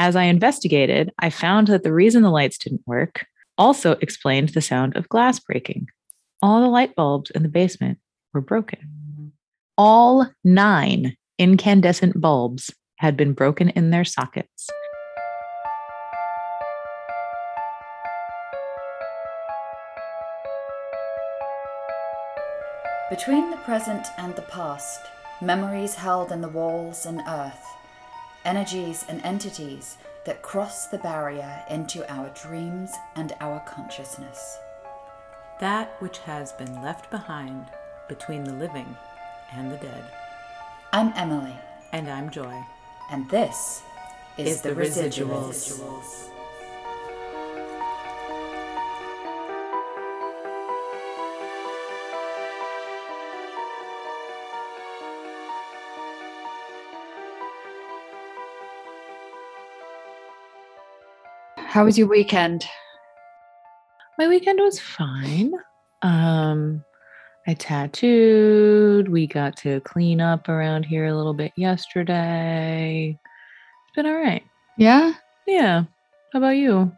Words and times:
As 0.00 0.14
I 0.14 0.22
investigated, 0.24 1.12
I 1.18 1.28
found 1.28 1.66
that 1.66 1.82
the 1.82 1.92
reason 1.92 2.22
the 2.22 2.30
lights 2.30 2.56
didn't 2.56 2.86
work 2.86 3.26
also 3.58 3.96
explained 4.00 4.50
the 4.50 4.60
sound 4.60 4.96
of 4.96 5.08
glass 5.08 5.40
breaking. 5.40 5.88
All 6.40 6.60
the 6.60 6.68
light 6.68 6.94
bulbs 6.94 7.32
in 7.32 7.42
the 7.42 7.48
basement 7.48 7.98
were 8.32 8.40
broken. 8.40 9.32
All 9.76 10.30
nine 10.44 11.16
incandescent 11.36 12.20
bulbs 12.20 12.72
had 12.98 13.16
been 13.16 13.32
broken 13.32 13.70
in 13.70 13.90
their 13.90 14.04
sockets. 14.04 14.68
Between 23.10 23.50
the 23.50 23.56
present 23.64 24.06
and 24.16 24.36
the 24.36 24.42
past, 24.42 25.00
memories 25.42 25.96
held 25.96 26.30
in 26.30 26.40
the 26.40 26.48
walls 26.48 27.04
and 27.04 27.20
earth, 27.26 27.64
energies 28.48 29.04
and 29.10 29.22
entities 29.24 29.98
that 30.24 30.40
cross 30.40 30.86
the 30.86 30.96
barrier 30.96 31.62
into 31.68 32.00
our 32.10 32.30
dreams 32.30 32.90
and 33.14 33.34
our 33.40 33.60
consciousness. 33.60 34.56
That 35.60 35.94
which 36.00 36.16
has 36.20 36.52
been 36.52 36.80
left 36.82 37.10
behind 37.10 37.66
between 38.08 38.44
the 38.44 38.54
living 38.54 38.96
and 39.52 39.70
the 39.70 39.76
dead. 39.76 40.04
I'm 40.94 41.12
Emily, 41.14 41.56
And 41.92 42.08
I'm 42.08 42.30
Joy. 42.30 42.58
and 43.12 43.28
this 43.30 43.82
is, 44.38 44.48
Is 44.56 44.62
the, 44.62 44.72
the 44.74 44.80
residuals. 44.80 45.50
Residuals. 45.50 46.30
How 61.68 61.84
was 61.84 61.98
your 61.98 62.08
weekend? 62.08 62.64
My 64.18 64.26
weekend 64.26 64.58
was 64.60 64.80
fine. 64.80 65.52
Um, 66.02 66.82
I 67.46 67.54
tattooed. 67.54 69.08
We 69.08 69.26
got 69.26 69.56
to 69.58 69.80
clean 69.80 70.20
up 70.20 70.48
around 70.48 70.84
here 70.86 71.04
a 71.06 71.14
little 71.14 71.34
bit 71.34 71.52
yesterday. 71.56 73.18
It's 73.20 73.94
been 73.96 74.06
all 74.06 74.16
right. 74.16 74.42
Yeah. 74.78 75.12
Yeah. 75.46 75.84
How 76.32 76.38
about 76.38 76.56
you? 76.56 76.90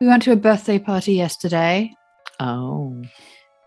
We 0.00 0.06
went 0.06 0.22
to 0.24 0.32
a 0.32 0.36
birthday 0.36 0.78
party 0.78 1.14
yesterday 1.14 1.92
Oh. 2.38 3.02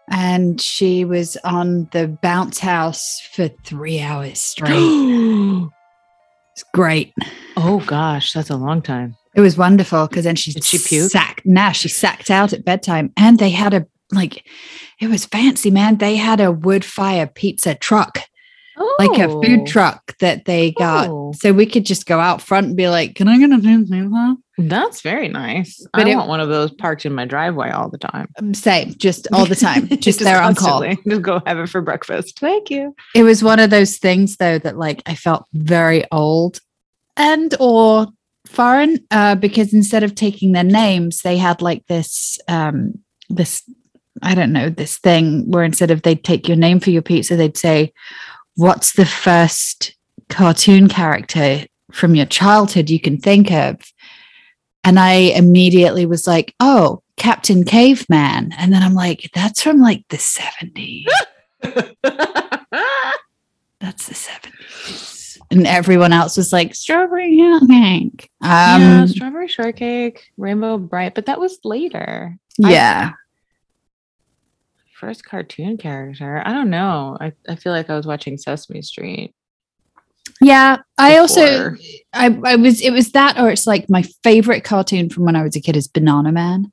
and 0.09 0.59
she 0.59 1.05
was 1.05 1.37
on 1.43 1.89
the 1.91 2.07
bounce 2.23 2.59
house 2.59 3.19
for 3.33 3.49
three 3.65 3.99
hours 4.01 4.39
straight. 4.39 5.67
It's 6.55 6.63
great. 6.71 7.15
Oh, 7.57 7.79
gosh, 7.87 8.31
that's 8.33 8.51
a 8.51 8.55
long 8.55 8.83
time. 8.83 9.15
It 9.35 9.41
was 9.41 9.57
wonderful 9.57 10.07
because 10.07 10.25
then 10.25 10.35
she 10.35 10.51
Did 10.51 10.63
she 10.63 10.77
puke? 10.77 11.11
Sacked, 11.11 11.45
nah, 11.45 11.71
she 11.71 11.87
sacked 11.89 12.29
out 12.29 12.53
at 12.53 12.63
bedtime, 12.65 13.11
and 13.17 13.39
they 13.39 13.49
had 13.49 13.73
a 13.73 13.85
like, 14.11 14.45
it 14.99 15.07
was 15.09 15.25
fancy, 15.25 15.71
man. 15.71 15.97
They 15.97 16.15
had 16.17 16.39
a 16.39 16.51
wood 16.51 16.85
fire 16.85 17.25
pizza 17.25 17.73
truck, 17.73 18.19
Oh, 18.77 18.95
like 18.99 19.17
a 19.19 19.27
food 19.29 19.65
truck 19.65 20.15
that 20.19 20.45
they 20.45 20.71
got, 20.71 21.09
Oh. 21.09 21.31
so 21.35 21.51
we 21.53 21.65
could 21.65 21.85
just 21.85 22.05
go 22.05 22.19
out 22.19 22.41
front 22.41 22.67
and 22.67 22.75
be 22.77 22.89
like, 22.89 23.15
"Can 23.15 23.27
I 23.27 23.37
get 23.39 23.51
a 23.51 23.57
pizza?" 23.59 24.35
That's 24.59 25.01
very 25.01 25.29
nice. 25.29 25.83
But 25.93 26.05
I 26.05 26.11
it- 26.11 26.15
want 26.15 26.27
one 26.29 26.39
of 26.39 26.49
those 26.49 26.69
parked 26.71 27.05
in 27.07 27.13
my 27.13 27.25
driveway 27.25 27.71
all 27.71 27.89
the 27.89 27.97
time. 27.97 28.27
Um, 28.37 28.53
Same, 28.53 28.93
just 28.97 29.27
all 29.33 29.45
the 29.47 29.55
time, 29.55 29.87
just, 29.99 30.19
there 30.19 30.41
on 30.41 30.53
call. 30.53 30.81
Just 31.07 31.21
go 31.23 31.41
have 31.47 31.57
it 31.57 31.69
for 31.69 31.81
breakfast. 31.81 32.37
Thank 32.39 32.69
you. 32.69 32.95
it 33.15 33.23
was 33.23 33.43
one 33.43 33.59
of 33.59 33.71
those 33.71 33.97
things 33.97 34.37
though 34.37 34.59
that 34.59 34.77
like 34.77 35.01
i 35.07 35.15
felt 35.15 35.45
very 35.53 36.03
old 36.11 36.59
and 37.17 37.55
or 37.59 38.07
foreign 38.53 38.99
uh, 39.11 39.35
because 39.35 39.73
instead 39.73 40.03
of 40.03 40.15
taking 40.15 40.51
their 40.51 40.63
names 40.63 41.21
they 41.21 41.37
had 41.37 41.61
like 41.61 41.85
this 41.87 42.39
um 42.47 42.93
this 43.29 43.63
i 44.21 44.35
don't 44.35 44.53
know 44.53 44.69
this 44.69 44.97
thing 44.97 45.49
where 45.49 45.63
instead 45.63 45.91
of 45.91 46.01
they'd 46.01 46.23
take 46.23 46.47
your 46.47 46.57
name 46.57 46.79
for 46.79 46.91
your 46.91 47.01
pizza 47.01 47.35
they'd 47.35 47.57
say 47.57 47.91
what's 48.55 48.93
the 48.93 49.05
first 49.05 49.95
cartoon 50.29 50.87
character 50.87 51.65
from 51.91 52.15
your 52.15 52.25
childhood 52.25 52.89
you 52.89 52.99
can 52.99 53.17
think 53.17 53.51
of? 53.51 53.77
And 54.83 54.99
i 54.99 55.13
immediately 55.13 56.05
was 56.05 56.27
like 56.27 56.53
oh 56.59 57.01
captain 57.15 57.63
caveman. 57.63 58.51
And 58.57 58.73
then 58.73 58.83
i'm 58.83 58.93
like 58.95 59.29
that's 59.33 59.61
from 59.61 59.79
like 59.79 60.03
the 60.09 60.17
70s 60.17 61.05
that's 63.79 64.07
the 64.07 64.15
70s. 64.15 65.12
And 65.53 65.67
everyone 65.67 66.13
else 66.13 66.35
was 66.37 66.51
like, 66.51 66.73
strawberry 66.75 67.37
shortcake. 67.37 68.29
yeah, 68.41 68.99
Um, 69.01 69.07
strawberry 69.07 69.47
shortcake, 69.47 70.25
Rainbow 70.37 70.77
Brite, 70.77 71.15
but 71.15 71.27
that 71.27 71.39
was 71.39 71.59
later. 71.63 72.37
yeah. 72.57 73.11
First 74.99 75.25
cartoon 75.25 75.77
character. 75.77 76.41
I 76.45 76.53
don't 76.53 76.69
know. 76.69 77.17
I, 77.19 77.33
I 77.49 77.55
feel 77.55 77.73
like 77.73 77.89
I 77.89 77.95
was 77.97 78.05
watching 78.07 78.37
Sesame 78.37 78.81
Street. 78.81 79.33
yeah. 80.39 80.77
I 80.97 81.17
also. 81.17 81.75
I, 82.13 82.39
I 82.45 82.55
was, 82.55 82.81
it 82.81 82.91
was 82.91 83.11
that, 83.11 83.37
or 83.37 83.49
it's 83.49 83.67
like 83.67 83.89
my 83.89 84.03
favorite 84.23 84.63
cartoon 84.63 85.09
from 85.09 85.25
when 85.25 85.35
I 85.35 85.43
was 85.43 85.55
a 85.57 85.61
kid 85.61 85.75
is 85.75 85.87
Banana 85.89 86.31
Man, 86.31 86.71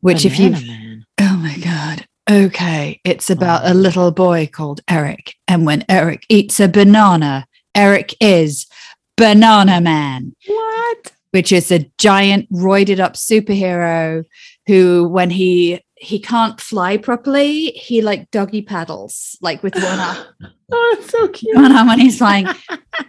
which 0.00 0.24
if 0.24 0.38
you've, 0.40 0.52
Man. 0.66 1.04
oh 1.20 1.36
my 1.36 1.56
God. 1.58 2.06
Okay. 2.28 3.00
It's 3.04 3.30
about 3.30 3.62
a 3.68 3.74
little 3.74 4.10
boy 4.10 4.48
called 4.52 4.80
Eric. 4.88 5.34
And 5.46 5.64
when 5.66 5.84
Eric 5.88 6.24
eats 6.28 6.58
a 6.58 6.68
banana, 6.68 7.46
Eric 7.74 8.14
is 8.20 8.66
Banana 9.16 9.80
Man. 9.80 10.34
What? 10.46 11.12
which 11.32 11.52
is 11.52 11.70
a 11.70 11.88
giant 11.96 12.50
roided 12.52 12.98
up 12.98 13.12
superhero 13.14 14.24
who 14.66 15.06
when 15.08 15.30
he 15.30 15.80
he 15.94 16.18
can't 16.18 16.60
fly 16.60 16.96
properly 16.96 17.66
he 17.66 18.02
like 18.02 18.28
doggy 18.32 18.62
paddles 18.62 19.38
like 19.40 19.62
with 19.62 19.74
one 19.76 20.00
arm 20.00 20.16
Oh, 20.72 20.96
it's 20.98 21.10
so 21.10 21.28
cute. 21.28 21.54
one 21.54 21.70
arm 21.70 21.86
when 21.86 22.00
he's 22.00 22.18
flying 22.18 22.48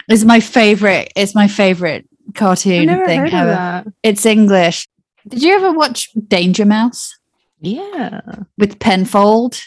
it's 0.08 0.24
my 0.24 0.40
favorite 0.40 1.12
it's 1.16 1.34
my 1.34 1.48
favorite 1.48 2.08
cartoon 2.36 2.88
thing 3.08 3.22
ever. 3.34 3.86
it's 4.04 4.24
english 4.26 4.88
did 5.28 5.42
you 5.42 5.56
ever 5.56 5.72
watch 5.72 6.08
danger 6.28 6.66
mouse 6.66 7.18
Yeah. 7.60 8.22
with 8.58 8.78
penfold 8.78 9.60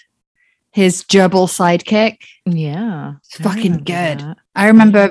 his 0.70 1.02
gerbil 1.02 1.48
sidekick 1.48 2.18
Yeah. 2.46 3.14
It's 3.24 3.38
fucking 3.40 3.78
good. 3.84 4.20
that. 4.20 4.36
I 4.54 4.66
remember 4.66 5.08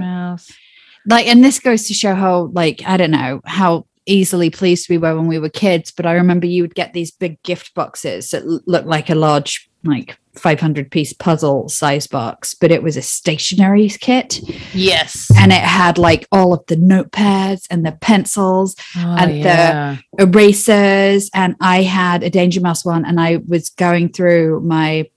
like 1.07 1.27
and 1.27 1.43
this 1.43 1.59
goes 1.59 1.87
to 1.87 1.93
show 1.93 2.15
how 2.15 2.49
like 2.53 2.81
i 2.85 2.97
don't 2.97 3.11
know 3.11 3.41
how 3.45 3.85
easily 4.05 4.49
pleased 4.49 4.89
we 4.89 4.97
were 4.97 5.15
when 5.15 5.27
we 5.27 5.39
were 5.39 5.49
kids 5.49 5.91
but 5.91 6.05
i 6.05 6.13
remember 6.13 6.45
you 6.45 6.61
would 6.61 6.75
get 6.75 6.93
these 6.93 7.11
big 7.11 7.41
gift 7.43 7.73
boxes 7.73 8.31
that 8.31 8.45
looked 8.67 8.87
like 8.87 9.09
a 9.09 9.15
large 9.15 9.69
like 9.85 10.17
500 10.35 10.89
piece 10.89 11.13
puzzle 11.13 11.67
size 11.69 12.07
box 12.07 12.53
but 12.53 12.71
it 12.71 12.81
was 12.81 12.97
a 12.97 13.01
stationery 13.01 13.87
kit. 13.89 14.39
Yes. 14.73 15.29
and 15.37 15.51
it 15.51 15.61
had 15.61 15.97
like 15.97 16.25
all 16.31 16.53
of 16.53 16.65
the 16.67 16.75
notepads 16.77 17.65
and 17.69 17.85
the 17.85 17.91
pencils 17.91 18.75
Oh, 18.97 19.15
and 19.19 19.43
the- 19.43 19.99
erasers 20.23 21.29
and 21.33 21.55
i 21.61 21.83
had 21.83 22.23
a 22.23 22.29
danger 22.29 22.61
mouse 22.61 22.83
one 22.83 23.05
and 23.05 23.19
i 23.19 23.37
was 23.47 23.69
going 23.69 24.09
through 24.11 24.61
my 24.61 25.09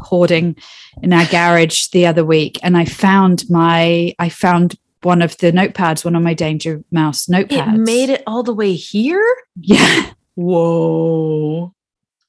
hoarding 0.00 0.56
in 1.02 1.12
our 1.12 1.26
garage 1.26 1.88
the 1.88 2.06
other 2.06 2.24
week 2.24 2.58
and 2.62 2.76
i 2.76 2.84
found 2.84 3.44
my 3.50 4.12
i 4.18 4.28
found 4.28 4.74
one 5.02 5.22
of 5.22 5.36
the 5.38 5.52
notepads 5.52 6.04
one 6.04 6.16
of 6.16 6.22
my 6.22 6.34
danger 6.34 6.82
mouse 6.90 7.26
notepads 7.26 7.74
It 7.74 7.78
made 7.78 8.08
it 8.10 8.22
all 8.26 8.42
the 8.42 8.54
way 8.54 8.74
here? 8.74 9.24
yeah 9.60 10.10
Whoa. 10.34 11.74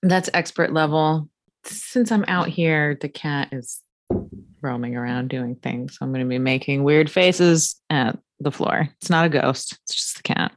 That's 0.02 0.30
expert 0.34 0.74
level. 0.74 1.30
Since 1.64 2.12
I'm 2.12 2.26
out 2.28 2.48
here, 2.48 2.98
the 3.00 3.08
cat 3.10 3.50
is 3.52 3.82
roaming 4.62 4.96
around 4.96 5.30
doing 5.30 5.56
things. 5.58 5.94
So 5.94 6.00
I'm 6.02 6.12
going 6.12 6.26
to 6.26 6.30
be 6.30 6.40
making 6.40 6.84
weird 6.84 7.10
faces 7.12 7.80
at 7.92 8.18
the 8.40 8.52
floor. 8.52 8.90
It's 9.00 9.10
not 9.10 9.26
a 9.26 9.30
ghost, 9.30 9.74
it's 9.84 9.94
just 9.96 10.18
the 10.18 10.24
cat. 10.24 10.52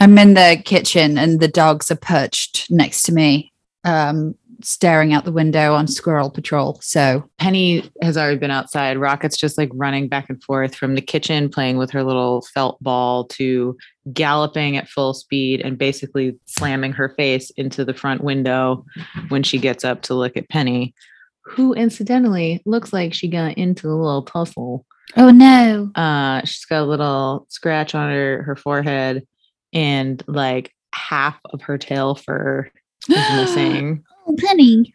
i'm 0.00 0.18
in 0.18 0.34
the 0.34 0.60
kitchen 0.64 1.16
and 1.16 1.40
the 1.40 1.48
dogs 1.48 1.90
are 1.90 1.96
perched 1.96 2.70
next 2.70 3.04
to 3.04 3.12
me 3.12 3.52
um 3.84 4.34
staring 4.62 5.12
out 5.12 5.24
the 5.24 5.32
window 5.32 5.72
on 5.74 5.86
squirrel 5.86 6.30
patrol 6.30 6.80
so 6.82 7.28
Penny 7.38 7.88
has 8.02 8.16
already 8.16 8.38
been 8.38 8.50
outside. 8.50 8.98
Rocket's 8.98 9.36
just 9.36 9.56
like 9.56 9.70
running 9.72 10.08
back 10.08 10.28
and 10.28 10.42
forth 10.42 10.74
from 10.74 10.94
the 10.94 11.00
kitchen, 11.00 11.48
playing 11.48 11.76
with 11.78 11.90
her 11.90 12.02
little 12.02 12.42
felt 12.54 12.82
ball 12.82 13.24
to 13.26 13.76
galloping 14.12 14.76
at 14.76 14.88
full 14.88 15.14
speed 15.14 15.60
and 15.60 15.78
basically 15.78 16.38
slamming 16.46 16.92
her 16.92 17.10
face 17.10 17.50
into 17.50 17.84
the 17.84 17.94
front 17.94 18.24
window 18.24 18.84
when 19.28 19.42
she 19.42 19.58
gets 19.58 19.84
up 19.84 20.02
to 20.02 20.14
look 20.14 20.36
at 20.36 20.48
Penny, 20.48 20.94
who 21.42 21.72
incidentally 21.74 22.60
looks 22.66 22.92
like 22.92 23.14
she 23.14 23.28
got 23.28 23.56
into 23.56 23.88
a 23.88 23.94
little 23.94 24.22
tussle. 24.22 24.84
oh 25.16 25.30
no 25.30 25.90
Uh, 25.94 26.40
she's 26.44 26.64
got 26.64 26.82
a 26.82 26.84
little 26.84 27.46
scratch 27.48 27.94
on 27.94 28.10
her, 28.10 28.42
her 28.42 28.56
forehead 28.56 29.26
and 29.72 30.22
like 30.26 30.72
half 30.94 31.38
of 31.52 31.62
her 31.62 31.78
tail 31.78 32.14
fur 32.14 32.70
is 33.08 33.16
missing. 33.36 34.02
Penny 34.36 34.92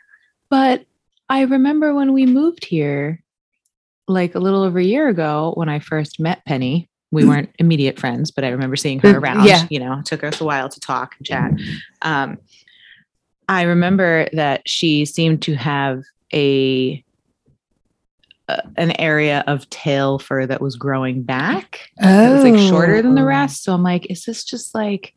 But 0.50 0.86
I 1.30 1.42
remember 1.42 1.96
when 1.96 2.14
we 2.14 2.26
moved 2.26 2.64
here, 2.66 3.24
like 4.08 4.36
a 4.36 4.40
little 4.40 4.62
over 4.64 4.78
a 4.80 4.84
year 4.84 5.08
ago, 5.08 5.54
when 5.56 5.70
I 5.70 5.80
first 5.80 6.20
met 6.20 6.46
Penny, 6.46 6.90
we 7.12 7.24
Mm. 7.24 7.28
weren't 7.28 7.50
immediate 7.60 7.98
friends, 8.00 8.30
but 8.30 8.44
I 8.44 8.50
remember 8.50 8.76
seeing 8.76 9.00
her 9.00 9.14
Mm, 9.14 9.22
around. 9.22 9.46
yeah. 9.48 9.66
You 9.70 9.80
know, 9.80 10.00
it 10.00 10.06
took 10.06 10.24
us 10.24 10.42
a 10.42 10.44
while 10.46 10.70
to 10.70 10.80
talk 10.80 11.16
and 11.18 11.26
chat. 11.26 11.52
Um, 12.04 12.38
I 13.50 13.64
remember 13.64 14.28
that 14.34 14.62
she 14.68 15.06
seemed 15.06 15.42
to 15.44 15.56
have 15.56 16.04
a, 16.34 17.04
a 18.50 18.62
an 18.78 19.00
area 19.00 19.44
of 19.48 19.70
tail 19.70 20.20
fur 20.20 20.46
that 20.46 20.62
was 20.62 20.76
growing 20.76 21.24
back. 21.24 21.80
Oh. 22.02 22.28
It 22.28 22.32
was 22.32 22.44
like 22.44 22.58
shorter 22.70 23.02
than 23.02 23.16
the 23.16 23.22
Oh. 23.22 23.26
rest. 23.26 23.64
So 23.64 23.74
I'm 23.74 23.84
like, 23.84 24.06
is 24.12 24.26
this 24.26 24.44
just 24.44 24.76
like 24.76 25.14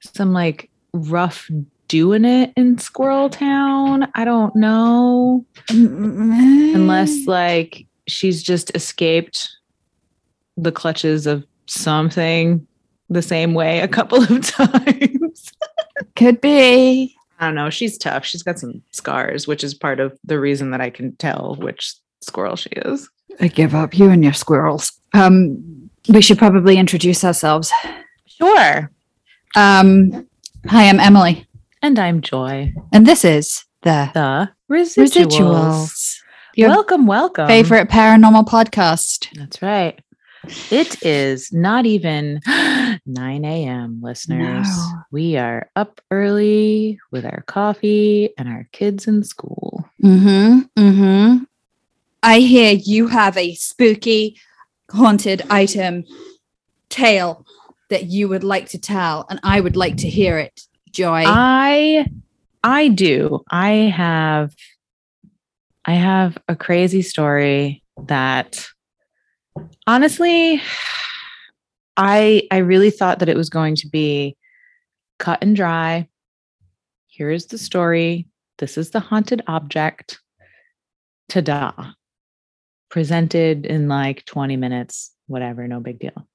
some 0.00 0.32
like 0.32 0.70
rough 0.94 1.50
doing 1.88 2.24
it 2.24 2.52
in 2.56 2.78
Squirrel 2.78 3.30
Town? 3.30 4.10
I 4.14 4.24
don't 4.24 4.54
know. 4.54 5.44
Unless 5.70 7.26
like 7.26 7.86
she's 8.06 8.42
just 8.42 8.70
escaped 8.74 9.48
the 10.56 10.72
clutches 10.72 11.26
of 11.26 11.44
something 11.66 12.66
the 13.10 13.22
same 13.22 13.54
way 13.54 13.80
a 13.80 13.88
couple 13.88 14.22
of 14.22 14.42
times. 14.46 15.52
could 16.16 16.40
be. 16.40 17.14
I 17.40 17.46
don't 17.46 17.54
know. 17.54 17.70
She's 17.70 17.96
tough. 17.96 18.24
She's 18.24 18.42
got 18.42 18.58
some 18.58 18.82
scars, 18.90 19.46
which 19.46 19.62
is 19.62 19.72
part 19.74 20.00
of 20.00 20.18
the 20.24 20.40
reason 20.40 20.70
that 20.72 20.80
I 20.80 20.90
can 20.90 21.14
tell 21.16 21.56
which 21.60 21.94
squirrel 22.20 22.56
she 22.56 22.70
is. 22.70 23.08
I 23.40 23.48
give 23.48 23.74
up 23.74 23.96
you 23.96 24.10
and 24.10 24.24
your 24.24 24.32
squirrels. 24.32 24.92
Um, 25.14 25.90
we 26.08 26.20
should 26.20 26.38
probably 26.38 26.76
introduce 26.76 27.24
ourselves. 27.24 27.70
Sure. 28.26 28.90
Um, 29.56 30.26
hi, 30.66 30.88
I'm 30.88 30.98
Emily, 31.00 31.46
And 31.80 31.96
I'm 31.98 32.22
Joy, 32.22 32.74
and 32.92 33.06
this 33.06 33.24
is 33.24 33.64
the 33.82 34.10
the 34.12 34.50
residuals. 34.68 35.14
Residuals, 35.14 36.18
your 36.56 36.70
welcome, 36.70 37.06
welcome. 37.06 37.46
favorite 37.46 37.88
paranormal 37.88 38.46
podcast. 38.48 39.28
That's 39.36 39.62
right. 39.62 40.00
It 40.72 41.00
is 41.04 41.52
not 41.52 41.86
even 41.86 42.40
9 42.46 43.44
a.m., 43.44 44.00
listeners. 44.02 44.66
No. 44.66 45.02
We 45.12 45.36
are 45.36 45.70
up 45.76 46.00
early 46.10 46.98
with 47.12 47.24
our 47.24 47.42
coffee 47.42 48.30
and 48.36 48.48
our 48.48 48.66
kids 48.72 49.06
in 49.06 49.22
school. 49.22 49.88
Mm-hmm. 50.02 50.60
Mm-hmm. 50.76 51.44
I 52.24 52.40
hear 52.40 52.72
you 52.72 53.06
have 53.06 53.36
a 53.36 53.54
spooky, 53.54 54.36
haunted 54.90 55.42
item 55.48 56.04
tale 56.88 57.46
that 57.88 58.06
you 58.06 58.28
would 58.28 58.44
like 58.44 58.68
to 58.70 58.78
tell, 58.78 59.26
and 59.30 59.38
I 59.44 59.60
would 59.60 59.76
like 59.76 59.98
to 59.98 60.08
hear 60.08 60.38
it. 60.38 60.62
Joy. 60.92 61.24
I 61.26 62.06
I 62.62 62.88
do. 62.88 63.42
I 63.50 63.70
have 63.70 64.54
I 65.84 65.94
have 65.94 66.38
a 66.48 66.56
crazy 66.56 67.02
story 67.02 67.82
that 68.06 68.66
honestly 69.86 70.60
I 71.96 72.42
I 72.50 72.58
really 72.58 72.90
thought 72.90 73.18
that 73.20 73.28
it 73.28 73.36
was 73.36 73.50
going 73.50 73.76
to 73.76 73.88
be 73.88 74.36
cut 75.18 75.38
and 75.42 75.56
dry. 75.56 76.08
Here 77.06 77.30
is 77.30 77.46
the 77.46 77.58
story. 77.58 78.26
This 78.58 78.78
is 78.78 78.90
the 78.90 79.00
haunted 79.00 79.42
object. 79.46 80.20
Ta-da. 81.28 81.72
Presented 82.90 83.66
in 83.66 83.88
like 83.88 84.24
20 84.24 84.56
minutes, 84.56 85.12
whatever, 85.26 85.66
no 85.68 85.80
big 85.80 85.98
deal. 85.98 86.26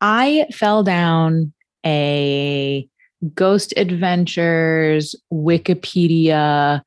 I 0.00 0.46
fell 0.52 0.82
down 0.82 1.52
a 1.84 2.88
Ghost 3.34 3.74
Adventures, 3.76 5.14
Wikipedia, 5.32 6.82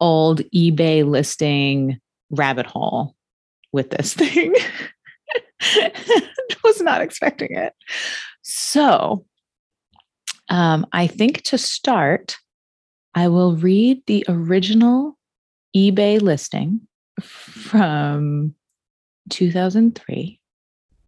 old 0.00 0.40
eBay 0.54 1.06
listing 1.06 2.00
rabbit 2.30 2.66
hole 2.66 3.14
with 3.72 3.90
this 3.90 4.14
thing. 4.14 4.54
Was 6.64 6.80
not 6.80 7.00
expecting 7.00 7.54
it. 7.56 7.72
So, 8.42 9.24
um, 10.48 10.86
I 10.92 11.06
think 11.06 11.42
to 11.42 11.58
start, 11.58 12.36
I 13.14 13.28
will 13.28 13.56
read 13.56 14.02
the 14.06 14.24
original 14.28 15.16
eBay 15.76 16.20
listing 16.20 16.80
from 17.20 18.54
2003. 19.30 20.40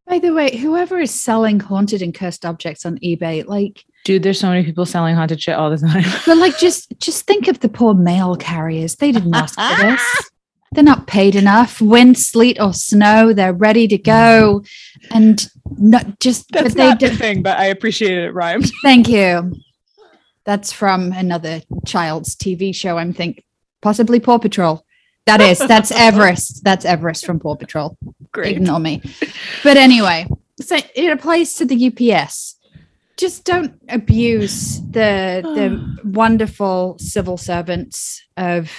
By 0.06 0.18
the 0.20 0.32
way, 0.32 0.56
whoever 0.56 1.00
is 1.00 1.12
selling 1.12 1.58
haunted 1.58 2.00
and 2.00 2.14
cursed 2.14 2.44
objects 2.44 2.86
on 2.86 2.98
eBay, 2.98 3.46
like, 3.46 3.84
Dude, 4.04 4.22
there's 4.22 4.38
so 4.38 4.48
many 4.48 4.62
people 4.62 4.86
selling 4.86 5.16
haunted 5.16 5.42
shit 5.42 5.56
all 5.56 5.68
the 5.68 5.78
time. 5.78 6.04
but 6.26 6.36
like, 6.36 6.56
just 6.58 6.96
just 7.00 7.26
think 7.26 7.48
of 7.48 7.58
the 7.58 7.68
poor 7.68 7.92
mail 7.92 8.36
carriers. 8.36 8.94
They 8.94 9.10
didn't 9.10 9.34
ask 9.34 9.58
for 9.58 9.82
this. 9.82 10.30
They're 10.72 10.84
not 10.84 11.06
paid 11.06 11.34
enough. 11.34 11.80
Wind, 11.80 12.18
sleet, 12.18 12.60
or 12.60 12.72
snow, 12.74 13.32
they're 13.32 13.52
ready 13.52 13.86
to 13.88 13.96
go, 13.96 14.62
and 15.10 15.48
not 15.78 16.18
just. 16.20 16.50
That's 16.50 16.74
but 16.74 16.76
they 16.76 16.88
not 16.88 16.98
do- 16.98 17.08
the 17.08 17.16
thing, 17.16 17.42
but 17.42 17.56
I 17.58 17.66
appreciate 17.66 18.18
it 18.18 18.32
rhymed. 18.34 18.70
Thank 18.82 19.08
you. 19.08 19.54
That's 20.44 20.72
from 20.72 21.12
another 21.12 21.62
child's 21.86 22.36
TV 22.36 22.74
show. 22.74 22.98
I'm 22.98 23.12
think 23.12 23.44
possibly 23.80 24.20
Paw 24.20 24.38
Patrol. 24.38 24.84
That 25.24 25.40
is. 25.40 25.58
That's 25.58 25.90
Everest. 25.90 26.62
That's 26.62 26.84
Everest 26.84 27.24
from 27.26 27.40
Paw 27.40 27.56
Patrol. 27.56 27.96
Great. 28.36 28.56
Ignore 28.58 28.80
me. 28.80 29.00
But 29.62 29.78
anyway, 29.78 30.28
so 30.60 30.76
it 30.94 31.10
applies 31.10 31.54
to 31.54 31.64
the 31.64 31.86
UPS. 31.86 32.56
Just 33.16 33.44
don't 33.44 33.80
abuse 33.88 34.82
the 34.90 35.40
the 35.42 35.98
wonderful 36.10 36.98
civil 36.98 37.38
servants 37.38 38.22
of 38.36 38.70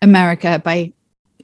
America 0.00 0.62
by 0.64 0.94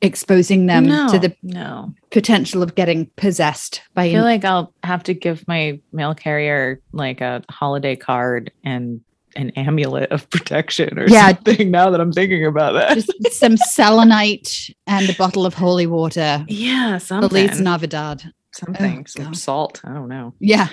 exposing 0.01 0.65
them 0.65 0.87
to 1.11 1.19
the 1.19 1.37
no. 1.43 1.93
potential 2.11 2.63
of 2.63 2.75
getting 2.75 3.11
possessed 3.17 3.83
by 3.93 4.05
I 4.05 4.13
feel 4.13 4.25
like 4.25 4.47
I'll 4.47 4.73
have 4.83 5.03
to 5.05 5.15
give 5.15 5.47
my 5.47 5.79
mail 5.93 6.15
carrier 6.15 6.81
like 6.93 7.21
a 7.21 7.45
holiday 7.51 7.97
card 7.97 8.51
and 8.65 9.03
an 9.37 9.51
amulet 9.51 10.11
of 10.13 10.29
protection 10.31 10.99
or 10.99 11.07
Yeah. 11.09 11.29
something 11.35 11.71
now 11.71 11.91
that 11.91 12.01
I'm 12.01 12.13
thinking 12.13 12.45
about 12.47 12.73
that. 12.73 12.95
just 12.97 13.39
some 13.39 13.57
selenite 13.57 14.71
and 14.87 15.09
a 15.09 15.15
bottle 15.15 15.47
of 15.47 15.55
holy 15.55 15.87
water. 15.87 16.45
yeah, 16.49 16.99
something. 16.99 17.29
Feliz 17.29 17.61
Navidad. 17.61 18.33
something. 18.55 19.01
Oh, 19.01 19.05
some 19.07 19.25
God. 19.27 19.37
salt. 19.37 19.81
I 19.85 19.95
don't 19.95 20.09
know. 20.09 20.35
Yeah. 20.39 20.69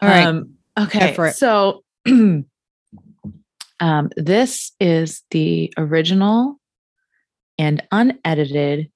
All 0.00 0.08
right. 0.08 0.26
Um, 0.26 0.54
okay. 0.78 1.14
So 1.32 1.82
um, 2.06 2.44
this 4.16 4.72
is 4.80 5.22
the 5.30 5.72
original 5.76 6.58
and 7.58 7.82
unedited 7.90 8.90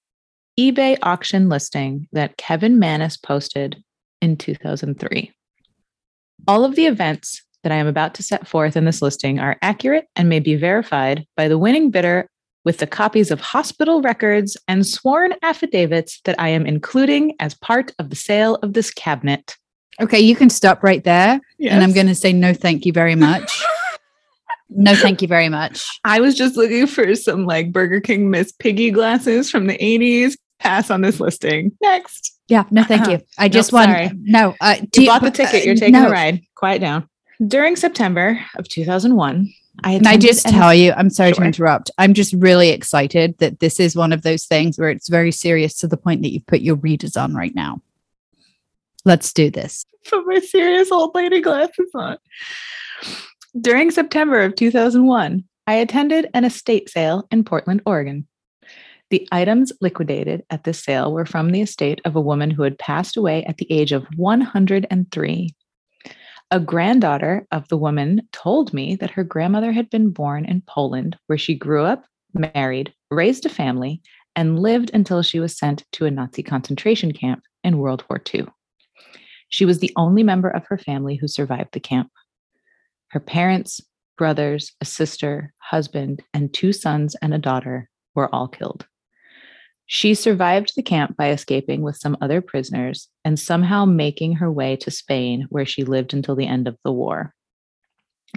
eBay 0.59 0.97
auction 1.03 1.49
listing 1.49 2.09
that 2.13 2.37
Kevin 2.37 2.79
Mannis 2.79 3.17
posted 3.17 3.83
in 4.23 4.37
2003. 4.37 5.33
All 6.49 6.65
of 6.65 6.75
the 6.75 6.87
events 6.87 7.43
that 7.63 7.73
I 7.73 7.77
am 7.77 7.87
about 7.87 8.15
to 8.15 8.23
set 8.23 8.47
forth 8.47 8.77
in 8.77 8.85
this 8.85 9.03
listing 9.03 9.39
are 9.39 9.57
accurate 9.63 10.07
and 10.15 10.29
may 10.29 10.41
be 10.41 10.55
verified 10.55 11.27
by 11.37 11.49
the 11.49 11.59
winning 11.59 11.91
bidder 11.91 12.29
with 12.65 12.79
the 12.79 12.87
copies 12.87 13.31
of 13.31 13.41
hospital 13.41 14.03
records 14.03 14.57
and 14.67 14.87
sworn 14.87 15.35
affidavits 15.43 16.21
that 16.25 16.39
I 16.41 16.49
am 16.49 16.67
including 16.67 17.35
as 17.39 17.55
part 17.55 17.93
of 17.99 18.11
the 18.11 18.17
sale 18.17 18.57
of 18.57 18.73
this 18.73 18.91
cabinet. 18.91 19.57
okay, 20.01 20.21
you 20.21 20.35
can 20.37 20.51
stop 20.51 20.83
right 20.83 21.03
there. 21.05 21.41
And 21.71 21.83
I'm 21.83 21.93
going 21.93 22.09
to 22.09 22.15
say 22.15 22.33
no, 22.33 22.53
thank 22.53 22.85
you 22.85 22.93
very 22.93 23.15
much. 23.15 23.63
no, 24.69 24.95
thank 24.95 25.23
you 25.23 25.29
very 25.29 25.49
much. 25.49 25.85
I 26.05 26.21
was 26.21 26.35
just 26.35 26.57
looking 26.57 26.87
for 26.87 27.15
some 27.15 27.47
like 27.47 27.73
Burger 27.73 28.01
King 28.01 28.31
Miss 28.31 28.53
Piggy 28.53 28.91
glasses 28.91 29.51
from 29.51 29.69
the 29.69 29.79
80s. 29.79 30.35
Pass 30.59 30.91
on 30.91 31.03
this 31.03 31.21
listing. 31.21 31.73
Next. 31.81 32.37
Yeah, 32.49 32.65
no, 32.71 32.83
thank 32.85 33.07
you. 33.09 33.21
I 33.39 33.49
just 33.49 33.73
Nope, 33.73 33.81
want 33.81 33.91
sorry. 33.91 34.11
no. 34.15 34.55
Uh, 34.61 34.77
do 34.91 35.03
You 35.03 35.09
bought 35.09 35.23
the 35.23 35.31
ticket. 35.31 35.65
You're 35.65 35.75
uh, 35.75 35.79
taking 35.79 35.93
no. 35.93 36.05
the 36.05 36.11
ride. 36.11 36.41
Quiet 36.55 36.81
down. 36.81 37.09
During 37.47 37.77
September 37.77 38.41
of 38.57 38.69
2001, 38.69 39.53
I 39.85 40.01
I 40.07 40.17
just 40.17 40.47
tell 40.47 40.73
you? 40.73 40.93
I'm 40.93 41.11
sorry 41.11 41.33
Sure. 41.33 41.41
to 41.43 41.47
interrupt. 41.47 41.91
I'm 41.99 42.15
just 42.15 42.33
really 42.35 42.71
excited 42.71 43.37
that 43.39 43.61
this 43.61 43.79
is 43.79 43.95
one 43.95 44.13
of 44.13 44.23
those 44.23 44.45
things 44.47 44.79
where 44.79 44.89
it's 44.89 45.09
very 45.09 45.31
serious 45.33 45.77
to 45.79 45.87
the 45.87 45.99
point 45.99 46.23
that 46.23 46.33
you've 46.33 46.47
put 46.47 46.61
your 46.63 46.77
readers 46.77 47.17
on 47.17 47.35
right 47.35 47.55
now. 47.55 47.83
Let's 49.05 49.33
do 49.33 49.51
this. 49.51 49.85
put 50.09 50.25
my 50.27 50.39
serious 50.39 50.91
old 50.91 51.15
lady 51.15 51.41
glasses 51.41 51.91
on. 51.95 52.17
During 53.61 53.91
September 53.91 54.41
of 54.41 54.55
2001, 54.57 55.45
I 55.67 55.75
attended 55.75 56.29
an 56.33 56.45
estate 56.45 56.89
sale 56.89 57.27
in 57.31 57.45
Portland, 57.45 57.83
Oregon. 57.87 58.27
The 59.11 59.29
items 59.31 59.73
liquidated 59.81 60.45
at 60.51 60.65
this 60.65 60.83
sale 60.83 61.13
were 61.13 61.27
from 61.27 61.51
the 61.51 61.61
estate 61.61 62.01
of 62.05 62.17
a 62.17 62.21
woman 62.21 62.51
who 62.51 62.63
had 62.63 62.79
passed 62.79 63.17
away 63.17 63.45
at 63.45 63.59
the 63.59 63.71
age 63.71 63.93
of 63.93 64.07
103. 64.17 65.55
A 66.53 66.61
granddaughter 66.61 67.45
of 67.51 67.67
the 67.69 67.77
woman 67.77 68.29
told 68.33 68.73
me 68.73 68.95
that 68.97 69.11
her 69.11 69.25
grandmother 69.25 69.73
had 69.73 69.91
been 69.91 70.11
born 70.11 70.45
in 70.45 70.63
Poland, 70.63 71.19
where 71.27 71.39
she 71.39 71.57
grew 71.57 71.85
up, 71.85 72.05
married, 72.35 72.95
raised 73.11 73.45
a 73.47 73.49
family, 73.49 74.01
and 74.37 74.61
lived 74.61 74.93
until 74.95 75.23
she 75.23 75.41
was 75.41 75.59
sent 75.59 75.85
to 75.93 76.07
a 76.07 76.11
Nazi 76.11 76.45
concentration 76.45 77.13
camp 77.13 77.43
in 77.65 77.79
World 77.79 78.05
War 78.09 78.23
II. 78.33 78.47
She 79.49 79.65
was 79.65 79.81
the 79.81 79.93
only 79.97 80.23
member 80.23 80.49
of 80.49 80.65
her 80.67 80.79
family 80.79 81.17
who 81.17 81.27
survived 81.27 81.73
the 81.73 81.81
camp. 81.81 82.11
Her 83.09 83.21
parents, 83.21 83.81
brothers, 84.17 84.73
a 84.81 84.85
sister, 84.85 85.53
husband, 85.59 86.23
and 86.33 86.55
two 86.55 86.73
sons 86.73 87.17
and 87.21 87.35
a 87.35 87.39
daughter 87.39 87.89
were 88.15 88.33
all 88.33 88.47
killed. 88.47 88.87
She 89.87 90.15
survived 90.15 90.73
the 90.75 90.83
camp 90.83 91.17
by 91.17 91.31
escaping 91.31 91.83
with 91.83 91.97
some 91.97 92.17
other 92.21 92.41
prisoners 92.41 93.09
and 93.25 93.39
somehow 93.39 93.85
making 93.85 94.35
her 94.35 94.51
way 94.51 94.77
to 94.77 94.91
Spain, 94.91 95.47
where 95.49 95.65
she 95.65 95.85
lived 95.85 96.13
until 96.13 96.35
the 96.35 96.47
end 96.47 96.67
of 96.67 96.77
the 96.85 96.93
war. 96.93 97.33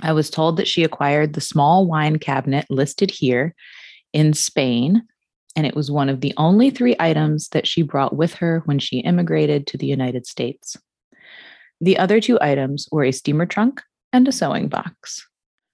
I 0.04 0.14
was 0.14 0.30
told 0.30 0.58
that 0.58 0.68
she 0.68 0.84
acquired 0.84 1.34
the 1.34 1.42
small 1.42 1.88
wine 1.88 2.20
cabinet 2.20 2.68
listed 2.70 3.10
here 3.10 3.56
in 4.14 4.34
Spain, 4.34 5.04
and 5.56 5.66
it 5.66 5.76
was 5.76 5.90
one 5.90 6.08
of 6.08 6.22
the 6.22 6.36
only 6.38 6.70
three 6.70 6.96
items 7.00 7.50
that 7.50 7.68
she 7.68 7.82
brought 7.82 8.16
with 8.16 8.36
her 8.36 8.62
when 8.66 8.78
she 8.78 9.00
immigrated 9.00 9.66
to 9.68 9.78
the 9.78 9.88
United 9.88 10.28
States. 10.28 10.78
The 11.82 11.98
other 11.98 12.22
two 12.22 12.38
items 12.42 12.88
were 12.92 13.04
a 13.04 13.12
steamer 13.12 13.48
trunk 13.48 13.82
and 14.14 14.28
a 14.28 14.32
sewing 14.32 14.68
box. 14.68 15.28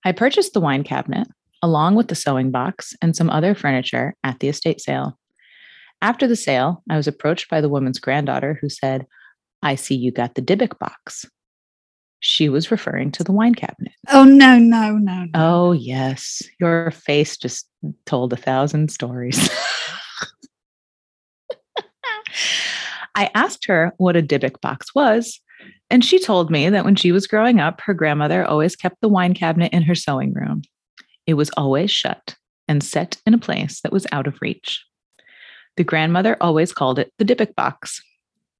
I 0.05 0.13
purchased 0.13 0.53
the 0.53 0.61
wine 0.61 0.83
cabinet, 0.83 1.27
along 1.61 1.95
with 1.95 2.07
the 2.07 2.15
sewing 2.15 2.51
box 2.51 2.93
and 3.01 3.15
some 3.15 3.29
other 3.29 3.53
furniture, 3.55 4.15
at 4.23 4.39
the 4.39 4.47
estate 4.47 4.79
sale. 4.79 5.17
After 6.05 6.27
the 6.27 6.35
sale, 6.35 6.83
I 6.87 6.97
was 6.97 7.07
approached 7.07 7.49
by 7.49 7.61
the 7.61 7.69
woman's 7.69 7.97
granddaughter 7.97 8.59
who 8.61 8.69
said, 8.69 9.07
I 9.63 9.73
see 9.73 9.95
you 9.95 10.11
got 10.11 10.35
the 10.35 10.41
Dybbuk 10.43 10.77
box. 10.77 11.25
She 12.19 12.47
was 12.47 12.69
referring 12.69 13.11
to 13.13 13.23
the 13.23 13.31
wine 13.31 13.55
cabinet. 13.55 13.93
Oh 14.09 14.23
no, 14.23 14.59
no, 14.59 14.99
no. 14.99 15.23
no. 15.23 15.31
Oh, 15.33 15.71
yes. 15.71 16.43
Your 16.59 16.91
face 16.91 17.37
just 17.37 17.67
told 18.05 18.33
a 18.33 18.35
thousand 18.35 18.91
stories. 18.91 19.49
I 23.15 23.31
asked 23.33 23.65
her 23.65 23.91
what 23.97 24.15
a 24.15 24.21
Dybbuk 24.21 24.61
box 24.61 24.93
was, 24.93 25.41
and 25.89 26.05
she 26.05 26.19
told 26.19 26.51
me 26.51 26.69
that 26.69 26.85
when 26.85 26.95
she 26.95 27.11
was 27.11 27.25
growing 27.25 27.59
up, 27.59 27.81
her 27.81 27.95
grandmother 27.95 28.45
always 28.45 28.75
kept 28.75 29.01
the 29.01 29.09
wine 29.09 29.33
cabinet 29.33 29.73
in 29.73 29.81
her 29.81 29.95
sewing 29.95 30.33
room. 30.33 30.61
It 31.25 31.33
was 31.33 31.49
always 31.57 31.89
shut 31.89 32.35
and 32.67 32.83
set 32.83 33.19
in 33.25 33.33
a 33.33 33.39
place 33.39 33.81
that 33.81 33.91
was 33.91 34.05
out 34.11 34.27
of 34.27 34.37
reach. 34.39 34.85
The 35.77 35.83
grandmother 35.83 36.37
always 36.39 36.71
called 36.71 36.99
it 36.99 37.11
the 37.17 37.25
Dybbuk 37.25 37.55
box. 37.55 38.01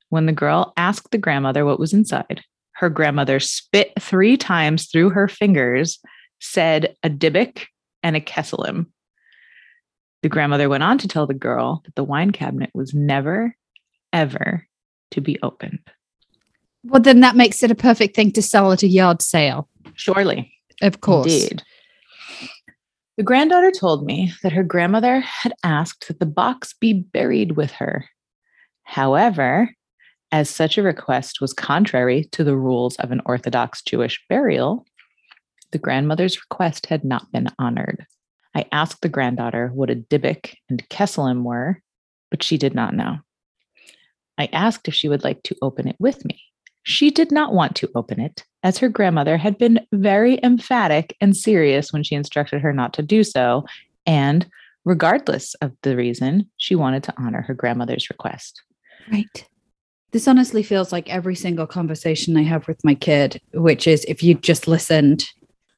When 0.10 0.26
the 0.26 0.34
girl 0.34 0.74
asked 0.78 1.12
the 1.12 1.18
grandmother 1.18 1.66
what 1.66 1.80
was 1.80 1.94
inside, 1.94 2.42
her 2.74 2.90
grandmother 2.90 3.40
spit 3.40 3.94
three 4.00 4.38
times 4.38 4.88
through 4.88 5.12
her 5.12 5.28
fingers, 5.28 6.00
said 6.40 6.96
a 7.04 7.10
Dybbuk 7.10 7.66
and 8.04 8.16
a 8.16 8.22
kesselim. 8.22 8.88
The 10.22 10.30
grandmother 10.30 10.70
went 10.70 10.84
on 10.84 10.98
to 11.00 11.08
tell 11.08 11.28
the 11.28 11.34
girl 11.34 11.82
that 11.86 11.96
the 11.96 12.04
wine 12.04 12.32
cabinet 12.32 12.72
was 12.74 12.94
never, 12.94 13.56
ever 14.12 14.68
to 15.12 15.22
be 15.22 15.38
opened. 15.42 15.80
Well, 16.84 17.02
then 17.02 17.22
that 17.22 17.36
makes 17.36 17.64
it 17.64 17.72
a 17.72 17.76
perfect 17.76 18.16
thing 18.16 18.32
to 18.34 18.42
sell 18.42 18.72
at 18.72 18.84
a 18.84 18.88
yard 18.88 19.22
sale. 19.22 19.70
Surely. 19.96 20.52
Of 20.82 21.02
course. 21.02 21.32
Indeed. 21.32 21.64
The 23.18 23.24
granddaughter 23.24 23.72
told 23.72 24.06
me 24.06 24.34
that 24.44 24.52
her 24.52 24.64
grandmother 24.64 25.22
had 25.22 25.54
asked 25.64 26.08
that 26.08 26.20
the 26.20 26.26
box 26.26 26.74
be 26.74 26.92
buried 26.94 27.54
with 27.54 27.72
her. 27.74 28.10
However, 28.84 29.74
as 30.34 30.50
such 30.50 30.78
a 30.78 30.84
request 30.84 31.40
was 31.40 31.54
contrary 31.54 32.26
to 32.34 32.44
the 32.44 32.58
rules 32.58 32.98
of 32.98 33.12
an 33.12 33.22
Orthodox 33.26 33.82
Jewish 33.82 34.22
burial, 34.28 34.86
the 35.72 35.78
grandmother's 35.78 36.38
request 36.42 36.88
had 36.88 37.06
not 37.06 37.32
been 37.32 37.50
honored. 37.58 38.06
I 38.54 38.66
asked 38.72 39.02
the 39.02 39.10
granddaughter 39.10 39.70
what 39.74 39.90
a 39.90 39.96
Dybbuk 39.96 40.54
and 40.70 40.88
Kesselim 40.90 41.44
were, 41.44 41.82
but 42.32 42.44
she 42.44 42.58
did 42.58 42.76
not 42.76 42.94
know. 42.94 43.20
I 44.38 44.50
asked 44.52 44.90
if 44.90 44.94
she 44.94 45.08
would 45.08 45.24
like 45.24 45.42
to 45.44 45.56
open 45.62 45.88
it 45.88 45.96
with 46.00 46.26
me. 46.26 46.42
She 46.84 47.12
did 47.12 47.32
not 47.32 47.54
want 47.54 47.76
to 47.78 47.90
open 47.96 48.20
it, 48.20 48.44
as 48.66 48.80
her 48.80 48.90
grandmother 48.90 49.38
had 49.38 49.60
been 49.60 49.80
very 49.94 50.40
emphatic 50.42 51.16
and 51.22 51.38
serious 51.38 51.94
when 51.94 52.02
she 52.02 52.16
instructed 52.16 52.60
her 52.62 52.74
not 52.74 52.94
to 52.94 53.04
do 53.04 53.24
so. 53.24 53.64
And 54.08 54.48
regardless 54.86 55.54
of 55.62 55.72
the 55.84 55.96
reason, 55.96 56.50
she 56.58 56.74
wanted 56.74 57.04
to 57.04 57.14
honor 57.16 57.44
her 57.44 57.54
grandmother's 57.54 58.10
request. 58.10 58.64
Right. 59.12 59.48
This 60.14 60.28
honestly 60.28 60.64
feels 60.64 60.92
like 60.92 61.08
every 61.10 61.36
single 61.36 61.68
conversation 61.68 62.36
I 62.38 62.42
have 62.42 62.68
with 62.68 62.84
my 62.84 62.96
kid, 62.96 63.40
which 63.54 63.86
is 63.86 64.04
if 64.06 64.24
you 64.24 64.34
just 64.34 64.68
listened, 64.68 65.30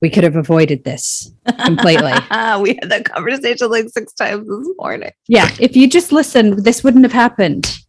we 0.01 0.09
could 0.09 0.23
have 0.23 0.37
avoided 0.37 0.85
this 0.85 1.29
completely. 1.65 2.13
we 2.61 2.75
had 2.79 2.89
that 2.89 3.03
conversation 3.03 3.69
like 3.69 3.89
six 3.89 4.13
times 4.13 4.47
this 4.47 4.69
morning. 4.77 5.11
yeah. 5.27 5.49
If 5.59 5.75
you 5.75 5.89
just 5.89 6.13
listened, 6.13 6.63
this 6.63 6.85
wouldn't 6.85 7.03
have 7.03 7.11
happened. 7.11 7.79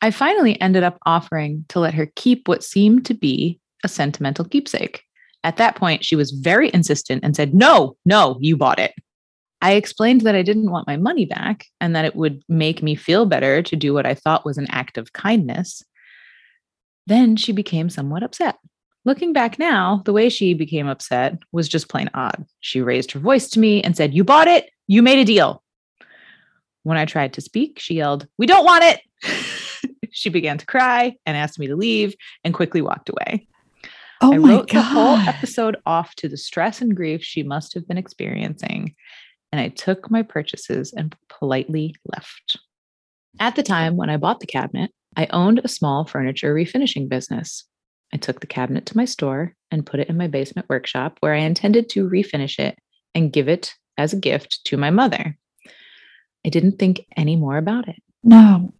I 0.00 0.10
finally 0.10 0.58
ended 0.62 0.82
up 0.82 0.98
offering 1.04 1.66
to 1.68 1.80
let 1.80 1.92
her 1.92 2.10
keep 2.16 2.48
what 2.48 2.64
seemed 2.64 3.04
to 3.06 3.14
be 3.14 3.60
a 3.84 3.88
sentimental 3.88 4.44
keepsake. 4.44 5.02
At 5.44 5.58
that 5.58 5.76
point, 5.76 6.04
she 6.04 6.16
was 6.16 6.30
very 6.30 6.70
insistent 6.72 7.22
and 7.22 7.36
said, 7.36 7.54
No, 7.54 7.96
no, 8.04 8.38
you 8.40 8.56
bought 8.56 8.78
it. 8.78 8.94
I 9.60 9.72
explained 9.72 10.22
that 10.22 10.34
I 10.34 10.42
didn't 10.42 10.70
want 10.70 10.86
my 10.86 10.96
money 10.96 11.24
back 11.24 11.66
and 11.80 11.94
that 11.94 12.04
it 12.04 12.16
would 12.16 12.42
make 12.48 12.82
me 12.82 12.94
feel 12.94 13.24
better 13.24 13.62
to 13.62 13.76
do 13.76 13.94
what 13.94 14.04
I 14.04 14.14
thought 14.14 14.44
was 14.44 14.58
an 14.58 14.66
act 14.70 14.98
of 14.98 15.12
kindness. 15.12 15.82
Then 17.06 17.36
she 17.36 17.52
became 17.52 17.88
somewhat 17.88 18.22
upset. 18.22 18.56
Looking 19.06 19.32
back 19.32 19.58
now, 19.58 20.02
the 20.06 20.12
way 20.12 20.30
she 20.30 20.54
became 20.54 20.86
upset 20.86 21.38
was 21.52 21.68
just 21.68 21.88
plain 21.88 22.08
odd. 22.14 22.44
She 22.60 22.80
raised 22.80 23.12
her 23.12 23.20
voice 23.20 23.48
to 23.50 23.60
me 23.60 23.82
and 23.82 23.96
said, 23.96 24.14
You 24.14 24.24
bought 24.24 24.48
it, 24.48 24.70
you 24.86 25.02
made 25.02 25.18
a 25.18 25.24
deal. 25.24 25.62
When 26.82 26.98
I 26.98 27.04
tried 27.04 27.34
to 27.34 27.40
speak, 27.40 27.78
she 27.78 27.94
yelled, 27.94 28.26
We 28.38 28.46
don't 28.46 28.64
want 28.64 28.84
it. 28.84 29.00
she 30.10 30.30
began 30.30 30.58
to 30.58 30.66
cry 30.66 31.16
and 31.26 31.36
asked 31.36 31.58
me 31.58 31.66
to 31.66 31.76
leave 31.76 32.14
and 32.44 32.54
quickly 32.54 32.80
walked 32.80 33.10
away. 33.10 33.46
Oh 34.20 34.32
I 34.32 34.36
wrote 34.36 34.70
the 34.70 34.82
whole 34.82 35.16
episode 35.16 35.76
off 35.86 36.14
to 36.16 36.28
the 36.28 36.36
stress 36.36 36.80
and 36.80 36.96
grief 36.96 37.22
she 37.22 37.42
must 37.42 37.74
have 37.74 37.86
been 37.86 37.98
experiencing, 37.98 38.94
and 39.52 39.60
I 39.60 39.68
took 39.68 40.10
my 40.10 40.22
purchases 40.22 40.92
and 40.92 41.14
politely 41.28 41.94
left. 42.12 42.58
At 43.40 43.56
the 43.56 43.62
time 43.62 43.96
when 43.96 44.10
I 44.10 44.16
bought 44.16 44.40
the 44.40 44.46
cabinet, 44.46 44.90
I 45.16 45.26
owned 45.30 45.60
a 45.62 45.68
small 45.68 46.04
furniture 46.04 46.54
refinishing 46.54 47.08
business. 47.08 47.64
I 48.12 48.16
took 48.16 48.40
the 48.40 48.46
cabinet 48.46 48.86
to 48.86 48.96
my 48.96 49.04
store 49.04 49.54
and 49.70 49.86
put 49.86 50.00
it 50.00 50.08
in 50.08 50.16
my 50.16 50.28
basement 50.28 50.68
workshop 50.68 51.16
where 51.20 51.34
I 51.34 51.38
intended 51.38 51.88
to 51.90 52.08
refinish 52.08 52.58
it 52.58 52.78
and 53.14 53.32
give 53.32 53.48
it 53.48 53.74
as 53.98 54.12
a 54.12 54.18
gift 54.18 54.60
to 54.66 54.76
my 54.76 54.90
mother. 54.90 55.36
I 56.46 56.48
didn't 56.48 56.78
think 56.78 57.06
any 57.16 57.36
more 57.36 57.56
about 57.56 57.88
it. 57.88 57.96
No. 58.22 58.72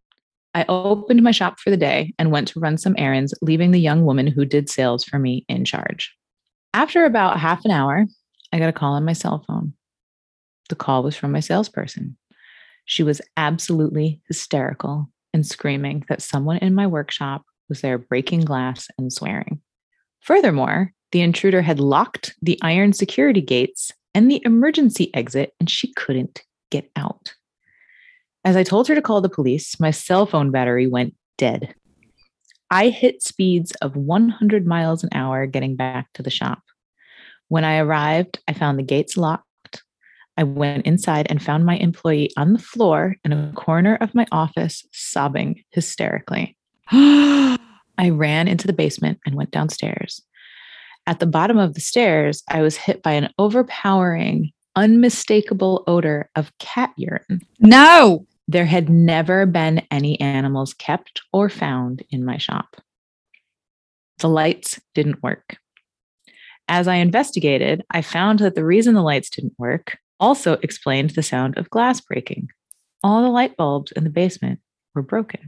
I 0.54 0.64
opened 0.68 1.22
my 1.22 1.32
shop 1.32 1.58
for 1.58 1.70
the 1.70 1.76
day 1.76 2.14
and 2.18 2.30
went 2.30 2.48
to 2.48 2.60
run 2.60 2.78
some 2.78 2.94
errands, 2.96 3.34
leaving 3.42 3.72
the 3.72 3.80
young 3.80 4.04
woman 4.04 4.26
who 4.26 4.44
did 4.44 4.70
sales 4.70 5.04
for 5.04 5.18
me 5.18 5.44
in 5.48 5.64
charge. 5.64 6.14
After 6.72 7.04
about 7.04 7.40
half 7.40 7.64
an 7.64 7.70
hour, 7.70 8.06
I 8.52 8.58
got 8.58 8.68
a 8.68 8.72
call 8.72 8.92
on 8.92 9.04
my 9.04 9.12
cell 9.12 9.44
phone. 9.46 9.74
The 10.68 10.76
call 10.76 11.02
was 11.02 11.16
from 11.16 11.32
my 11.32 11.40
salesperson. 11.40 12.16
She 12.84 13.02
was 13.02 13.20
absolutely 13.36 14.20
hysterical 14.28 15.10
and 15.32 15.46
screaming 15.46 16.04
that 16.08 16.22
someone 16.22 16.58
in 16.58 16.74
my 16.74 16.86
workshop 16.86 17.44
was 17.68 17.80
there 17.80 17.98
breaking 17.98 18.42
glass 18.42 18.88
and 18.98 19.12
swearing. 19.12 19.60
Furthermore, 20.20 20.92
the 21.12 21.20
intruder 21.20 21.62
had 21.62 21.80
locked 21.80 22.34
the 22.42 22.58
iron 22.62 22.92
security 22.92 23.40
gates 23.40 23.92
and 24.14 24.30
the 24.30 24.42
emergency 24.44 25.12
exit, 25.14 25.52
and 25.58 25.68
she 25.68 25.92
couldn't 25.94 26.42
get 26.70 26.90
out. 26.96 27.34
As 28.44 28.56
I 28.56 28.62
told 28.62 28.88
her 28.88 28.94
to 28.94 29.02
call 29.02 29.22
the 29.22 29.28
police, 29.30 29.80
my 29.80 29.90
cell 29.90 30.26
phone 30.26 30.50
battery 30.50 30.86
went 30.86 31.14
dead. 31.38 31.74
I 32.70 32.88
hit 32.88 33.22
speeds 33.22 33.72
of 33.80 33.96
100 33.96 34.66
miles 34.66 35.02
an 35.02 35.10
hour 35.14 35.46
getting 35.46 35.76
back 35.76 36.12
to 36.14 36.22
the 36.22 36.30
shop. 36.30 36.60
When 37.48 37.64
I 37.64 37.78
arrived, 37.78 38.38
I 38.46 38.52
found 38.52 38.78
the 38.78 38.82
gates 38.82 39.16
locked. 39.16 39.82
I 40.36 40.42
went 40.42 40.84
inside 40.84 41.26
and 41.30 41.42
found 41.42 41.64
my 41.64 41.76
employee 41.76 42.30
on 42.36 42.52
the 42.52 42.58
floor 42.58 43.16
in 43.24 43.32
a 43.32 43.52
corner 43.54 43.96
of 43.96 44.14
my 44.14 44.26
office, 44.30 44.84
sobbing 44.92 45.62
hysterically. 45.70 46.56
I 46.90 48.10
ran 48.10 48.48
into 48.48 48.66
the 48.66 48.72
basement 48.72 49.20
and 49.24 49.36
went 49.36 49.52
downstairs. 49.52 50.20
At 51.06 51.20
the 51.20 51.26
bottom 51.26 51.58
of 51.58 51.74
the 51.74 51.80
stairs, 51.80 52.42
I 52.48 52.60
was 52.60 52.76
hit 52.76 53.02
by 53.02 53.12
an 53.12 53.32
overpowering, 53.38 54.50
unmistakable 54.74 55.84
odor 55.86 56.28
of 56.34 56.52
cat 56.58 56.92
urine. 56.96 57.40
No. 57.60 58.26
There 58.46 58.66
had 58.66 58.88
never 58.88 59.46
been 59.46 59.86
any 59.90 60.20
animals 60.20 60.74
kept 60.74 61.22
or 61.32 61.48
found 61.48 62.02
in 62.10 62.24
my 62.24 62.36
shop. 62.36 62.76
The 64.18 64.28
lights 64.28 64.80
didn't 64.94 65.22
work. 65.22 65.56
As 66.68 66.88
I 66.88 66.96
investigated, 66.96 67.82
I 67.90 68.02
found 68.02 68.38
that 68.40 68.54
the 68.54 68.64
reason 68.64 68.94
the 68.94 69.02
lights 69.02 69.30
didn't 69.30 69.54
work 69.58 69.98
also 70.20 70.54
explained 70.62 71.10
the 71.10 71.22
sound 71.22 71.58
of 71.58 71.70
glass 71.70 72.00
breaking. 72.00 72.48
All 73.02 73.22
the 73.22 73.28
light 73.28 73.56
bulbs 73.56 73.92
in 73.92 74.04
the 74.04 74.10
basement 74.10 74.60
were 74.94 75.02
broken. 75.02 75.40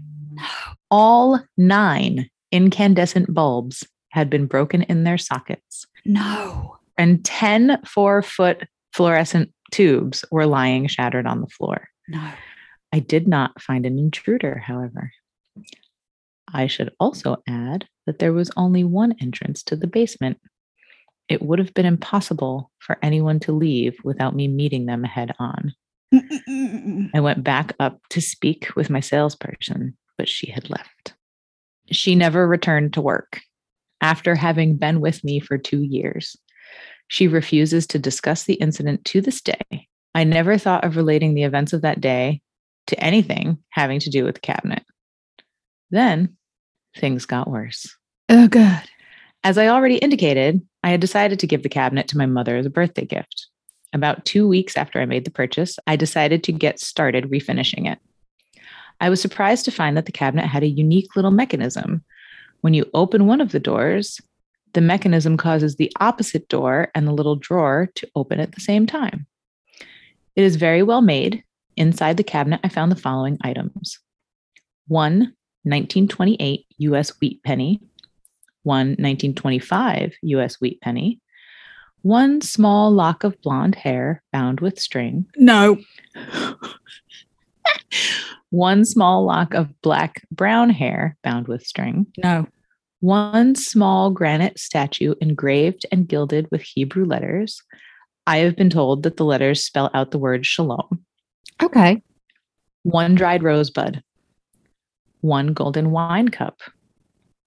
All 0.91 1.41
nine 1.57 2.29
incandescent 2.53 3.33
bulbs 3.33 3.87
had 4.11 4.29
been 4.29 4.47
broken 4.47 4.83
in 4.83 5.05
their 5.05 5.19
sockets, 5.19 5.87
No. 6.05 6.77
and 6.99 7.25
10 7.25 7.79
four 7.87 8.23
foot 8.23 8.65
fluorescent 8.93 9.53
tubes 9.71 10.25
were 10.31 10.47
lying 10.47 10.87
shattered 10.87 11.27
on 11.27 11.41
the 11.41 11.47
floor. 11.49 11.89
No. 12.09 12.31
I 12.93 13.01
did 13.01 13.29
not 13.29 13.61
find 13.61 13.85
an 13.87 13.99
intruder, 13.99 14.59
however. 14.59 15.13
I 16.53 16.67
should 16.67 16.93
also 17.01 17.43
add 17.49 17.87
that 18.07 18.19
there 18.19 18.33
was 18.33 18.51
only 18.57 18.85
one 18.85 19.15
entrance 19.21 19.63
to 19.65 19.77
the 19.77 19.87
basement. 19.87 20.39
It 21.29 21.43
would 21.43 21.59
have 21.59 21.75
been 21.75 21.87
impossible 21.87 22.71
for 22.79 22.99
anyone 23.03 23.41
to 23.41 23.53
leave 23.53 23.97
without 24.05 24.35
me 24.35 24.47
meeting 24.47 24.87
them 24.87 25.03
head 25.03 25.35
on. 25.39 25.75
I 26.13 27.21
went 27.21 27.43
back 27.43 27.75
up 27.81 28.01
to 28.11 28.21
speak 28.21 28.77
with 28.77 28.91
my 28.91 29.01
salesperson, 29.01 29.97
but 30.17 30.29
she 30.29 30.51
had 30.51 30.71
left. 30.71 31.15
She 31.91 32.15
never 32.15 32.47
returned 32.47 32.93
to 32.95 33.01
work 33.01 33.41
after 34.01 34.35
having 34.35 34.77
been 34.77 35.01
with 35.01 35.25
me 35.25 35.41
for 35.41 35.59
two 35.59 35.83
years. 35.83 36.37
She 37.09 37.29
refuses 37.29 37.87
to 37.89 37.99
discuss 37.99 38.45
the 38.45 38.55
incident 38.55 39.05
to 39.07 39.21
this 39.21 39.41
day. 39.41 39.89
I 40.15 40.25
never 40.25 40.59
thought 40.59 40.85
of 40.85 40.97
relating 40.97 41.35
the 41.35 41.45
events 41.45 41.73
of 41.73 41.83
that 41.83 42.01
day 42.01 42.41
to 42.87 43.03
anything 43.03 43.59
having 43.71 44.01
to 44.01 44.11
do 44.11 44.25
with 44.25 44.37
the 44.37 44.41
cabinet. 44.41 44.85
Then 45.91 46.37
things 46.97 47.27
got 47.27 47.51
worse. 47.51 47.95
Oh, 48.29 48.49
God. 48.49 48.83
As 49.45 49.59
I 49.59 49.69
already 49.69 49.97
indicated, 49.97 50.61
I 50.83 50.91
had 50.91 51.01
decided 51.01 51.39
to 51.41 51.47
give 51.47 51.63
the 51.63 51.69
cabinet 51.69 52.09
to 52.09 52.19
my 52.19 52.27
mother 52.27 52.57
as 52.57 52.67
a 52.67 52.71
birthday 52.71 53.05
gift. 53.05 53.47
About 53.93 54.25
two 54.25 54.49
weeks 54.49 54.77
after 54.77 55.01
I 55.01 55.07
made 55.07 55.25
the 55.25 55.31
purchase, 55.31 55.79
I 55.87 55.97
decided 55.97 56.43
to 56.45 56.53
get 56.53 56.81
started 56.81 57.31
refinishing 57.31 57.91
it. 57.91 57.99
I 59.01 59.09
was 59.09 59.21
surprised 59.21 59.65
to 59.67 59.71
find 59.71 59.97
that 59.97 60.07
the 60.07 60.13
cabinet 60.13 60.47
had 60.47 60.63
a 60.63 60.69
unique 60.69 61.15
little 61.17 61.31
mechanism. 61.31 62.05
When 62.63 62.75
you 62.75 62.91
open 62.95 63.27
one 63.27 63.41
of 63.41 63.53
the 63.53 63.61
doors, 63.61 64.21
the 64.73 64.81
mechanism 64.81 65.37
causes 65.37 65.77
the 65.77 65.93
opposite 66.01 66.49
door 66.49 66.91
and 66.95 67.07
the 67.07 67.13
little 67.13 67.37
drawer 67.37 67.89
to 67.95 68.09
open 68.15 68.41
at 68.41 68.53
the 68.53 68.61
same 68.61 68.87
time. 68.87 69.27
It 70.35 70.45
is 70.45 70.57
very 70.57 70.83
well 70.83 71.01
made. 71.01 71.45
Inside 71.77 72.17
the 72.17 72.25
cabinet, 72.25 72.61
I 72.65 72.69
found 72.69 72.91
the 72.91 72.97
following 72.97 73.39
items 73.43 73.99
one 74.89 75.35
1928 75.65 76.65
US 76.79 77.11
wheat 77.21 77.43
penny, 77.43 77.81
one 78.63 78.89
1925 78.91 80.15
US 80.23 80.61
wheat 80.61 80.81
penny, 80.81 81.21
one 82.03 82.41
small 82.41 82.93
lock 82.93 83.25
of 83.25 83.41
blonde 83.43 83.75
hair 83.75 84.23
bound 84.33 84.61
with 84.61 84.79
string, 84.79 85.27
No. 85.37 85.79
one 88.51 88.85
small 88.85 89.25
lock 89.25 89.55
of 89.55 89.69
black 89.83 90.23
brown 90.31 90.71
hair 90.71 91.17
bound 91.25 91.49
with 91.49 91.67
string, 91.67 92.07
No. 92.23 92.47
one 93.01 93.55
small 93.55 94.11
granite 94.11 94.59
statue 94.59 95.15
engraved 95.21 95.85
and 95.91 96.09
gilded 96.09 96.49
with 96.51 96.63
Hebrew 96.63 97.05
letters. 97.05 97.61
I 98.27 98.39
have 98.39 98.57
been 98.57 98.71
told 98.71 99.03
that 99.03 99.17
the 99.17 99.25
letters 99.25 99.65
spell 99.65 99.91
out 99.95 100.11
the 100.11 100.19
word 100.19 100.47
shalom. 100.47 101.05
Okay. 101.63 102.03
One 102.83 103.15
dried 103.15 103.43
rosebud, 103.43 104.03
one 105.21 105.53
golden 105.53 105.91
wine 105.91 106.29
cup, 106.29 106.61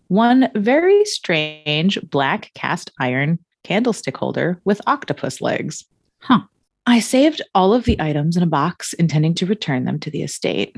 one 0.08 0.50
very 0.56 1.06
strange 1.06 2.00
black 2.10 2.51
cast 2.56 2.91
iron 3.00 3.39
candlestick 3.63 4.18
holder 4.18 4.60
with 4.65 4.82
octopus 4.88 5.41
legs. 5.41 5.86
Huh. 6.20 6.41
I 6.86 7.00
saved 7.00 7.41
all 7.53 7.74
of 7.74 7.86
the 7.86 8.01
items 8.01 8.36
in 8.36 8.44
a 8.44 8.48
box, 8.48 8.94
intending 8.94 9.36
to 9.36 9.46
return 9.46 9.86
them 9.86 10.00
to 10.00 10.10
the 10.10 10.24
estate. 10.24 10.75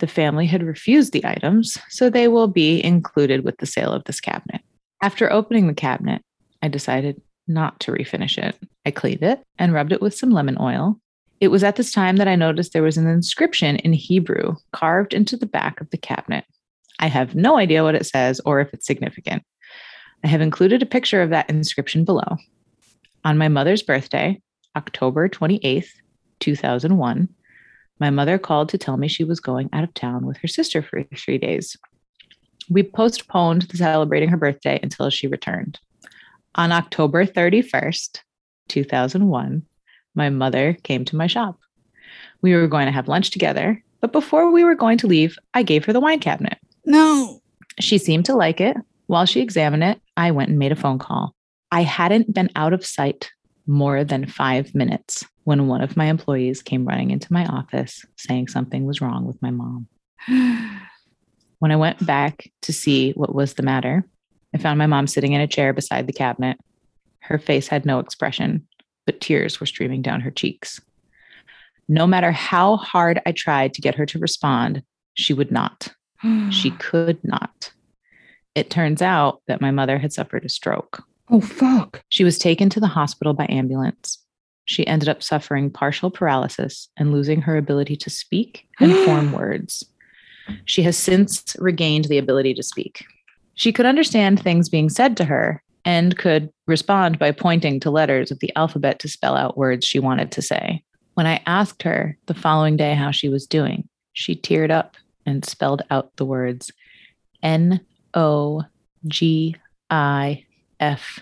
The 0.00 0.08
family 0.08 0.46
had 0.46 0.64
refused 0.64 1.12
the 1.12 1.24
items, 1.24 1.78
so 1.88 2.10
they 2.10 2.26
will 2.26 2.48
be 2.48 2.82
included 2.84 3.44
with 3.44 3.58
the 3.58 3.66
sale 3.66 3.92
of 3.92 4.02
this 4.04 4.20
cabinet. 4.20 4.60
After 5.00 5.32
opening 5.32 5.68
the 5.68 5.74
cabinet, 5.74 6.22
I 6.60 6.68
decided 6.68 7.22
not 7.46 7.78
to 7.80 7.92
refinish 7.92 8.38
it. 8.38 8.56
I 8.84 8.90
cleaned 8.90 9.22
it 9.22 9.40
and 9.58 9.72
rubbed 9.72 9.92
it 9.92 10.02
with 10.02 10.14
some 10.14 10.30
lemon 10.30 10.56
oil. 10.60 10.98
It 11.42 11.50
was 11.50 11.64
at 11.64 11.74
this 11.74 11.90
time 11.90 12.18
that 12.18 12.28
I 12.28 12.36
noticed 12.36 12.72
there 12.72 12.84
was 12.84 12.96
an 12.96 13.08
inscription 13.08 13.74
in 13.78 13.92
Hebrew 13.92 14.54
carved 14.70 15.12
into 15.12 15.36
the 15.36 15.44
back 15.44 15.80
of 15.80 15.90
the 15.90 15.98
cabinet. 15.98 16.44
I 17.00 17.08
have 17.08 17.34
no 17.34 17.56
idea 17.56 17.82
what 17.82 17.96
it 17.96 18.06
says 18.06 18.40
or 18.46 18.60
if 18.60 18.72
it's 18.72 18.86
significant. 18.86 19.42
I 20.22 20.28
have 20.28 20.40
included 20.40 20.82
a 20.82 20.86
picture 20.86 21.20
of 21.20 21.30
that 21.30 21.50
inscription 21.50 22.04
below. 22.04 22.36
On 23.24 23.36
my 23.36 23.48
mother's 23.48 23.82
birthday, 23.82 24.40
October 24.76 25.28
28th, 25.28 25.88
2001, 26.38 27.28
my 27.98 28.10
mother 28.10 28.38
called 28.38 28.68
to 28.68 28.78
tell 28.78 28.96
me 28.96 29.08
she 29.08 29.24
was 29.24 29.40
going 29.40 29.68
out 29.72 29.82
of 29.82 29.92
town 29.94 30.24
with 30.24 30.36
her 30.36 30.48
sister 30.48 30.80
for 30.80 31.02
three 31.16 31.38
days. 31.38 31.76
We 32.70 32.84
postponed 32.84 33.68
celebrating 33.76 34.28
her 34.28 34.36
birthday 34.36 34.78
until 34.80 35.10
she 35.10 35.26
returned. 35.26 35.80
On 36.54 36.70
October 36.70 37.26
31st, 37.26 38.20
2001, 38.68 39.66
my 40.14 40.30
mother 40.30 40.76
came 40.82 41.04
to 41.06 41.16
my 41.16 41.26
shop. 41.26 41.58
We 42.40 42.54
were 42.54 42.66
going 42.66 42.86
to 42.86 42.92
have 42.92 43.08
lunch 43.08 43.30
together, 43.30 43.82
but 44.00 44.12
before 44.12 44.50
we 44.50 44.64
were 44.64 44.74
going 44.74 44.98
to 44.98 45.06
leave, 45.06 45.38
I 45.54 45.62
gave 45.62 45.84
her 45.84 45.92
the 45.92 46.00
wine 46.00 46.20
cabinet. 46.20 46.58
No. 46.84 47.40
She 47.78 47.98
seemed 47.98 48.24
to 48.26 48.34
like 48.34 48.60
it. 48.60 48.76
While 49.06 49.26
she 49.26 49.40
examined 49.40 49.84
it, 49.84 50.00
I 50.16 50.30
went 50.30 50.50
and 50.50 50.58
made 50.58 50.72
a 50.72 50.76
phone 50.76 50.98
call. 50.98 51.34
I 51.70 51.82
hadn't 51.82 52.34
been 52.34 52.50
out 52.56 52.72
of 52.72 52.84
sight 52.84 53.30
more 53.66 54.04
than 54.04 54.26
five 54.26 54.74
minutes 54.74 55.24
when 55.44 55.68
one 55.68 55.80
of 55.80 55.96
my 55.96 56.06
employees 56.06 56.62
came 56.62 56.84
running 56.84 57.10
into 57.10 57.32
my 57.32 57.46
office 57.46 58.04
saying 58.16 58.48
something 58.48 58.84
was 58.84 59.00
wrong 59.00 59.26
with 59.26 59.40
my 59.42 59.50
mom. 59.50 59.86
When 61.58 61.70
I 61.70 61.76
went 61.76 62.04
back 62.04 62.50
to 62.62 62.72
see 62.72 63.12
what 63.12 63.36
was 63.36 63.54
the 63.54 63.62
matter, 63.62 64.04
I 64.52 64.58
found 64.58 64.78
my 64.78 64.88
mom 64.88 65.06
sitting 65.06 65.32
in 65.32 65.40
a 65.40 65.46
chair 65.46 65.72
beside 65.72 66.08
the 66.08 66.12
cabinet. 66.12 66.58
Her 67.20 67.38
face 67.38 67.68
had 67.68 67.86
no 67.86 68.00
expression, 68.00 68.66
but 69.06 69.20
tears 69.20 69.60
were 69.60 69.66
streaming 69.66 70.02
down 70.02 70.20
her 70.20 70.30
cheeks. 70.30 70.80
No 71.88 72.06
matter 72.06 72.32
how 72.32 72.76
hard 72.76 73.20
I 73.26 73.32
tried 73.32 73.74
to 73.74 73.80
get 73.80 73.94
her 73.96 74.06
to 74.06 74.18
respond, 74.18 74.82
she 75.14 75.34
would 75.34 75.50
not. 75.50 75.88
She 76.50 76.70
could 76.78 77.22
not. 77.24 77.72
It 78.54 78.70
turns 78.70 79.02
out 79.02 79.42
that 79.46 79.60
my 79.60 79.70
mother 79.70 79.98
had 79.98 80.12
suffered 80.12 80.44
a 80.44 80.48
stroke. 80.48 81.02
Oh, 81.30 81.40
fuck. 81.40 82.02
She 82.08 82.24
was 82.24 82.38
taken 82.38 82.68
to 82.70 82.80
the 82.80 82.86
hospital 82.86 83.32
by 83.32 83.46
ambulance. 83.48 84.18
She 84.64 84.86
ended 84.86 85.08
up 85.08 85.22
suffering 85.22 85.70
partial 85.70 86.10
paralysis 86.10 86.88
and 86.96 87.12
losing 87.12 87.40
her 87.42 87.56
ability 87.56 87.96
to 87.96 88.10
speak 88.10 88.66
and 88.80 88.92
form 89.04 89.32
words. 89.32 89.84
She 90.64 90.82
has 90.82 90.96
since 90.96 91.56
regained 91.58 92.06
the 92.06 92.18
ability 92.18 92.54
to 92.54 92.62
speak. 92.62 93.04
She 93.54 93.72
could 93.72 93.86
understand 93.86 94.40
things 94.40 94.68
being 94.68 94.88
said 94.88 95.16
to 95.16 95.24
her 95.24 95.62
and 95.84 96.16
could 96.16 96.50
respond 96.66 97.18
by 97.18 97.32
pointing 97.32 97.80
to 97.80 97.90
letters 97.90 98.30
of 98.30 98.38
the 98.38 98.54
alphabet 98.56 98.98
to 99.00 99.08
spell 99.08 99.36
out 99.36 99.56
words 99.56 99.86
she 99.86 99.98
wanted 99.98 100.30
to 100.32 100.42
say. 100.42 100.82
When 101.14 101.26
I 101.26 101.42
asked 101.46 101.82
her 101.82 102.16
the 102.26 102.34
following 102.34 102.76
day 102.76 102.94
how 102.94 103.10
she 103.10 103.28
was 103.28 103.46
doing, 103.46 103.88
she 104.12 104.34
teared 104.36 104.70
up 104.70 104.96
and 105.26 105.44
spelled 105.44 105.82
out 105.90 106.16
the 106.16 106.24
words 106.24 106.70
N 107.42 107.80
O 108.14 108.62
G 109.06 109.56
I 109.90 110.44
F 110.80 111.20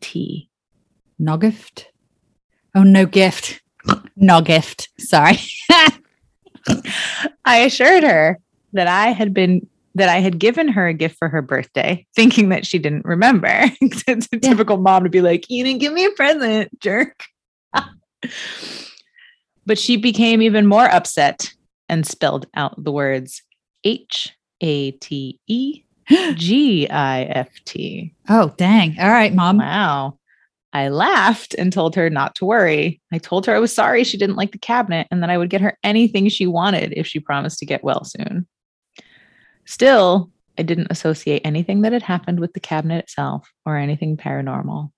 T. 0.00 0.48
No 1.18 1.36
gift. 1.36 1.88
Oh, 2.74 2.82
no 2.82 3.06
gift. 3.06 3.62
No 4.16 4.40
gift. 4.40 4.88
Sorry. 4.98 5.38
I 7.44 7.58
assured 7.58 8.02
her 8.04 8.38
that 8.72 8.86
I 8.86 9.08
had 9.08 9.34
been 9.34 9.68
that 9.94 10.08
I 10.08 10.18
had 10.20 10.38
given 10.38 10.68
her 10.68 10.86
a 10.88 10.94
gift 10.94 11.16
for 11.18 11.28
her 11.28 11.42
birthday, 11.42 12.06
thinking 12.16 12.48
that 12.50 12.66
she 12.66 12.78
didn't 12.78 13.04
remember. 13.04 13.48
it's 13.80 14.02
a 14.08 14.16
Yeah. 14.32 14.38
typical 14.50 14.76
mom 14.78 15.04
to 15.04 15.10
be 15.10 15.20
like, 15.20 15.44
"You 15.50 15.64
didn't 15.64 15.80
give 15.80 15.92
me 15.92 16.04
a 16.04 16.10
present, 16.10 16.78
jerk." 16.80 17.24
but 19.66 19.78
she 19.78 19.96
became 19.96 20.42
even 20.42 20.66
more 20.66 20.86
upset 20.86 21.52
and 21.88 22.06
spelled 22.06 22.46
out 22.54 22.82
the 22.82 22.92
words 22.92 23.42
H 23.84 24.34
A 24.60 24.92
T 24.92 25.38
E 25.46 25.82
G 26.34 26.88
I 26.88 27.22
F 27.24 27.48
T. 27.64 28.14
oh, 28.28 28.52
dang. 28.56 28.98
All 28.98 29.10
right, 29.10 29.34
mom. 29.34 29.58
Wow. 29.58 30.18
I 30.74 30.88
laughed 30.88 31.54
and 31.58 31.70
told 31.70 31.94
her 31.96 32.08
not 32.08 32.34
to 32.36 32.46
worry. 32.46 32.98
I 33.12 33.18
told 33.18 33.44
her 33.44 33.54
I 33.54 33.58
was 33.58 33.74
sorry 33.74 34.04
she 34.04 34.16
didn't 34.16 34.36
like 34.36 34.52
the 34.52 34.58
cabinet 34.58 35.06
and 35.10 35.22
that 35.22 35.28
I 35.28 35.36
would 35.36 35.50
get 35.50 35.60
her 35.60 35.76
anything 35.84 36.28
she 36.30 36.46
wanted 36.46 36.94
if 36.96 37.06
she 37.06 37.20
promised 37.20 37.58
to 37.58 37.66
get 37.66 37.84
well 37.84 38.04
soon. 38.04 38.46
Still, 39.72 40.30
I 40.58 40.64
didn't 40.64 40.88
associate 40.90 41.40
anything 41.46 41.80
that 41.80 41.94
had 41.94 42.02
happened 42.02 42.40
with 42.40 42.52
the 42.52 42.60
cabinet 42.60 43.04
itself 43.04 43.50
or 43.64 43.78
anything 43.78 44.18
paranormal. 44.18 44.90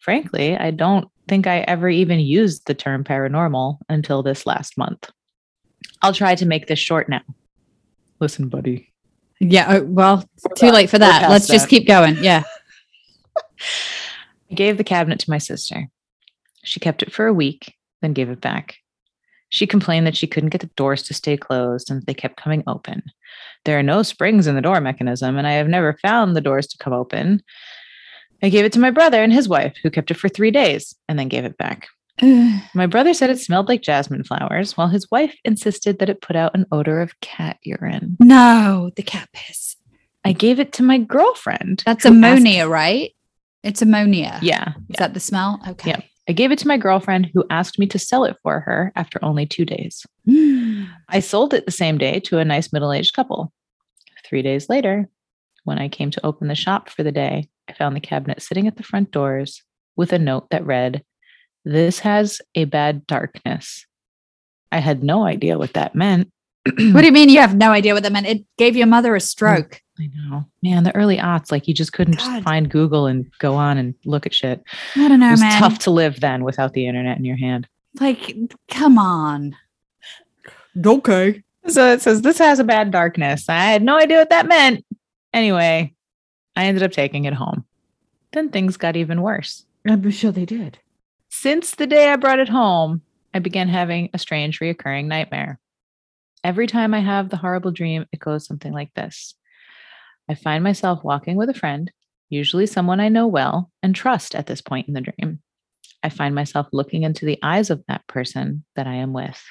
Frankly, 0.00 0.54
I 0.54 0.70
don't 0.70 1.08
think 1.28 1.46
I 1.46 1.60
ever 1.60 1.88
even 1.88 2.20
used 2.20 2.66
the 2.66 2.74
term 2.74 3.04
paranormal 3.04 3.78
until 3.88 4.22
this 4.22 4.44
last 4.44 4.76
month. 4.76 5.10
I'll 6.02 6.12
try 6.12 6.34
to 6.34 6.44
make 6.44 6.66
this 6.66 6.78
short 6.78 7.08
now. 7.08 7.22
Listen, 8.20 8.50
buddy. 8.50 8.92
Yeah. 9.40 9.64
Oh, 9.66 9.84
well, 9.84 10.28
too 10.56 10.72
late 10.72 10.90
for 10.90 10.98
that. 10.98 11.30
Let's 11.30 11.48
just 11.48 11.70
keep 11.70 11.88
going. 11.88 12.22
Yeah. 12.22 12.42
I 14.50 14.54
gave 14.54 14.76
the 14.76 14.84
cabinet 14.84 15.20
to 15.20 15.30
my 15.30 15.38
sister. 15.38 15.88
She 16.64 16.80
kept 16.80 17.02
it 17.02 17.14
for 17.14 17.28
a 17.28 17.32
week, 17.32 17.72
then 18.02 18.12
gave 18.12 18.28
it 18.28 18.42
back. 18.42 18.76
She 19.48 19.66
complained 19.66 20.06
that 20.06 20.16
she 20.16 20.26
couldn't 20.26 20.50
get 20.50 20.60
the 20.60 20.70
doors 20.76 21.02
to 21.04 21.14
stay 21.14 21.38
closed 21.38 21.90
and 21.90 22.02
that 22.02 22.06
they 22.06 22.14
kept 22.14 22.36
coming 22.36 22.62
open. 22.66 23.02
There 23.66 23.78
are 23.78 23.82
no 23.82 24.02
springs 24.02 24.46
in 24.46 24.54
the 24.54 24.62
door 24.62 24.80
mechanism, 24.80 25.36
and 25.36 25.46
I 25.46 25.52
have 25.52 25.68
never 25.68 25.98
found 26.00 26.34
the 26.34 26.40
doors 26.40 26.66
to 26.68 26.78
come 26.78 26.92
open. 26.92 27.42
I 28.42 28.48
gave 28.48 28.64
it 28.64 28.72
to 28.74 28.78
my 28.78 28.90
brother 28.90 29.22
and 29.22 29.32
his 29.32 29.48
wife, 29.48 29.74
who 29.82 29.90
kept 29.90 30.10
it 30.10 30.14
for 30.18 30.28
three 30.28 30.50
days 30.50 30.94
and 31.08 31.18
then 31.18 31.28
gave 31.28 31.44
it 31.44 31.58
back. 31.58 31.88
My 32.74 32.86
brother 32.86 33.12
said 33.12 33.28
it 33.28 33.40
smelled 33.40 33.68
like 33.68 33.82
jasmine 33.82 34.24
flowers, 34.24 34.76
while 34.76 34.88
his 34.88 35.10
wife 35.10 35.34
insisted 35.44 35.98
that 35.98 36.08
it 36.08 36.22
put 36.22 36.36
out 36.36 36.54
an 36.54 36.64
odor 36.72 37.00
of 37.00 37.18
cat 37.20 37.58
urine. 37.62 38.16
no, 38.20 38.90
the 38.96 39.02
cat 39.02 39.28
piss. 39.32 39.76
I 40.24 40.32
gave 40.32 40.58
it 40.60 40.72
to 40.74 40.82
my 40.82 40.98
girlfriend. 40.98 41.82
That's 41.84 42.04
who 42.04 42.10
asked- 42.10 42.16
ammonia, 42.16 42.68
right? 42.68 43.12
It's 43.62 43.82
ammonia. 43.82 44.38
Yeah. 44.42 44.74
Is 44.90 44.96
that 44.98 45.12
the 45.12 45.20
smell? 45.20 45.60
Okay. 45.68 45.90
Yeah. 45.90 46.00
I 46.28 46.32
gave 46.32 46.50
it 46.50 46.58
to 46.60 46.68
my 46.68 46.76
girlfriend 46.76 47.30
who 47.32 47.44
asked 47.50 47.78
me 47.78 47.86
to 47.86 47.98
sell 47.98 48.24
it 48.24 48.36
for 48.42 48.60
her 48.60 48.92
after 48.96 49.24
only 49.24 49.46
two 49.46 49.64
days. 49.64 50.04
I 51.08 51.20
sold 51.20 51.54
it 51.54 51.66
the 51.66 51.72
same 51.72 51.98
day 51.98 52.20
to 52.20 52.38
a 52.38 52.44
nice 52.44 52.72
middle 52.72 52.92
aged 52.92 53.14
couple. 53.14 53.52
Three 54.24 54.42
days 54.42 54.68
later, 54.68 55.08
when 55.64 55.78
I 55.78 55.88
came 55.88 56.10
to 56.10 56.26
open 56.26 56.48
the 56.48 56.56
shop 56.56 56.90
for 56.90 57.04
the 57.04 57.12
day, 57.12 57.48
I 57.68 57.72
found 57.72 57.94
the 57.94 58.00
cabinet 58.00 58.42
sitting 58.42 58.66
at 58.66 58.76
the 58.76 58.82
front 58.82 59.12
doors 59.12 59.62
with 59.96 60.12
a 60.12 60.18
note 60.18 60.50
that 60.50 60.66
read, 60.66 61.04
This 61.64 62.00
has 62.00 62.40
a 62.54 62.64
bad 62.64 63.06
darkness. 63.06 63.86
I 64.72 64.78
had 64.78 65.04
no 65.04 65.24
idea 65.24 65.58
what 65.58 65.74
that 65.74 65.94
meant. 65.94 66.30
what 66.64 67.00
do 67.00 67.06
you 67.06 67.12
mean 67.12 67.28
you 67.28 67.40
have 67.40 67.54
no 67.54 67.70
idea 67.70 67.94
what 67.94 68.02
that 68.02 68.12
meant? 68.12 68.26
It 68.26 68.44
gave 68.58 68.76
your 68.76 68.88
mother 68.88 69.14
a 69.14 69.18
mm. 69.18 69.22
stroke. 69.22 69.80
I 69.98 70.10
know. 70.14 70.44
Man, 70.62 70.84
the 70.84 70.94
early 70.94 71.16
aughts, 71.16 71.50
like 71.50 71.66
you 71.66 71.74
just 71.74 71.92
couldn't 71.92 72.18
just 72.18 72.42
find 72.42 72.70
Google 72.70 73.06
and 73.06 73.30
go 73.38 73.54
on 73.54 73.78
and 73.78 73.94
look 74.04 74.26
at 74.26 74.34
shit. 74.34 74.62
I 74.94 75.08
don't 75.08 75.20
know, 75.20 75.28
it 75.28 75.32
was 75.32 75.40
man. 75.40 75.58
tough 75.58 75.78
to 75.80 75.90
live 75.90 76.20
then 76.20 76.44
without 76.44 76.74
the 76.74 76.86
internet 76.86 77.18
in 77.18 77.24
your 77.24 77.36
hand. 77.36 77.66
Like, 78.00 78.36
come 78.68 78.98
on. 78.98 79.56
Okay. 80.84 81.42
So 81.68 81.92
it 81.92 82.02
says, 82.02 82.22
This 82.22 82.38
has 82.38 82.58
a 82.58 82.64
bad 82.64 82.90
darkness. 82.90 83.48
I 83.48 83.58
had 83.64 83.82
no 83.82 83.96
idea 83.96 84.18
what 84.18 84.30
that 84.30 84.46
meant. 84.46 84.84
Anyway, 85.32 85.94
I 86.54 86.66
ended 86.66 86.82
up 86.82 86.92
taking 86.92 87.24
it 87.24 87.34
home. 87.34 87.64
Then 88.32 88.50
things 88.50 88.76
got 88.76 88.96
even 88.96 89.22
worse. 89.22 89.64
I'm 89.88 90.10
sure 90.10 90.32
they 90.32 90.44
did. 90.44 90.78
Since 91.30 91.72
the 91.72 91.86
day 91.86 92.10
I 92.10 92.16
brought 92.16 92.38
it 92.38 92.48
home, 92.48 93.02
I 93.32 93.38
began 93.38 93.68
having 93.68 94.10
a 94.12 94.18
strange 94.18 94.60
reoccurring 94.60 95.06
nightmare. 95.06 95.58
Every 96.44 96.66
time 96.66 96.94
I 96.94 97.00
have 97.00 97.28
the 97.28 97.36
horrible 97.36 97.70
dream, 97.70 98.06
it 98.12 98.20
goes 98.20 98.46
something 98.46 98.72
like 98.72 98.92
this 98.94 99.34
I 100.28 100.34
find 100.34 100.62
myself 100.64 101.04
walking 101.04 101.36
with 101.36 101.48
a 101.50 101.54
friend, 101.54 101.90
usually 102.28 102.66
someone 102.66 103.00
I 103.00 103.08
know 103.08 103.26
well 103.26 103.70
and 103.82 103.94
trust 103.94 104.34
at 104.34 104.46
this 104.46 104.60
point 104.60 104.88
in 104.88 104.94
the 104.94 105.00
dream. 105.00 105.40
I 106.02 106.08
find 106.08 106.34
myself 106.34 106.66
looking 106.72 107.02
into 107.02 107.26
the 107.26 107.38
eyes 107.42 107.70
of 107.70 107.82
that 107.88 108.06
person 108.06 108.64
that 108.76 108.86
I 108.86 108.94
am 108.94 109.12
with. 109.12 109.42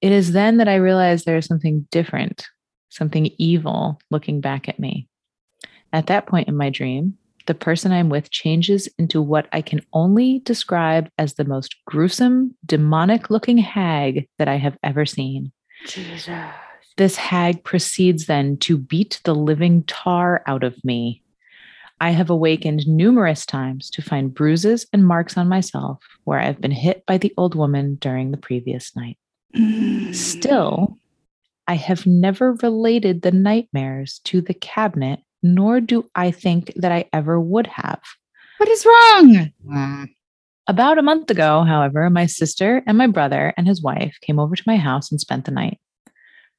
It 0.00 0.12
is 0.12 0.32
then 0.32 0.58
that 0.58 0.68
I 0.68 0.76
realize 0.76 1.24
there 1.24 1.36
is 1.36 1.46
something 1.46 1.86
different, 1.90 2.46
something 2.88 3.30
evil 3.38 4.00
looking 4.10 4.40
back 4.40 4.68
at 4.68 4.78
me. 4.78 5.08
At 5.92 6.06
that 6.06 6.26
point 6.26 6.48
in 6.48 6.56
my 6.56 6.70
dream, 6.70 7.18
the 7.46 7.54
person 7.54 7.92
I'm 7.92 8.08
with 8.08 8.30
changes 8.30 8.88
into 8.98 9.20
what 9.20 9.48
I 9.52 9.60
can 9.60 9.80
only 9.92 10.40
describe 10.40 11.10
as 11.18 11.34
the 11.34 11.44
most 11.44 11.74
gruesome, 11.86 12.56
demonic 12.64 13.28
looking 13.28 13.58
hag 13.58 14.28
that 14.38 14.48
I 14.48 14.56
have 14.56 14.76
ever 14.82 15.04
seen. 15.04 15.52
Jesus. 15.86 16.28
This 17.00 17.16
hag 17.16 17.64
proceeds 17.64 18.26
then 18.26 18.58
to 18.58 18.76
beat 18.76 19.22
the 19.24 19.34
living 19.34 19.84
tar 19.84 20.42
out 20.46 20.62
of 20.62 20.76
me. 20.84 21.22
I 21.98 22.10
have 22.10 22.28
awakened 22.28 22.86
numerous 22.86 23.46
times 23.46 23.88
to 23.92 24.02
find 24.02 24.34
bruises 24.34 24.86
and 24.92 25.06
marks 25.06 25.38
on 25.38 25.48
myself 25.48 25.96
where 26.24 26.38
I've 26.38 26.60
been 26.60 26.70
hit 26.70 27.06
by 27.06 27.16
the 27.16 27.32
old 27.38 27.54
woman 27.54 27.94
during 28.02 28.32
the 28.32 28.36
previous 28.36 28.94
night. 28.94 29.16
Still, 30.14 30.98
I 31.66 31.76
have 31.76 32.04
never 32.04 32.52
related 32.62 33.22
the 33.22 33.32
nightmares 33.32 34.20
to 34.24 34.42
the 34.42 34.52
cabinet, 34.52 35.20
nor 35.42 35.80
do 35.80 36.04
I 36.14 36.30
think 36.30 36.70
that 36.76 36.92
I 36.92 37.06
ever 37.14 37.40
would 37.40 37.66
have. 37.68 38.02
What 38.58 38.68
is 38.68 38.84
wrong? 38.84 39.50
About 40.66 40.98
a 40.98 41.02
month 41.02 41.30
ago, 41.30 41.64
however, 41.64 42.10
my 42.10 42.26
sister 42.26 42.82
and 42.86 42.98
my 42.98 43.06
brother 43.06 43.54
and 43.56 43.66
his 43.66 43.80
wife 43.80 44.18
came 44.20 44.38
over 44.38 44.54
to 44.54 44.62
my 44.66 44.76
house 44.76 45.10
and 45.10 45.18
spent 45.18 45.46
the 45.46 45.50
night. 45.50 45.80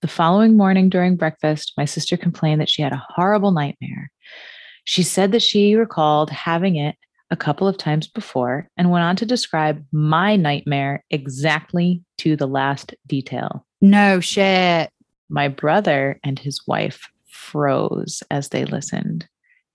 The 0.01 0.07
following 0.07 0.57
morning 0.57 0.89
during 0.89 1.15
breakfast, 1.15 1.73
my 1.77 1.85
sister 1.85 2.17
complained 2.17 2.59
that 2.59 2.69
she 2.69 2.81
had 2.81 2.91
a 2.91 3.05
horrible 3.09 3.51
nightmare. 3.51 4.09
She 4.83 5.03
said 5.03 5.31
that 5.31 5.43
she 5.43 5.75
recalled 5.75 6.31
having 6.31 6.75
it 6.75 6.95
a 7.29 7.35
couple 7.35 7.67
of 7.67 7.77
times 7.77 8.07
before 8.07 8.67
and 8.75 8.89
went 8.89 9.03
on 9.03 9.15
to 9.17 9.27
describe 9.27 9.85
my 9.91 10.35
nightmare 10.35 11.05
exactly 11.11 12.01
to 12.17 12.35
the 12.35 12.47
last 12.47 12.95
detail. 13.05 13.63
No 13.79 14.19
shit. 14.19 14.89
My 15.29 15.47
brother 15.47 16.19
and 16.23 16.39
his 16.39 16.65
wife 16.65 17.07
froze 17.29 18.23
as 18.31 18.49
they 18.49 18.65
listened, 18.65 19.27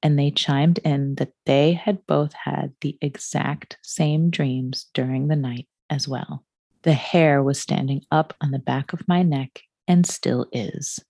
and 0.03 0.19
they 0.19 0.33
chimed 0.33 0.79
in 0.79 1.15
that 1.15 1.35
they 1.45 1.73
had 1.73 2.05
both 2.09 2.33
had 2.33 2.75
the 2.81 2.99
exact 3.01 3.79
same 3.83 4.31
dreams 4.31 4.87
during 4.93 5.29
the 5.29 5.37
night 5.37 5.69
as 5.89 6.09
well. 6.09 6.45
The 6.83 6.95
hair 6.95 7.45
was 7.45 7.61
standing 7.61 8.03
up 8.11 8.35
on 8.41 8.51
the 8.51 8.59
back 8.59 8.93
of 8.93 9.07
my 9.07 9.23
neck 9.23 9.63
and 9.89 10.07
still 10.07 10.47
is. 10.53 11.01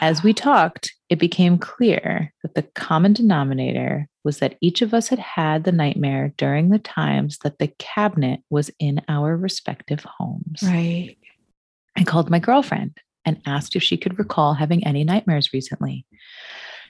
As 0.00 0.22
we 0.22 0.32
talked, 0.32 0.94
it 1.08 1.18
became 1.18 1.58
clear 1.58 2.32
that 2.42 2.54
the 2.54 2.62
common 2.62 3.12
denominator 3.12 4.08
was 4.24 4.38
that 4.38 4.56
each 4.60 4.82
of 4.82 4.94
us 4.94 5.08
had 5.08 5.18
had 5.18 5.64
the 5.64 5.72
nightmare 5.72 6.32
during 6.36 6.68
the 6.68 6.78
times 6.78 7.38
that 7.42 7.58
the 7.58 7.68
cabinet 7.78 8.40
was 8.50 8.70
in 8.78 9.02
our 9.08 9.36
respective 9.36 10.04
homes. 10.04 10.62
Right. 10.62 11.16
I 11.96 12.04
called 12.04 12.30
my 12.30 12.38
girlfriend 12.38 12.96
and 13.24 13.40
asked 13.46 13.74
if 13.74 13.82
she 13.82 13.96
could 13.96 14.18
recall 14.18 14.54
having 14.54 14.86
any 14.86 15.04
nightmares 15.04 15.52
recently. 15.52 16.06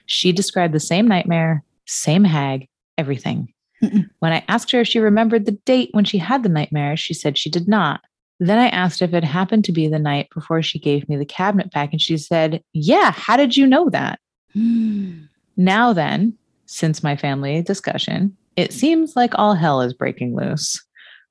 She 0.05 0.31
described 0.31 0.73
the 0.73 0.79
same 0.79 1.07
nightmare, 1.07 1.63
same 1.87 2.23
hag, 2.23 2.67
everything. 2.97 3.53
Mm-mm. 3.83 4.09
When 4.19 4.33
I 4.33 4.43
asked 4.47 4.71
her 4.71 4.81
if 4.81 4.87
she 4.87 4.99
remembered 4.99 5.45
the 5.45 5.57
date 5.65 5.89
when 5.93 6.05
she 6.05 6.17
had 6.17 6.43
the 6.43 6.49
nightmare, 6.49 6.97
she 6.97 7.13
said 7.13 7.37
she 7.37 7.49
did 7.49 7.67
not. 7.67 8.01
Then 8.39 8.57
I 8.57 8.69
asked 8.69 9.01
if 9.01 9.13
it 9.13 9.23
happened 9.23 9.65
to 9.65 9.71
be 9.71 9.87
the 9.87 9.99
night 9.99 10.29
before 10.33 10.61
she 10.61 10.79
gave 10.79 11.07
me 11.09 11.17
the 11.17 11.25
cabinet 11.25 11.71
back, 11.71 11.91
and 11.91 12.01
she 12.01 12.17
said, 12.17 12.63
Yeah, 12.73 13.11
how 13.11 13.35
did 13.35 13.57
you 13.57 13.67
know 13.67 13.89
that? 13.89 14.19
Hmm. 14.53 15.23
Now, 15.57 15.91
then, 15.91 16.37
since 16.65 17.03
my 17.03 17.17
family 17.17 17.61
discussion, 17.61 18.37
it 18.55 18.71
seems 18.71 19.15
like 19.15 19.33
all 19.35 19.55
hell 19.55 19.81
is 19.81 19.93
breaking 19.93 20.35
loose. 20.35 20.81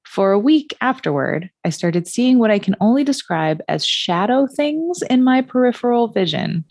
For 0.04 0.32
a 0.32 0.38
week 0.38 0.74
afterward, 0.80 1.50
I 1.64 1.70
started 1.70 2.06
seeing 2.06 2.38
what 2.38 2.50
I 2.50 2.58
can 2.58 2.74
only 2.80 3.04
describe 3.04 3.60
as 3.68 3.86
shadow 3.86 4.46
things 4.46 5.02
in 5.02 5.22
my 5.22 5.42
peripheral 5.42 6.08
vision. 6.08 6.64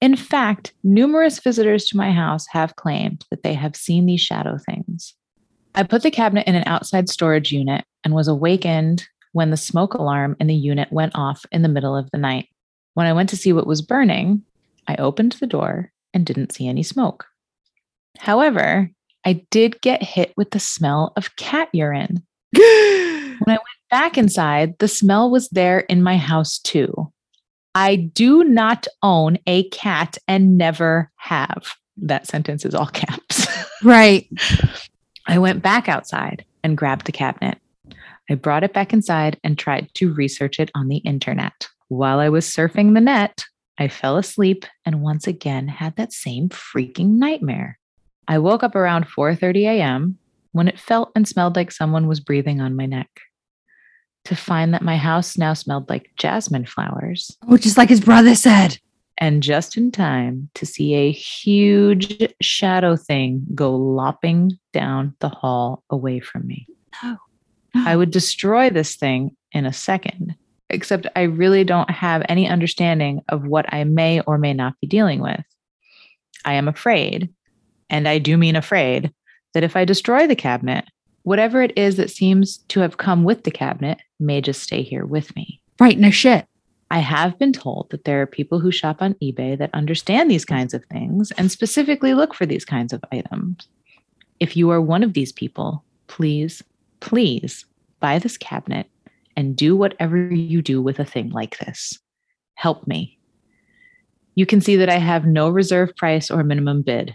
In 0.00 0.14
fact, 0.14 0.72
numerous 0.84 1.40
visitors 1.40 1.86
to 1.86 1.96
my 1.96 2.12
house 2.12 2.46
have 2.50 2.76
claimed 2.76 3.24
that 3.30 3.42
they 3.42 3.54
have 3.54 3.74
seen 3.74 4.06
these 4.06 4.20
shadow 4.20 4.58
things. 4.58 5.14
I 5.74 5.82
put 5.82 6.02
the 6.02 6.10
cabinet 6.10 6.46
in 6.46 6.54
an 6.54 6.64
outside 6.66 7.08
storage 7.08 7.52
unit 7.52 7.84
and 8.04 8.14
was 8.14 8.28
awakened 8.28 9.08
when 9.32 9.50
the 9.50 9.56
smoke 9.56 9.94
alarm 9.94 10.36
in 10.40 10.46
the 10.46 10.54
unit 10.54 10.92
went 10.92 11.12
off 11.14 11.44
in 11.52 11.62
the 11.62 11.68
middle 11.68 11.96
of 11.96 12.10
the 12.10 12.18
night. 12.18 12.48
When 12.94 13.06
I 13.06 13.12
went 13.12 13.28
to 13.30 13.36
see 13.36 13.52
what 13.52 13.66
was 13.66 13.82
burning, 13.82 14.42
I 14.86 14.96
opened 14.96 15.32
the 15.32 15.46
door 15.46 15.92
and 16.14 16.26
didn't 16.26 16.52
see 16.52 16.66
any 16.66 16.82
smoke. 16.82 17.26
However, 18.18 18.90
I 19.24 19.44
did 19.50 19.80
get 19.80 20.02
hit 20.02 20.32
with 20.36 20.50
the 20.50 20.60
smell 20.60 21.12
of 21.16 21.36
cat 21.36 21.68
urine. 21.72 22.22
When 23.40 23.54
I 23.54 23.60
went 23.60 23.90
back 23.90 24.18
inside, 24.18 24.76
the 24.80 24.88
smell 24.88 25.30
was 25.30 25.48
there 25.50 25.80
in 25.80 26.02
my 26.02 26.16
house 26.16 26.58
too. 26.58 27.12
I 27.72 27.94
do 27.94 28.42
not 28.42 28.88
own 29.00 29.38
a 29.46 29.68
cat 29.68 30.18
and 30.26 30.58
never 30.58 31.12
have. 31.16 31.76
That 31.96 32.26
sentence 32.26 32.64
is 32.64 32.74
all 32.74 32.86
caps. 32.86 33.46
Right. 33.84 34.28
I 35.28 35.38
went 35.38 35.62
back 35.62 35.88
outside 35.88 36.44
and 36.64 36.76
grabbed 36.76 37.06
the 37.06 37.12
cabinet. 37.12 37.58
I 38.30 38.34
brought 38.34 38.64
it 38.64 38.72
back 38.72 38.92
inside 38.92 39.38
and 39.42 39.58
tried 39.58 39.88
to 39.94 40.12
research 40.12 40.60
it 40.60 40.70
on 40.74 40.88
the 40.88 40.98
internet. 40.98 41.68
While 41.88 42.18
I 42.20 42.28
was 42.28 42.46
surfing 42.46 42.94
the 42.94 43.00
net, 43.00 43.44
I 43.78 43.88
fell 43.88 44.16
asleep 44.18 44.66
and 44.84 45.00
once 45.02 45.26
again 45.26 45.68
had 45.68 45.96
that 45.96 46.12
same 46.12 46.48
freaking 46.50 47.12
nightmare. 47.18 47.78
I 48.26 48.38
woke 48.38 48.62
up 48.62 48.74
around 48.74 49.06
4:30 49.06 49.62
a.m. 49.66 50.18
when 50.52 50.68
it 50.68 50.78
felt 50.78 51.10
and 51.14 51.26
smelled 51.26 51.56
like 51.56 51.72
someone 51.72 52.06
was 52.06 52.20
breathing 52.20 52.60
on 52.60 52.76
my 52.76 52.86
neck. 52.86 53.08
To 54.26 54.36
find 54.36 54.74
that 54.74 54.82
my 54.82 54.98
house 54.98 55.38
now 55.38 55.54
smelled 55.54 55.88
like 55.88 56.10
jasmine 56.18 56.66
flowers 56.66 57.34
Oh, 57.48 57.56
just 57.56 57.78
like 57.78 57.88
his 57.88 58.00
brother 58.00 58.34
said. 58.34 58.78
and 59.16 59.42
just 59.42 59.76
in 59.78 59.90
time 59.90 60.50
to 60.54 60.66
see 60.66 60.94
a 60.94 61.10
huge 61.10 62.28
shadow 62.42 62.94
thing 62.96 63.46
go 63.54 63.74
lopping 63.74 64.58
down 64.74 65.14
the 65.20 65.30
hall 65.30 65.82
away 65.88 66.20
from 66.20 66.46
me. 66.46 66.66
No. 67.02 67.16
I 67.74 67.96
would 67.96 68.10
destroy 68.10 68.70
this 68.70 68.96
thing 68.96 69.36
in 69.52 69.66
a 69.66 69.72
second, 69.72 70.34
except 70.70 71.06
I 71.16 71.22
really 71.22 71.64
don't 71.64 71.90
have 71.90 72.24
any 72.28 72.48
understanding 72.48 73.22
of 73.28 73.46
what 73.46 73.72
I 73.72 73.84
may 73.84 74.20
or 74.20 74.38
may 74.38 74.52
not 74.52 74.78
be 74.80 74.86
dealing 74.86 75.20
with. 75.20 75.44
I 76.44 76.54
am 76.54 76.68
afraid, 76.68 77.32
and 77.90 78.08
I 78.08 78.18
do 78.18 78.36
mean 78.36 78.56
afraid, 78.56 79.12
that 79.54 79.64
if 79.64 79.76
I 79.76 79.84
destroy 79.84 80.26
the 80.26 80.36
cabinet, 80.36 80.84
whatever 81.22 81.62
it 81.62 81.76
is 81.76 81.96
that 81.96 82.10
seems 82.10 82.58
to 82.68 82.80
have 82.80 82.96
come 82.96 83.24
with 83.24 83.44
the 83.44 83.50
cabinet 83.50 83.98
may 84.20 84.40
just 84.40 84.62
stay 84.62 84.82
here 84.82 85.04
with 85.04 85.34
me. 85.36 85.60
Right. 85.80 85.98
No 85.98 86.10
shit. 86.10 86.46
I 86.90 87.00
have 87.00 87.38
been 87.38 87.52
told 87.52 87.90
that 87.90 88.04
there 88.04 88.22
are 88.22 88.26
people 88.26 88.60
who 88.60 88.72
shop 88.72 89.02
on 89.02 89.14
eBay 89.22 89.58
that 89.58 89.70
understand 89.74 90.30
these 90.30 90.44
kinds 90.44 90.72
of 90.72 90.84
things 90.86 91.30
and 91.32 91.52
specifically 91.52 92.14
look 92.14 92.34
for 92.34 92.46
these 92.46 92.64
kinds 92.64 92.92
of 92.92 93.04
items. 93.12 93.68
If 94.40 94.56
you 94.56 94.70
are 94.70 94.80
one 94.80 95.02
of 95.02 95.12
these 95.12 95.32
people, 95.32 95.84
please, 96.06 96.62
please 97.00 97.64
buy 98.00 98.18
this 98.18 98.36
cabinet 98.36 98.86
and 99.36 99.56
do 99.56 99.76
whatever 99.76 100.32
you 100.32 100.62
do 100.62 100.82
with 100.82 100.98
a 100.98 101.04
thing 101.04 101.30
like 101.30 101.58
this. 101.58 101.98
Help 102.54 102.86
me. 102.86 103.18
You 104.34 104.46
can 104.46 104.60
see 104.60 104.76
that 104.76 104.88
I 104.88 104.98
have 104.98 105.26
no 105.26 105.48
reserve 105.48 105.94
price 105.96 106.30
or 106.30 106.42
minimum 106.44 106.82
bid. 106.82 107.14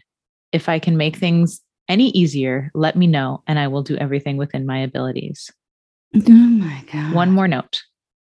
If 0.52 0.70
I 0.70 0.80
can 0.80 0.98
make 0.98 1.18
things 1.18 1.62
any 1.88 2.10
easier, 2.10 2.72
let 2.74 2.96
me 2.96 3.08
know 3.08 3.44
and 3.48 3.60
I 3.60 3.68
will 3.68 3.84
do 3.84 3.98
everything 3.98 4.38
within 4.38 4.66
my 4.66 4.80
abilities. 4.80 5.52
Oh 6.16 6.30
my 6.30 6.84
god. 6.92 7.14
One 7.14 7.32
more 7.32 7.48
note. 7.48 7.82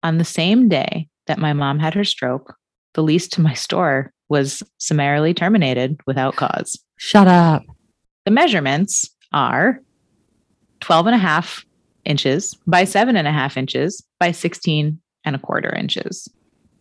On 0.02 0.18
the 0.18 0.24
same 0.24 0.68
day 0.68 1.08
that 1.26 1.38
my 1.38 1.52
mom 1.52 1.78
had 1.78 1.94
her 1.94 2.04
stroke, 2.04 2.54
the 2.94 3.02
lease 3.02 3.28
to 3.28 3.40
my 3.40 3.54
store 3.54 4.12
was 4.28 4.62
summarily 4.78 5.34
terminated 5.34 5.98
without 6.06 6.36
cause. 6.36 6.78
Shut 6.96 7.26
up. 7.26 7.62
The 8.24 8.30
measurements 8.30 9.10
are 9.32 9.80
12 10.84 11.06
and 11.06 11.14
a 11.14 11.18
half 11.18 11.64
inches 12.04 12.54
by 12.66 12.84
seven 12.84 13.16
and 13.16 13.26
a 13.26 13.32
half 13.32 13.56
inches 13.56 14.04
by 14.20 14.30
16 14.30 15.00
and 15.24 15.34
a 15.34 15.38
quarter 15.38 15.74
inches. 15.74 16.28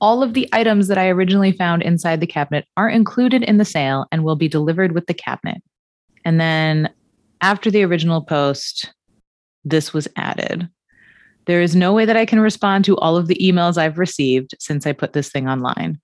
All 0.01 0.21
of 0.21 0.33
the 0.33 0.49
items 0.51 0.89
that 0.89 0.97
I 0.97 1.07
originally 1.07 1.53
found 1.53 1.81
inside 1.83 2.19
the 2.19 2.27
cabinet 2.27 2.65
are 2.75 2.89
included 2.89 3.43
in 3.43 3.59
the 3.59 3.63
sale 3.63 4.05
and 4.11 4.25
will 4.25 4.35
be 4.35 4.49
delivered 4.49 4.91
with 4.91 5.07
the 5.07 5.13
cabinet. 5.13 5.63
And 6.25 6.37
then 6.37 6.89
after 7.39 7.71
the 7.71 7.83
original 7.83 8.21
post, 8.21 8.93
this 9.63 9.93
was 9.93 10.09
added. 10.17 10.67
There 11.45 11.61
is 11.61 11.73
no 11.73 11.93
way 11.93 12.03
that 12.03 12.17
I 12.17 12.25
can 12.25 12.41
respond 12.41 12.83
to 12.83 12.97
all 12.97 13.15
of 13.15 13.27
the 13.27 13.39
emails 13.41 13.77
I've 13.77 13.97
received 13.97 14.53
since 14.59 14.85
I 14.85 14.91
put 14.91 15.13
this 15.13 15.29
thing 15.29 15.47
online. 15.47 15.97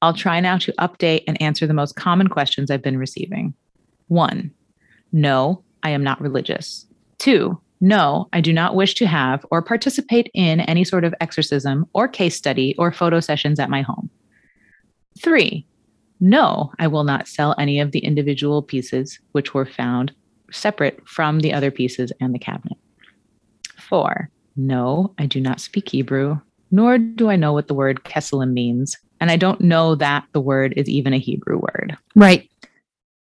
I'll 0.00 0.12
try 0.12 0.40
now 0.40 0.58
to 0.58 0.72
update 0.80 1.22
and 1.28 1.40
answer 1.40 1.68
the 1.68 1.72
most 1.72 1.94
common 1.94 2.26
questions 2.26 2.68
I've 2.68 2.82
been 2.82 2.98
receiving. 2.98 3.54
One, 4.08 4.50
no, 5.12 5.62
I 5.84 5.90
am 5.90 6.02
not 6.02 6.20
religious. 6.20 6.84
Two, 7.22 7.60
no, 7.80 8.28
I 8.32 8.40
do 8.40 8.52
not 8.52 8.74
wish 8.74 8.94
to 8.94 9.06
have 9.06 9.46
or 9.52 9.62
participate 9.62 10.28
in 10.34 10.58
any 10.58 10.82
sort 10.82 11.04
of 11.04 11.14
exorcism 11.20 11.86
or 11.92 12.08
case 12.08 12.34
study 12.34 12.74
or 12.78 12.90
photo 12.90 13.20
sessions 13.20 13.60
at 13.60 13.70
my 13.70 13.80
home. 13.80 14.10
Three, 15.20 15.64
no, 16.18 16.72
I 16.80 16.88
will 16.88 17.04
not 17.04 17.28
sell 17.28 17.54
any 17.60 17.78
of 17.78 17.92
the 17.92 18.00
individual 18.00 18.60
pieces 18.60 19.20
which 19.30 19.54
were 19.54 19.64
found 19.64 20.12
separate 20.50 21.00
from 21.08 21.38
the 21.38 21.52
other 21.52 21.70
pieces 21.70 22.10
and 22.20 22.34
the 22.34 22.40
cabinet. 22.40 22.76
Four, 23.78 24.28
no, 24.56 25.14
I 25.16 25.26
do 25.26 25.40
not 25.40 25.60
speak 25.60 25.90
Hebrew, 25.90 26.40
nor 26.72 26.98
do 26.98 27.30
I 27.30 27.36
know 27.36 27.52
what 27.52 27.68
the 27.68 27.74
word 27.74 28.02
Kesselim 28.02 28.52
means, 28.52 28.98
and 29.20 29.30
I 29.30 29.36
don't 29.36 29.60
know 29.60 29.94
that 29.94 30.24
the 30.32 30.40
word 30.40 30.74
is 30.76 30.88
even 30.88 31.12
a 31.14 31.20
Hebrew 31.20 31.58
word. 31.58 31.96
Right. 32.16 32.50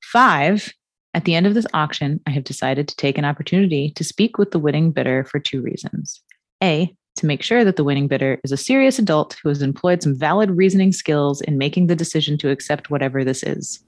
Five, 0.02 0.74
at 1.16 1.24
the 1.24 1.34
end 1.34 1.46
of 1.46 1.54
this 1.54 1.66
auction, 1.72 2.20
I 2.26 2.30
have 2.30 2.44
decided 2.44 2.88
to 2.88 2.96
take 2.96 3.16
an 3.16 3.24
opportunity 3.24 3.90
to 3.92 4.04
speak 4.04 4.36
with 4.36 4.50
the 4.50 4.58
winning 4.58 4.92
bidder 4.92 5.24
for 5.24 5.40
two 5.40 5.62
reasons. 5.62 6.20
A, 6.62 6.94
to 7.16 7.26
make 7.26 7.42
sure 7.42 7.64
that 7.64 7.76
the 7.76 7.84
winning 7.84 8.06
bidder 8.06 8.38
is 8.44 8.52
a 8.52 8.56
serious 8.58 8.98
adult 8.98 9.34
who 9.42 9.48
has 9.48 9.62
employed 9.62 10.02
some 10.02 10.14
valid 10.14 10.50
reasoning 10.50 10.92
skills 10.92 11.40
in 11.40 11.56
making 11.56 11.86
the 11.86 11.96
decision 11.96 12.36
to 12.36 12.50
accept 12.50 12.90
whatever 12.90 13.24
this 13.24 13.42
is. 13.42 13.82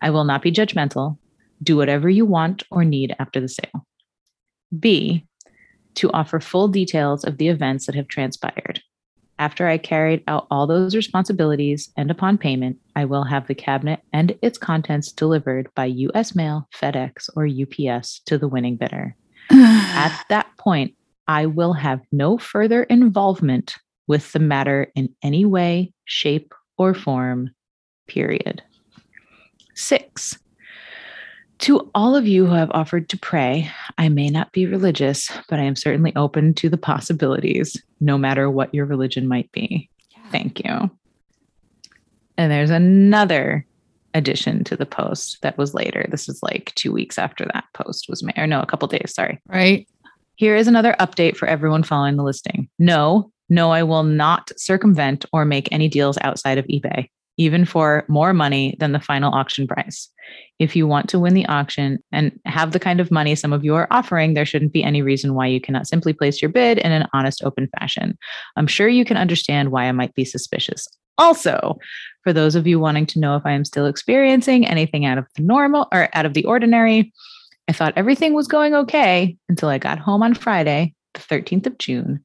I 0.00 0.08
will 0.08 0.24
not 0.24 0.40
be 0.40 0.50
judgmental. 0.50 1.18
Do 1.62 1.76
whatever 1.76 2.08
you 2.08 2.24
want 2.24 2.62
or 2.70 2.86
need 2.86 3.14
after 3.18 3.38
the 3.38 3.50
sale. 3.50 3.86
B, 4.78 5.26
to 5.96 6.10
offer 6.12 6.40
full 6.40 6.68
details 6.68 7.22
of 7.22 7.36
the 7.36 7.48
events 7.48 7.84
that 7.84 7.94
have 7.94 8.08
transpired. 8.08 8.80
After 9.38 9.68
I 9.68 9.76
carried 9.76 10.24
out 10.28 10.46
all 10.50 10.66
those 10.66 10.96
responsibilities 10.96 11.92
and 11.96 12.10
upon 12.10 12.38
payment, 12.38 12.78
I 12.94 13.04
will 13.04 13.24
have 13.24 13.46
the 13.46 13.54
cabinet 13.54 14.00
and 14.12 14.36
its 14.40 14.56
contents 14.56 15.12
delivered 15.12 15.68
by 15.74 15.86
US 15.86 16.34
mail, 16.34 16.68
FedEx, 16.74 17.28
or 17.36 17.46
UPS 17.46 18.20
to 18.26 18.38
the 18.38 18.48
winning 18.48 18.76
bidder. 18.76 19.14
At 19.50 20.24
that 20.30 20.48
point, 20.58 20.94
I 21.28 21.46
will 21.46 21.74
have 21.74 22.00
no 22.12 22.38
further 22.38 22.84
involvement 22.84 23.76
with 24.06 24.32
the 24.32 24.38
matter 24.38 24.90
in 24.94 25.14
any 25.22 25.44
way, 25.44 25.92
shape, 26.04 26.54
or 26.78 26.94
form, 26.94 27.50
period. 28.06 28.62
Six, 29.74 30.38
to 31.58 31.90
all 31.94 32.14
of 32.14 32.26
you 32.26 32.46
who 32.46 32.54
have 32.54 32.70
offered 32.72 33.08
to 33.08 33.18
pray, 33.18 33.70
I 33.98 34.08
may 34.08 34.28
not 34.28 34.52
be 34.52 34.66
religious, 34.66 35.30
but 35.48 35.58
I 35.58 35.62
am 35.64 35.76
certainly 35.76 36.14
open 36.16 36.54
to 36.54 36.68
the 36.68 36.76
possibilities, 36.76 37.80
no 38.00 38.18
matter 38.18 38.50
what 38.50 38.74
your 38.74 38.84
religion 38.84 39.26
might 39.26 39.50
be. 39.52 39.88
Thank 40.30 40.64
you. 40.64 40.90
And 42.36 42.52
there's 42.52 42.70
another 42.70 43.66
addition 44.12 44.64
to 44.64 44.76
the 44.76 44.86
post 44.86 45.38
that 45.42 45.56
was 45.58 45.74
later. 45.74 46.06
This 46.10 46.28
is 46.28 46.42
like 46.42 46.72
two 46.74 46.92
weeks 46.92 47.18
after 47.18 47.44
that 47.52 47.64
post 47.74 48.06
was 48.08 48.22
made, 48.22 48.38
or 48.38 48.46
no, 48.46 48.60
a 48.60 48.66
couple 48.66 48.88
days, 48.88 49.14
sorry. 49.14 49.40
right. 49.46 49.88
Here 50.36 50.54
is 50.54 50.68
another 50.68 50.94
update 51.00 51.34
for 51.34 51.48
everyone 51.48 51.82
following 51.82 52.16
the 52.16 52.22
listing. 52.22 52.68
No, 52.78 53.32
no, 53.48 53.70
I 53.70 53.82
will 53.82 54.02
not 54.02 54.50
circumvent 54.58 55.24
or 55.32 55.46
make 55.46 55.68
any 55.72 55.88
deals 55.88 56.18
outside 56.20 56.58
of 56.58 56.66
eBay, 56.66 57.08
even 57.36 57.64
for 57.64 58.04
more 58.08 58.32
money 58.32 58.76
than 58.78 58.92
the 58.92 59.00
final 59.00 59.34
auction 59.34 59.66
price. 59.66 60.08
If 60.58 60.74
you 60.74 60.86
want 60.86 61.08
to 61.10 61.18
win 61.18 61.34
the 61.34 61.46
auction 61.46 61.98
and 62.12 62.38
have 62.46 62.72
the 62.72 62.80
kind 62.80 63.00
of 63.00 63.10
money 63.10 63.34
some 63.34 63.52
of 63.52 63.64
you 63.64 63.74
are 63.74 63.88
offering, 63.90 64.34
there 64.34 64.46
shouldn't 64.46 64.72
be 64.72 64.82
any 64.82 65.02
reason 65.02 65.34
why 65.34 65.46
you 65.46 65.60
cannot 65.60 65.86
simply 65.86 66.12
place 66.12 66.40
your 66.40 66.50
bid 66.50 66.78
in 66.78 66.92
an 66.92 67.06
honest, 67.12 67.44
open 67.44 67.68
fashion. 67.78 68.16
I'm 68.56 68.66
sure 68.66 68.88
you 68.88 69.04
can 69.04 69.16
understand 69.16 69.70
why 69.70 69.84
I 69.84 69.92
might 69.92 70.14
be 70.14 70.24
suspicious. 70.24 70.88
Also, 71.18 71.78
for 72.24 72.32
those 72.32 72.54
of 72.54 72.66
you 72.66 72.78
wanting 72.78 73.06
to 73.06 73.20
know 73.20 73.36
if 73.36 73.46
I 73.46 73.52
am 73.52 73.64
still 73.64 73.86
experiencing 73.86 74.66
anything 74.66 75.06
out 75.06 75.18
of 75.18 75.26
the 75.34 75.42
normal 75.42 75.88
or 75.92 76.08
out 76.12 76.26
of 76.26 76.34
the 76.34 76.44
ordinary, 76.44 77.12
I 77.68 77.72
thought 77.72 77.94
everything 77.96 78.34
was 78.34 78.48
going 78.48 78.74
okay 78.74 79.36
until 79.48 79.68
I 79.68 79.78
got 79.78 79.98
home 79.98 80.22
on 80.22 80.34
Friday, 80.34 80.94
the 81.14 81.20
13th 81.20 81.66
of 81.66 81.78
June, 81.78 82.22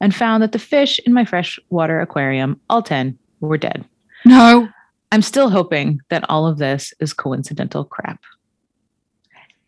and 0.00 0.14
found 0.14 0.42
that 0.42 0.52
the 0.52 0.58
fish 0.58 0.98
in 1.06 1.12
my 1.12 1.24
freshwater 1.24 2.00
aquarium, 2.00 2.60
all 2.68 2.82
10, 2.82 3.18
were 3.40 3.58
dead. 3.58 3.84
No. 4.24 4.68
I'm 5.10 5.22
still 5.22 5.50
hoping 5.50 6.00
that 6.08 6.24
all 6.28 6.46
of 6.46 6.58
this 6.58 6.94
is 7.00 7.12
coincidental 7.12 7.84
crap. 7.84 8.20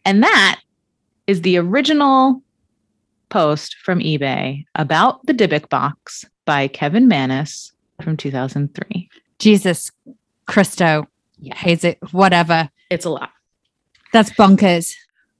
And 0.04 0.22
that 0.22 0.60
is 1.26 1.42
the 1.42 1.58
original 1.58 2.42
post 3.28 3.76
from 3.82 4.00
eBay 4.00 4.64
about 4.74 5.24
the 5.26 5.34
Dybbuk 5.34 5.68
box 5.68 6.24
by 6.44 6.68
Kevin 6.68 7.08
Mannis 7.08 7.72
from 8.02 8.16
2003. 8.16 9.08
Jesus 9.38 9.90
Christo. 10.46 11.06
Yeah. 11.38 11.56
Hates 11.56 11.84
it. 11.84 11.98
Whatever. 12.12 12.70
It's 12.90 13.04
a 13.04 13.10
lot. 13.10 13.30
That's 14.12 14.30
bonkers. 14.30 14.94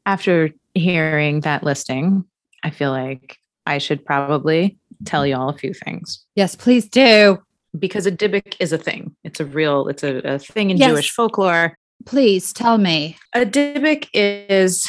After 0.06 0.50
hearing 0.74 1.40
that 1.40 1.62
listing, 1.62 2.24
I 2.62 2.70
feel 2.70 2.90
like 2.90 3.38
I 3.66 3.78
should 3.78 4.04
probably 4.04 4.76
tell 5.04 5.26
you 5.26 5.36
all 5.36 5.48
a 5.48 5.56
few 5.56 5.74
things 5.74 6.24
Yes, 6.34 6.54
please 6.56 6.88
do. 6.88 7.42
Because 7.78 8.06
a 8.06 8.12
Dybbuk 8.12 8.56
is 8.60 8.72
a 8.72 8.78
thing. 8.78 9.16
It's 9.24 9.40
a 9.40 9.44
real, 9.44 9.88
it's 9.88 10.02
a, 10.02 10.16
a 10.18 10.38
thing 10.38 10.70
in 10.70 10.76
Yes. 10.76 10.90
Jewish 10.90 11.10
folklore. 11.10 11.76
Please 12.06 12.52
tell 12.52 12.78
me. 12.78 13.16
A 13.34 13.44
Dybbuk 13.46 14.08
is, 14.12 14.88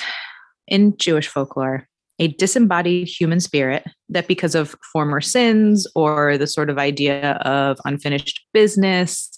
in 0.68 0.98
Jewish 0.98 1.28
folklore, 1.28 1.88
a 2.20 2.30
disembodied 2.30 3.08
human 3.08 3.40
spirit 3.40 3.86
that, 4.10 4.28
because 4.28 4.56
of 4.56 4.76
former 4.94 5.22
sins 5.22 5.86
or 5.96 6.38
the 6.38 6.48
sort 6.48 6.70
of 6.70 6.78
idea 6.78 7.34
of 7.44 7.78
unfinished 7.86 8.46
business, 8.54 9.38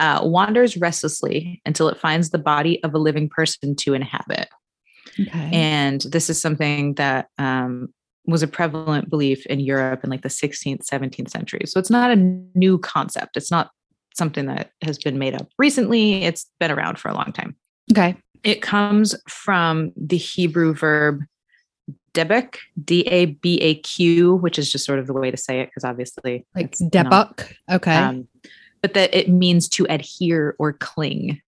uh, 0.00 0.20
wanders 0.22 0.76
restlessly 0.76 1.62
until 1.64 1.88
it 1.88 1.98
finds 1.98 2.30
the 2.30 2.38
body 2.38 2.82
of 2.82 2.94
a 2.94 2.98
living 2.98 3.28
person 3.28 3.76
to 3.76 3.94
inhabit. 3.94 4.48
Okay. 5.18 5.50
And 5.52 6.02
this 6.02 6.28
is 6.28 6.40
something 6.40 6.94
that 6.94 7.28
um, 7.38 7.94
was 8.26 8.42
a 8.42 8.48
prevalent 8.48 9.08
belief 9.08 9.46
in 9.46 9.60
Europe 9.60 10.02
in 10.04 10.10
like 10.10 10.22
the 10.22 10.28
16th, 10.28 10.84
17th 10.84 11.30
century. 11.30 11.60
So 11.66 11.78
it's 11.78 11.90
not 11.90 12.10
a 12.10 12.16
new 12.16 12.78
concept. 12.78 13.36
It's 13.36 13.50
not 13.50 13.70
something 14.14 14.46
that 14.46 14.70
has 14.82 14.98
been 14.98 15.18
made 15.18 15.34
up 15.34 15.48
recently. 15.58 16.24
It's 16.24 16.46
been 16.58 16.70
around 16.70 16.98
for 16.98 17.08
a 17.08 17.14
long 17.14 17.32
time. 17.32 17.56
okay. 17.92 18.16
It 18.42 18.62
comes 18.62 19.14
from 19.28 19.92
the 19.96 20.16
Hebrew 20.16 20.72
verb 20.74 21.22
debek, 22.14 22.56
D 22.84 23.00
A 23.02 23.26
B 23.26 23.58
A 23.60 23.74
Q, 23.76 24.36
which 24.36 24.58
is 24.58 24.70
just 24.70 24.84
sort 24.84 24.98
of 24.98 25.06
the 25.06 25.12
way 25.12 25.30
to 25.30 25.36
say 25.36 25.60
it 25.60 25.66
because 25.66 25.84
obviously, 25.84 26.46
Like 26.54 26.66
it's 26.66 26.80
not. 26.80 27.52
Okay. 27.70 27.94
um, 27.94 28.28
but 28.82 28.94
that 28.94 29.12
it 29.14 29.28
means 29.28 29.68
to 29.70 29.86
adhere 29.88 30.54
or 30.58 30.72
cling 30.74 31.40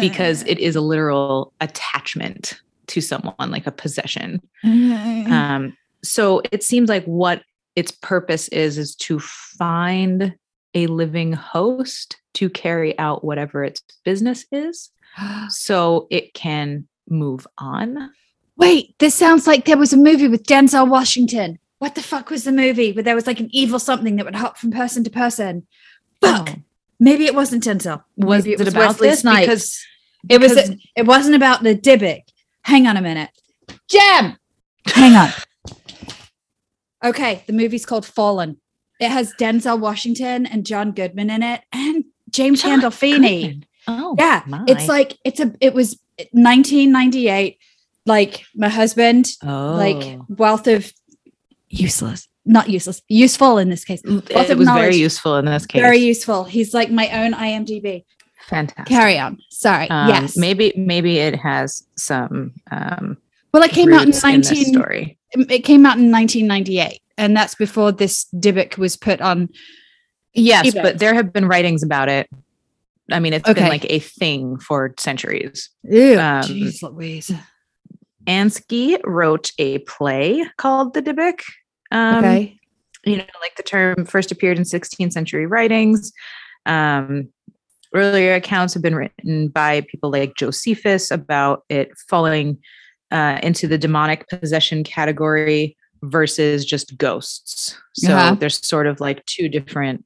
because 0.00 0.42
it 0.44 0.58
is 0.58 0.74
a 0.74 0.80
literal 0.80 1.52
attachment 1.60 2.60
to 2.88 3.00
someone, 3.00 3.50
like 3.50 3.66
a 3.66 3.72
possession. 3.72 4.40
Um, 4.64 5.76
so 6.08 6.42
it 6.52 6.62
seems 6.62 6.88
like 6.88 7.04
what 7.04 7.42
its 7.74 7.90
purpose 7.90 8.48
is 8.48 8.78
is 8.78 8.94
to 8.96 9.18
find 9.18 10.34
a 10.74 10.86
living 10.86 11.32
host 11.32 12.16
to 12.34 12.50
carry 12.50 12.98
out 12.98 13.24
whatever 13.24 13.64
its 13.64 13.82
business 14.04 14.44
is 14.52 14.90
so 15.48 16.06
it 16.10 16.34
can 16.34 16.86
move 17.08 17.46
on. 17.58 18.10
Wait, 18.56 18.94
this 18.98 19.14
sounds 19.14 19.46
like 19.46 19.64
there 19.64 19.76
was 19.76 19.92
a 19.92 19.96
movie 19.98 20.28
with 20.28 20.44
Denzel 20.44 20.88
Washington. 20.88 21.58
What 21.78 21.94
the 21.94 22.02
fuck 22.02 22.30
was 22.30 22.44
the 22.44 22.52
movie 22.52 22.92
where 22.92 23.02
there 23.02 23.14
was 23.14 23.26
like 23.26 23.40
an 23.40 23.50
evil 23.52 23.78
something 23.78 24.16
that 24.16 24.24
would 24.24 24.34
hop 24.34 24.56
from 24.56 24.70
person 24.70 25.04
to 25.04 25.10
person? 25.10 25.66
Fuck. 26.22 26.48
Oh. 26.50 26.54
Maybe 26.98 27.26
it 27.26 27.34
wasn't 27.34 27.64
Denzel. 27.64 28.02
Was 28.16 28.44
Maybe 28.46 28.54
it, 28.54 28.68
about 28.68 28.88
Wesley 28.88 29.08
this? 29.10 29.20
Snipes. 29.20 29.46
Because 29.46 29.86
it 30.30 30.40
was. 30.40 30.54
because- 30.54 30.86
It 30.96 31.06
wasn't 31.06 31.36
about 31.36 31.62
the 31.62 31.74
Dybbuk. 31.76 32.22
Hang 32.62 32.86
on 32.86 32.96
a 32.96 33.02
minute. 33.02 33.28
Jam. 33.88 34.38
Hang 34.86 35.14
on. 35.14 35.28
Okay, 37.08 37.42
the 37.46 37.52
movie's 37.52 37.86
called 37.86 38.04
Fallen. 38.06 38.56
It 39.00 39.10
has 39.10 39.32
Denzel 39.34 39.78
Washington 39.78 40.46
and 40.46 40.64
John 40.66 40.92
Goodman 40.92 41.30
in 41.30 41.42
it, 41.42 41.62
and 41.72 42.04
James 42.30 42.62
John 42.62 42.80
Gandolfini. 42.80 43.42
Goodman. 43.42 43.66
Oh, 43.88 44.14
Yeah, 44.18 44.42
my. 44.46 44.64
it's 44.66 44.88
like 44.88 45.16
it's 45.24 45.38
a. 45.40 45.52
It 45.60 45.74
was 45.74 45.98
1998. 46.32 47.58
Like 48.06 48.44
my 48.54 48.68
husband, 48.68 49.32
Oh, 49.42 49.74
like 49.76 50.18
wealth 50.28 50.68
of 50.68 50.92
useless, 51.68 52.28
not 52.44 52.68
useless, 52.68 53.02
useful 53.08 53.58
in 53.58 53.68
this 53.68 53.84
case. 53.84 54.00
Wealth 54.04 54.30
it 54.30 54.56
was 54.56 54.68
very 54.68 54.94
useful 54.96 55.36
in 55.36 55.44
this 55.46 55.66
case. 55.66 55.82
Very 55.82 55.98
useful. 55.98 56.44
He's 56.44 56.72
like 56.72 56.88
my 56.90 57.08
own 57.10 57.32
IMDb. 57.32 58.04
fantastic. 58.46 58.86
Carry 58.86 59.18
on. 59.18 59.38
Sorry. 59.50 59.90
Um, 59.90 60.08
yes. 60.08 60.36
maybe 60.36 60.72
maybe 60.76 61.18
it 61.18 61.34
has 61.34 61.84
some 61.96 62.52
um, 62.70 63.16
well, 63.52 63.64
it 63.64 63.72
came 63.72 63.92
out 63.92 64.02
in 64.02 64.08
roots 64.10 64.22
in 64.22 64.40
this 64.40 64.50
19. 64.52 64.74
story. 64.74 65.18
It 65.50 65.60
came 65.64 65.86
out 65.86 65.98
in 65.98 66.10
1998, 66.10 67.00
and 67.18 67.36
that's 67.36 67.54
before 67.54 67.92
this 67.92 68.26
Dybbuk 68.34 68.78
was 68.78 68.96
put 68.96 69.20
on. 69.20 69.48
Yes, 70.34 70.66
eBay. 70.74 70.82
but 70.82 70.98
there 70.98 71.14
have 71.14 71.32
been 71.32 71.46
writings 71.46 71.82
about 71.82 72.08
it. 72.08 72.28
I 73.10 73.20
mean, 73.20 73.32
it's 73.32 73.48
Okay. 73.48 73.60
been 73.60 73.68
like 73.68 73.86
a 73.90 74.00
thing 74.00 74.58
for 74.58 74.92
centuries. 74.98 75.70
Ew, 75.84 76.18
Um, 76.18 76.42
jeez 76.42 76.82
Louise. 76.82 77.30
Ansky 78.26 78.98
wrote 79.04 79.52
a 79.58 79.78
play 79.80 80.44
called 80.56 80.94
The 80.94 81.02
Dybbuk. 81.02 81.40
Um, 81.92 82.16
okay. 82.16 82.58
you 83.04 83.16
know, 83.18 83.24
like 83.40 83.54
the 83.56 83.62
term 83.62 84.04
first 84.04 84.32
appeared 84.32 84.58
in 84.58 84.64
16th 84.64 85.12
century 85.12 85.46
writings. 85.46 86.12
Um, 86.66 87.28
earlier 87.94 88.34
accounts 88.34 88.74
have 88.74 88.82
been 88.82 88.96
written 88.96 89.48
by 89.48 89.82
people 89.82 90.10
like 90.10 90.34
Josephus 90.36 91.10
about 91.12 91.64
it 91.68 91.96
falling 92.08 92.58
uh, 93.10 93.38
into 93.42 93.66
the 93.68 93.78
demonic 93.78 94.28
possession 94.28 94.84
category 94.84 95.76
versus 96.02 96.64
just 96.64 96.96
ghosts. 96.98 97.76
So 97.94 98.12
Uh-huh. 98.14 98.34
there's 98.34 98.64
sort 98.66 98.86
of 98.86 99.00
like 99.00 99.24
two 99.26 99.48
different 99.48 100.04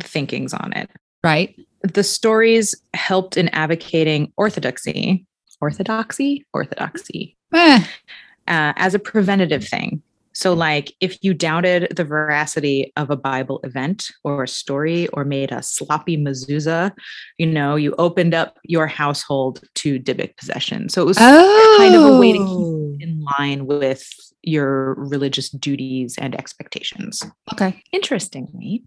thinkings 0.00 0.52
on 0.54 0.72
it. 0.74 0.90
Right. 1.24 1.54
The 1.82 2.02
stories 2.04 2.74
helped 2.94 3.36
in 3.36 3.48
advocating 3.50 4.32
orthodoxy, 4.36 5.26
orthodoxy, 5.60 6.44
orthodoxy 6.52 7.36
Eh, 7.54 7.82
uh, 8.48 8.72
as 8.76 8.94
a 8.94 8.98
preventative 8.98 9.64
thing. 9.66 10.02
So, 10.38 10.54
like, 10.54 10.94
if 11.00 11.18
you 11.20 11.34
doubted 11.34 11.96
the 11.96 12.04
veracity 12.04 12.92
of 12.96 13.10
a 13.10 13.16
Bible 13.16 13.58
event 13.64 14.06
or 14.22 14.44
a 14.44 14.48
story 14.48 15.08
or 15.08 15.24
made 15.24 15.50
a 15.50 15.64
sloppy 15.64 16.16
mezuzah, 16.16 16.92
you 17.38 17.46
know, 17.46 17.74
you 17.74 17.92
opened 17.98 18.34
up 18.34 18.56
your 18.62 18.86
household 18.86 19.60
to 19.74 19.98
Dybbuk 19.98 20.36
possession. 20.36 20.90
So 20.90 21.02
it 21.02 21.06
was 21.06 21.18
oh. 21.20 21.74
kind 21.78 21.96
of 21.96 22.04
a 22.04 22.18
way 22.20 22.34
to 22.34 22.38
keep 22.38 22.46
oh. 22.46 22.96
in 23.00 23.20
line 23.36 23.66
with 23.66 24.08
your 24.42 24.94
religious 24.94 25.50
duties 25.50 26.14
and 26.18 26.36
expectations. 26.36 27.20
Okay. 27.52 27.82
Interestingly, 27.90 28.84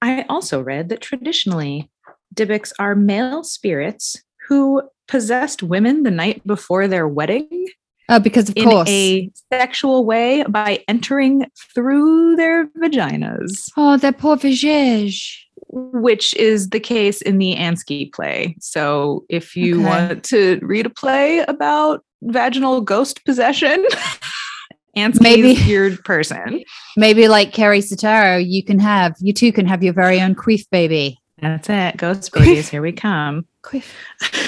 I 0.00 0.24
also 0.30 0.62
read 0.62 0.88
that 0.88 1.02
traditionally, 1.02 1.90
Dybbuks 2.34 2.72
are 2.78 2.94
male 2.94 3.44
spirits 3.44 4.16
who 4.48 4.80
possessed 5.08 5.62
women 5.62 6.04
the 6.04 6.10
night 6.10 6.40
before 6.46 6.88
their 6.88 7.06
wedding 7.06 7.68
Oh, 8.08 8.20
because 8.20 8.48
of 8.48 8.56
in 8.56 8.64
course. 8.68 8.88
a 8.88 9.30
sexual 9.52 10.04
way 10.04 10.44
by 10.48 10.82
entering 10.86 11.46
through 11.74 12.36
their 12.36 12.66
vaginas, 12.68 13.68
oh, 13.76 13.96
they're 13.96 14.12
poor 14.12 14.36
vajage. 14.36 15.38
which 15.68 16.32
is 16.36 16.68
the 16.70 16.78
case 16.80 17.20
in 17.22 17.38
the 17.38 17.56
Ansky 17.56 18.12
play. 18.12 18.54
So 18.60 19.24
if 19.28 19.56
you 19.56 19.76
Okay. 19.80 19.84
want 19.88 20.24
to 20.26 20.60
read 20.62 20.86
a 20.86 20.90
play 20.90 21.40
about 21.40 22.04
vaginal 22.22 22.80
ghost 22.80 23.24
possession, 23.24 23.84
Ansky's 24.96 25.20
Maybe. 25.20 25.48
your 25.66 25.96
person. 25.98 26.62
Maybe 26.96 27.26
like 27.28 27.52
Carrie 27.52 27.80
Sotaro, 27.80 28.42
you 28.46 28.62
can 28.64 28.78
have, 28.78 29.14
you 29.20 29.32
too 29.32 29.52
can 29.52 29.66
have 29.66 29.82
your 29.82 29.92
very 29.92 30.20
own 30.20 30.34
queef 30.34 30.64
baby. 30.70 31.18
That's 31.42 31.68
it. 31.68 31.96
Ghost 31.98 32.32
babies, 32.32 32.68
here 32.70 32.80
we 32.80 32.92
come. 32.92 33.46
Queef. 33.62 33.84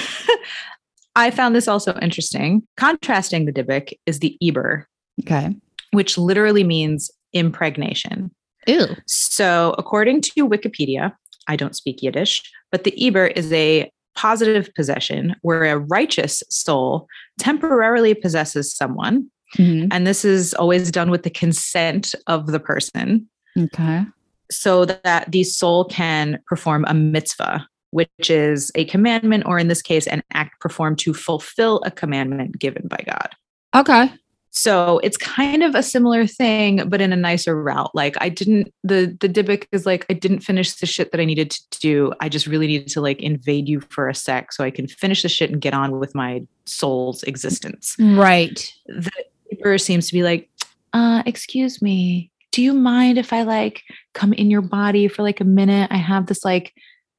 I 1.19 1.31
found 1.31 1.55
this 1.55 1.67
also 1.67 1.97
interesting. 2.01 2.63
Contrasting 2.77 3.45
the 3.45 3.51
Dybbuk 3.51 3.93
is 4.05 4.19
the 4.19 4.37
Ibbur, 4.41 4.85
Okay. 5.21 5.55
which 5.91 6.17
literally 6.17 6.63
means 6.63 7.11
impregnation. 7.33 8.31
Ew. 8.67 8.87
So, 9.07 9.75
according 9.77 10.21
to 10.21 10.47
Wikipedia, 10.47 11.13
I 11.47 11.55
don't 11.55 11.75
speak 11.75 12.01
Yiddish, 12.01 12.41
but 12.71 12.83
the 12.83 12.91
Ibbur 12.91 13.33
is 13.35 13.51
a 13.51 13.91
positive 14.15 14.69
possession 14.75 15.35
where 15.41 15.65
a 15.65 15.77
righteous 15.79 16.43
soul 16.49 17.07
temporarily 17.37 18.13
possesses 18.13 18.75
someone. 18.75 19.29
Mhm. 19.57 19.87
And 19.91 20.05
this 20.05 20.23
is 20.25 20.53
always 20.53 20.91
done 20.91 21.09
with 21.09 21.23
the 21.23 21.29
consent 21.29 22.13
of 22.27 22.47
the 22.47 22.59
person 22.59 23.27
Okay. 23.57 24.05
so 24.51 24.85
that 24.85 25.31
the 25.31 25.43
soul 25.43 25.85
can 25.85 26.39
perform 26.47 26.85
a 26.87 26.93
mitzvah, 26.93 27.67
which 27.91 28.29
is 28.29 28.71
a 28.75 28.85
commandment, 28.85 29.45
or 29.45 29.57
in 29.59 29.67
this 29.67 29.81
case, 29.81 30.07
an 30.07 30.23
act 30.33 30.59
performed 30.59 30.99
to 30.99 31.13
fulfill 31.13 31.81
a 31.85 31.91
commandment 31.91 32.59
given 32.59 32.87
by 32.87 33.03
God. 33.05 33.29
Okay. 33.75 34.11
So 34.51 34.99
it's 34.99 35.17
kind 35.17 35.63
of 35.63 35.75
a 35.75 35.83
similar 35.83 36.25
thing, 36.25 36.89
but 36.89 37.01
in 37.01 37.13
a 37.13 37.15
nicer 37.15 37.61
route. 37.61 37.93
Like 37.93 38.15
I 38.19 38.29
didn't 38.29 38.73
the 38.83 39.15
the 39.19 39.29
Dybbuk 39.29 39.67
is 39.71 39.85
like 39.85 40.05
I 40.09 40.13
didn't 40.13 40.39
finish 40.39 40.73
the 40.73 40.85
shit 40.85 41.11
that 41.11 41.21
I 41.21 41.25
needed 41.25 41.51
to 41.51 41.79
do. 41.79 42.13
I 42.19 42.29
just 42.29 42.47
really 42.47 42.67
needed 42.67 42.87
to 42.89 43.01
like 43.01 43.21
invade 43.21 43.69
you 43.69 43.79
for 43.81 44.09
a 44.09 44.15
sec 44.15 44.51
so 44.51 44.63
I 44.63 44.71
can 44.71 44.87
finish 44.87 45.21
the 45.21 45.29
shit 45.29 45.51
and 45.51 45.61
get 45.61 45.73
on 45.73 45.99
with 45.99 46.15
my 46.15 46.41
soul's 46.65 47.23
existence. 47.23 47.95
Right. 47.99 48.73
The 48.87 49.11
Dybbuk 49.53 49.81
seems 49.81 50.07
to 50.07 50.13
be 50.13 50.23
like, 50.23 50.49
uh, 50.93 51.21
excuse 51.25 51.81
me, 51.81 52.31
do 52.51 52.63
you 52.63 52.73
mind 52.73 53.17
if 53.17 53.31
I 53.31 53.43
like 53.43 53.83
come 54.13 54.33
in 54.33 54.49
your 54.49 54.61
body 54.61 55.07
for 55.07 55.21
like 55.21 55.41
a 55.41 55.45
minute? 55.45 55.89
I 55.91 55.97
have 55.97 56.25
this 56.25 56.43
like 56.43 56.73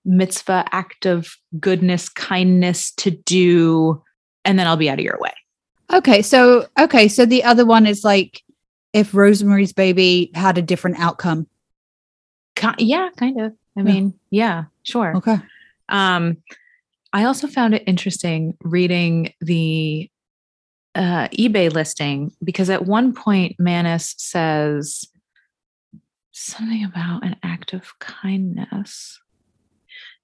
mitzvah 0.04 0.64
act 0.72 1.06
of 1.06 1.28
goodness, 1.58 2.08
kindness 2.08 2.92
to 2.92 3.10
do, 3.10 4.02
and 4.44 4.58
then 4.58 4.66
I'll 4.66 4.76
be 4.76 4.90
out 4.90 4.98
of 4.98 5.04
your 5.04 5.18
way. 5.20 5.32
Okay. 5.92 6.22
So, 6.22 6.66
okay. 6.78 7.08
So 7.08 7.26
the 7.26 7.44
other 7.44 7.66
one 7.66 7.86
is 7.86 8.04
like 8.04 8.42
if 8.92 9.14
Rosemary's 9.14 9.72
baby 9.72 10.30
had 10.34 10.58
a 10.58 10.62
different 10.62 10.98
outcome. 11.00 11.46
Yeah, 12.78 13.08
kind 13.16 13.40
of. 13.40 13.52
I 13.76 13.80
Yeah. 13.80 13.82
mean, 13.82 14.14
yeah, 14.30 14.64
sure. 14.82 15.16
Okay. 15.16 15.38
Um, 15.88 16.38
I 17.12 17.24
also 17.24 17.46
found 17.46 17.74
it 17.74 17.84
interesting 17.86 18.56
reading 18.62 19.32
the 19.40 20.10
uh, 20.94 21.28
eBay 21.28 21.72
listing 21.72 22.32
because 22.42 22.68
at 22.70 22.84
one 22.86 23.12
point 23.14 23.56
Mannis 23.58 24.14
says 24.18 25.04
something 26.32 26.84
about 26.84 27.24
an 27.24 27.36
act 27.42 27.72
of 27.72 27.98
kindness. 27.98 29.20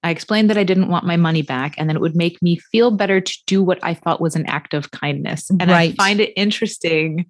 I 0.03 0.11
explained 0.11 0.49
that 0.49 0.57
I 0.57 0.63
didn't 0.63 0.89
want 0.89 1.05
my 1.05 1.17
money 1.17 1.41
back 1.41 1.75
and 1.77 1.89
that 1.89 1.95
it 1.95 2.01
would 2.01 2.15
make 2.15 2.41
me 2.41 2.57
feel 2.71 2.91
better 2.91 3.19
to 3.19 3.37
do 3.47 3.63
what 3.63 3.79
I 3.83 3.93
thought 3.93 4.21
was 4.21 4.35
an 4.35 4.45
act 4.45 4.73
of 4.73 4.91
kindness. 4.91 5.49
And 5.59 5.71
I 5.71 5.91
find 5.93 6.19
it 6.19 6.33
interesting 6.35 7.25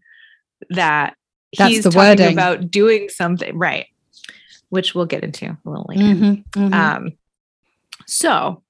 that 0.70 1.16
That's 1.58 1.72
he's 1.76 1.84
the 1.84 1.92
talking 1.92 2.20
wording. 2.20 2.34
about 2.34 2.70
doing 2.70 3.10
something, 3.10 3.58
right? 3.58 3.88
Which 4.70 4.94
we'll 4.94 5.06
get 5.06 5.24
into 5.24 5.46
a 5.46 5.58
little 5.70 5.86
later. 5.88 6.04
Mhm, 6.04 6.44
mhm. 6.52 6.74
Um, 6.74 7.12
so, 8.06 8.64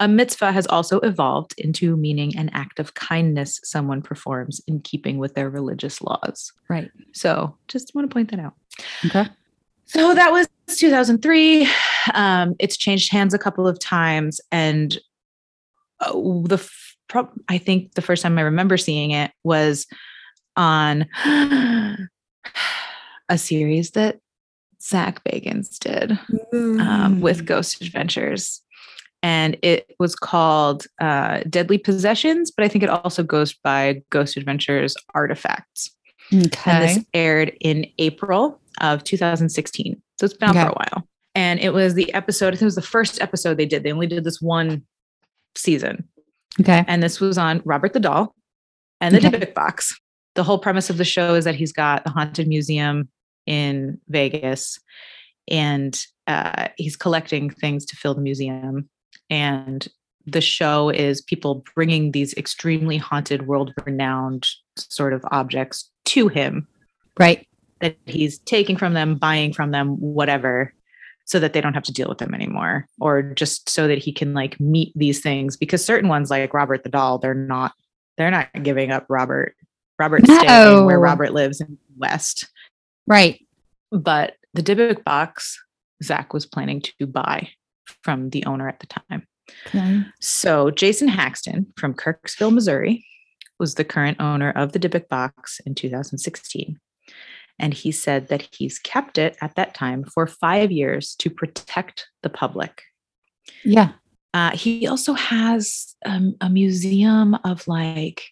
a 0.00 0.08
mitzvah 0.08 0.52
has 0.52 0.66
also 0.66 0.98
evolved 1.00 1.54
into 1.56 1.96
meaning 1.96 2.36
an 2.36 2.50
act 2.52 2.80
of 2.80 2.94
kindness 2.94 3.60
someone 3.62 4.02
performs 4.02 4.60
in 4.66 4.80
keeping 4.80 5.18
with 5.18 5.34
their 5.34 5.48
religious 5.48 6.02
laws. 6.02 6.52
right. 6.68 6.90
So, 7.12 7.56
just 7.68 7.94
want 7.94 8.10
to 8.10 8.12
point 8.12 8.30
that 8.32 8.40
out. 8.40 8.54
Okay. 9.06 9.26
So, 9.86 10.14
that 10.14 10.32
was 10.32 10.48
2003. 10.76 11.68
Um, 12.12 12.54
it's 12.58 12.76
changed 12.76 13.10
hands 13.12 13.32
a 13.34 13.38
couple 13.38 13.66
of 13.66 13.78
times. 13.78 14.40
And 14.52 14.98
uh, 16.00 16.12
the 16.44 16.56
f- 16.60 16.96
I 17.48 17.58
think 17.58 17.94
the 17.94 18.02
first 18.02 18.22
time 18.22 18.36
I 18.38 18.42
remember 18.42 18.76
seeing 18.76 19.12
it 19.12 19.30
was 19.44 19.86
on 20.56 21.06
a 23.28 23.38
series 23.38 23.92
that 23.92 24.18
Zach 24.82 25.22
Bagans 25.24 25.78
did 25.78 26.18
um, 26.80 27.20
with 27.20 27.46
Ghost 27.46 27.80
Adventures. 27.80 28.60
And 29.22 29.56
it 29.62 29.94
was 29.98 30.14
called 30.14 30.86
uh, 31.00 31.40
Deadly 31.48 31.78
Possessions, 31.78 32.50
but 32.50 32.64
I 32.64 32.68
think 32.68 32.84
it 32.84 32.90
also 32.90 33.22
goes 33.22 33.54
by 33.54 34.02
Ghost 34.10 34.36
Adventures 34.36 34.94
Artifacts. 35.14 35.90
Okay. 36.32 36.70
And 36.70 36.84
this 36.84 37.04
aired 37.14 37.56
in 37.60 37.86
April 37.98 38.60
of 38.80 39.02
2016. 39.04 40.02
So 40.20 40.24
it's 40.26 40.34
been 40.34 40.50
out 40.50 40.56
Okay. 40.56 40.64
for 40.64 40.70
a 40.70 40.74
while. 40.74 41.08
And 41.34 41.58
it 41.60 41.72
was 41.72 41.94
the 41.94 42.12
episode, 42.14 42.48
I 42.48 42.50
think 42.52 42.62
it 42.62 42.66
was 42.66 42.74
the 42.76 42.82
first 42.82 43.20
episode 43.20 43.56
they 43.56 43.66
did. 43.66 43.82
They 43.82 43.92
only 43.92 44.06
did 44.06 44.24
this 44.24 44.40
one 44.40 44.82
season. 45.56 46.08
Okay. 46.60 46.84
And 46.86 47.02
this 47.02 47.20
was 47.20 47.36
on 47.38 47.60
Robert 47.64 47.92
the 47.92 48.00
Doll 48.00 48.34
and 49.00 49.14
the 49.14 49.18
Okay. 49.18 49.30
Dybbuk 49.30 49.54
box. 49.54 49.98
The 50.34 50.44
whole 50.44 50.58
premise 50.58 50.90
of 50.90 50.98
the 50.98 51.04
show 51.04 51.34
is 51.34 51.44
that 51.44 51.54
he's 51.56 51.72
got 51.72 52.04
the 52.04 52.10
haunted 52.10 52.46
museum 52.48 53.08
in 53.46 54.00
Vegas 54.08 54.78
and 55.48 56.00
uh, 56.26 56.68
he's 56.76 56.96
collecting 56.96 57.50
things 57.50 57.84
to 57.86 57.96
fill 57.96 58.14
the 58.14 58.20
museum. 58.20 58.88
And 59.30 59.86
the 60.26 60.40
show 60.40 60.88
is 60.90 61.20
people 61.20 61.64
bringing 61.74 62.12
these 62.12 62.32
extremely 62.34 62.96
haunted, 62.96 63.46
world 63.46 63.74
renowned 63.84 64.48
sort 64.76 65.12
of 65.12 65.24
objects 65.30 65.90
to 66.06 66.28
him 66.28 66.66
Right. 67.18 67.46
that 67.80 67.96
he's 68.06 68.38
taking 68.38 68.76
from 68.76 68.94
them, 68.94 69.16
buying 69.16 69.52
from 69.52 69.70
them, 69.70 70.00
whatever. 70.00 70.72
So 71.26 71.38
that 71.40 71.52
they 71.52 71.60
don't 71.60 71.74
have 71.74 71.82
to 71.84 71.92
deal 71.92 72.08
with 72.08 72.18
them 72.18 72.34
anymore 72.34 72.86
or 73.00 73.22
just 73.22 73.68
so 73.68 73.88
that 73.88 73.98
he 73.98 74.12
can 74.12 74.34
like 74.34 74.58
meet 74.60 74.92
these 74.94 75.20
things 75.20 75.56
because 75.56 75.84
certain 75.84 76.08
ones 76.08 76.30
like 76.30 76.52
Robert 76.54 76.82
the 76.82 76.88
doll 76.90 77.18
they're 77.18 77.34
not 77.34 77.72
they're 78.18 78.30
not 78.30 78.48
giving 78.62 78.90
up 78.92 79.06
Robert 79.08 79.54
Robert 79.98 80.24
staying 80.26 80.84
where 80.84 80.98
Robert 81.00 81.32
lives 81.32 81.60
in 81.60 81.68
the 81.68 81.98
West 81.98 82.48
Right. 83.06 83.40
but 83.90 84.34
the 84.54 84.62
Dybbuk 84.62 85.04
box 85.04 85.60
Zach 86.02 86.32
was 86.34 86.46
planning 86.46 86.80
to 86.98 87.06
buy 87.06 87.48
from 88.02 88.30
the 88.30 88.44
owner 88.46 88.68
at 88.68 88.80
the 88.80 88.86
time 88.86 89.26
Okay. 89.68 90.02
so 90.20 90.70
Jason 90.70 91.08
Haxton 91.08 91.66
from 91.76 91.92
Kirksville 91.94 92.52
Missouri 92.52 93.04
was 93.58 93.74
the 93.74 93.84
current 93.84 94.20
owner 94.20 94.50
of 94.50 94.72
the 94.72 94.78
Dybbuk 94.78 95.08
box 95.08 95.60
in 95.66 95.74
2016 95.74 96.78
and 97.58 97.72
he 97.74 97.92
said 97.92 98.28
that 98.28 98.48
he's 98.52 98.78
kept 98.78 99.18
it 99.18 99.36
at 99.40 99.54
that 99.56 99.74
time 99.74 100.04
for 100.04 100.26
five 100.26 100.72
years 100.72 101.14
to 101.16 101.30
protect 101.30 102.08
the 102.22 102.30
public. 102.30 102.82
Yeah. 103.64 103.92
Uh, 104.32 104.50
he 104.56 104.86
also 104.86 105.12
has 105.12 105.94
um, 106.04 106.34
a 106.40 106.50
museum 106.50 107.34
of 107.44 107.66
like 107.68 108.22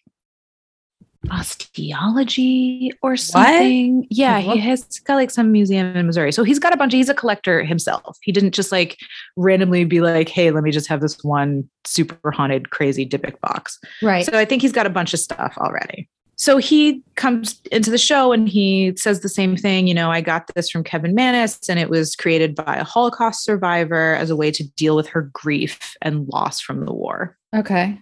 osteology 1.31 2.91
or 3.01 3.15
something. 3.15 4.05
Yeah, 4.09 4.43
What? 4.43 4.57
he 4.57 4.61
has 4.61 4.83
got 4.99 5.15
like 5.15 5.31
some 5.31 5.51
museum 5.51 5.95
in 5.95 6.05
Missouri. 6.05 6.31
So 6.31 6.43
he's 6.43 6.59
got 6.59 6.73
a 6.73 6.77
bunch. 6.77 6.93
He's 6.93 7.09
a 7.09 7.13
collector 7.13 7.63
himself. 7.63 8.17
He 8.21 8.31
didn't 8.31 8.53
just 8.53 8.71
like 8.71 8.97
randomly 9.37 9.85
be 9.85 10.01
like, 10.01 10.29
"Hey, 10.29 10.51
let 10.51 10.63
me 10.63 10.71
just 10.71 10.87
have 10.87 11.01
this 11.01 11.23
one 11.23 11.69
super 11.85 12.31
haunted, 12.31 12.71
crazy 12.71 13.05
Dybbuk 13.07 13.39
box." 13.39 13.79
Right. 14.01 14.25
So 14.25 14.37
I 14.37 14.45
think 14.45 14.61
he's 14.61 14.73
got 14.73 14.85
a 14.85 14.89
bunch 14.89 15.13
of 15.13 15.19
stuff 15.19 15.57
already. 15.57 16.09
So 16.43 16.57
he 16.57 17.01
comes 17.15 17.61
into 17.71 17.89
the 17.89 17.97
show 17.97 18.33
and 18.33 18.49
he 18.49 18.91
says 18.97 19.21
the 19.21 19.29
same 19.29 19.55
thing. 19.55 19.87
You 19.87 19.93
know, 19.93 20.11
I 20.11 20.19
got 20.19 20.51
this 20.53 20.69
from 20.69 20.83
Kevin 20.83 21.15
Mannis, 21.15 21.69
and 21.69 21.79
it 21.79 21.89
was 21.89 22.17
created 22.17 22.53
by 22.53 22.75
a 22.75 22.83
Holocaust 22.83 23.45
survivor 23.45 24.15
as 24.15 24.29
a 24.29 24.35
way 24.35 24.51
to 24.51 24.63
deal 24.71 24.97
with 24.97 25.07
her 25.07 25.21
grief 25.31 25.95
and 26.01 26.27
loss 26.27 26.59
from 26.59 26.85
the 26.85 26.91
war. 26.91 27.37
okay. 27.55 27.97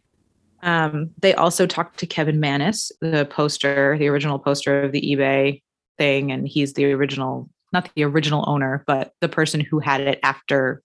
Um, 0.63 1.11
they 1.21 1.35
also 1.35 1.67
talked 1.67 1.99
to 1.99 2.07
Kevin 2.07 2.39
Mannis, 2.39 2.91
the 2.99 3.27
poster, 3.29 3.95
the 3.99 4.07
original 4.07 4.39
poster 4.39 4.81
of 4.81 4.91
the 4.91 5.01
eBay 5.01 5.61
thing, 5.99 6.31
and 6.31 6.47
he's 6.47 6.73
the 6.73 6.91
original, 6.93 7.47
not 7.71 7.91
the 7.93 8.03
original 8.05 8.43
owner, 8.47 8.83
but 8.87 9.13
the 9.21 9.29
person 9.29 9.61
who 9.61 9.77
had 9.77 10.01
it 10.01 10.19
after 10.23 10.81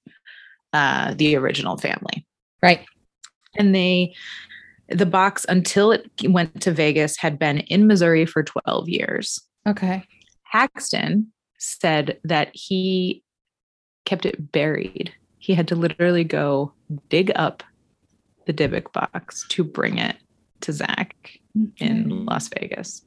uh, 0.75 1.15
the 1.15 1.37
original 1.37 1.79
family 1.79 2.27
Right. 2.63 2.85
and 3.57 3.75
they 3.75 4.15
the 4.89 5.07
box 5.07 5.45
until 5.49 5.93
it 5.93 6.09
went 6.25 6.61
to 6.63 6.73
Vegas 6.73 7.17
had 7.17 7.39
been 7.39 7.59
in 7.59 7.87
Missouri 7.87 8.27
for 8.27 8.43
12 8.43 8.89
years. 8.89 9.41
Okay. 9.67 10.05
Haxton 10.45 11.33
said 11.59 12.19
that 12.25 12.51
he 12.53 13.23
kept 14.05 14.25
it 14.25 14.53
buried. 14.53 15.13
He 15.39 15.55
had 15.55 15.69
to 15.69 15.75
literally 15.77 16.25
go 16.25 16.73
dig 17.09 17.33
up 17.35 17.63
the 18.47 18.53
Dybbuk 18.53 18.93
box 18.93 19.45
to 19.49 19.65
bring 19.65 19.99
it 19.99 20.17
to 20.61 20.73
Zach 20.73 21.39
in 21.79 22.25
Las 22.25 22.49
Vegas. 22.49 23.03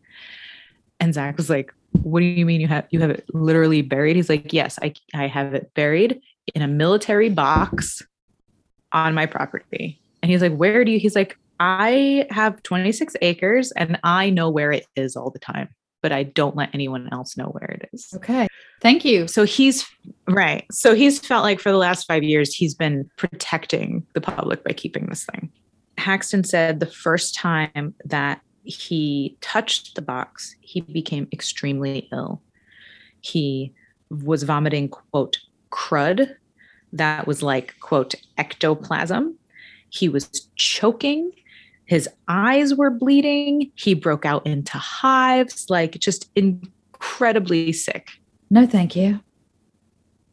And 1.00 1.14
Zach 1.14 1.38
was 1.38 1.50
like, 1.50 1.74
"What 2.04 2.20
do 2.20 2.26
you 2.26 2.46
mean 2.46 2.60
you 2.60 2.68
have 2.68 2.88
you 2.92 3.00
have 3.00 3.10
it 3.10 3.26
literally 3.34 3.82
buried?" 3.82 4.18
He's 4.18 4.30
like, 4.30 4.52
"Yes, 4.52 4.78
I 4.82 4.94
I 5.14 5.28
have 5.28 5.54
it 5.54 5.72
buried 5.74 6.20
in 6.54 6.62
a 6.62 6.68
military 6.68 7.30
box 7.30 8.02
on 8.92 9.14
my 9.14 9.26
property." 9.26 10.02
And 10.22 10.30
he's 10.30 10.42
like, 10.42 10.56
"Where 10.56 10.84
do 10.84 10.92
you?" 10.92 11.00
He's 11.00 11.16
like, 11.16 11.38
"I 11.60 12.28
have 12.30 12.64
26 12.64 13.16
acres 13.22 13.72
and 13.72 14.00
I 14.04 14.30
know 14.30 14.50
where 14.50 14.72
it 14.72 14.86
is 14.96 15.16
all 15.16 15.30
the 15.30 15.40
time, 15.40 15.70
but 16.02 16.12
I 16.12 16.24
don't 16.24 16.56
let 16.56 16.74
anyone 16.74 17.10
else 17.12 17.38
know 17.38 17.48
where 17.48 17.70
it 17.82 17.90
is." 17.94 18.08
Okay. 18.16 18.48
Thank 18.82 19.04
you. 19.06 19.28
So 19.28 19.44
he's 19.44 19.86
right. 20.28 20.66
So 20.72 20.96
he's 20.96 21.20
felt 21.20 21.44
like 21.44 21.60
for 21.60 21.72
the 21.72 21.78
last 21.78 22.06
five 22.06 22.24
years, 22.24 22.54
he's 22.54 22.76
been 22.76 23.10
protecting 23.18 24.06
the 24.14 24.22
public 24.22 24.64
by 24.64 24.74
keeping 24.74 25.08
this 25.08 25.26
thing. 25.26 25.52
Haxton 25.98 26.44
said 26.44 26.80
the 26.80 26.86
first 26.86 27.36
time 27.36 27.94
that 28.06 28.42
he 28.64 29.38
touched 29.42 29.96
the 29.96 30.02
box, 30.02 30.56
he 30.62 30.82
became 30.82 31.28
extremely 31.34 32.08
ill. 32.14 32.42
He 33.22 33.74
was 34.10 34.44
vomiting, 34.44 34.90
quote, 34.90 35.40
crud 35.72 36.36
that 36.94 37.28
was 37.28 37.44
like, 37.44 37.76
quote, 37.80 38.16
ectoplasm. 38.38 39.38
He 39.90 40.10
was 40.10 40.48
choking. 40.56 41.32
His 41.90 42.08
eyes 42.28 42.76
were 42.76 42.92
bleeding. 42.92 43.72
He 43.74 43.96
broke 43.96 44.24
out 44.24 44.46
into 44.46 44.78
hives, 44.78 45.66
like 45.70 45.94
just 45.94 46.30
incredibly 46.36 47.74
sick. 47.74 48.10
No, 48.52 48.68
thank 48.68 48.96
you. 48.96 49.20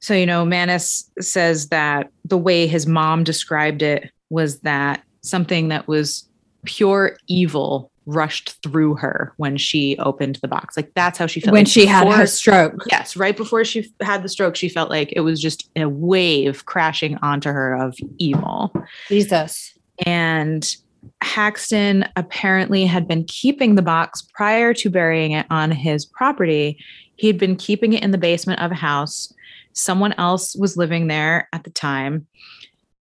So, 0.01 0.13
you 0.13 0.27
know, 0.27 0.45
Mannis 0.45 1.11
says 1.19 1.71
that 1.71 2.11
the 2.27 2.37
way 2.37 2.67
his 2.67 2.87
mom 2.87 3.25
described 3.25 3.81
it 3.81 4.11
was 4.29 4.61
that 4.61 5.03
something 5.23 5.69
that 5.69 5.89
was 5.89 6.29
pure 6.67 7.17
evil 7.27 7.91
rushed 8.05 8.63
through 8.63 8.97
her 8.97 9.33
when 9.39 9.57
she 9.57 9.97
opened 9.99 10.37
the 10.43 10.49
box. 10.49 10.77
Like 10.77 10.93
that's 10.95 11.19
how 11.19 11.27
she 11.27 11.41
felt. 11.41 11.55
when 11.55 11.65
Like, 11.65 11.73
she 11.73 11.87
had 11.87 12.07
her 12.13 12.27
stroke. 12.27 12.85
Yes, 12.91 13.17
right 13.17 13.37
before 13.37 13.65
she 13.65 13.91
had 14.03 14.23
the 14.23 14.29
stroke, 14.29 14.57
she 14.57 14.69
felt 14.69 14.91
like 14.91 15.11
it 15.17 15.21
was 15.21 15.41
just 15.41 15.71
a 15.75 15.89
wave 15.89 16.67
crashing 16.67 17.17
onto 17.23 17.49
her 17.49 17.75
of 17.75 17.97
evil. 18.19 18.73
Jesus. 19.09 19.73
And 20.05 20.77
Haxton 21.23 22.09
apparently 22.17 22.87
had 22.87 23.07
been 23.07 23.25
keeping 23.25 23.75
the 23.75 23.83
box 23.83 24.23
prior 24.35 24.73
to 24.75 24.91
burying 24.91 25.33
it 25.33 25.47
on 25.51 25.71
his 25.71 26.05
property. 26.05 26.79
He 27.17 27.27
had 27.27 27.39
been 27.39 27.57
keeping 27.57 27.93
it 27.93 28.03
in 28.03 28.11
the 28.11 28.19
basement 28.19 28.61
of 28.61 28.73
a 28.73 28.77
house. 28.77 29.33
Someone 29.73 30.15
else 30.15 30.57
was 30.57 30.77
living 30.77 31.07
there 31.07 31.49
at 31.53 31.65
the 31.65 31.71
time. 31.71 32.27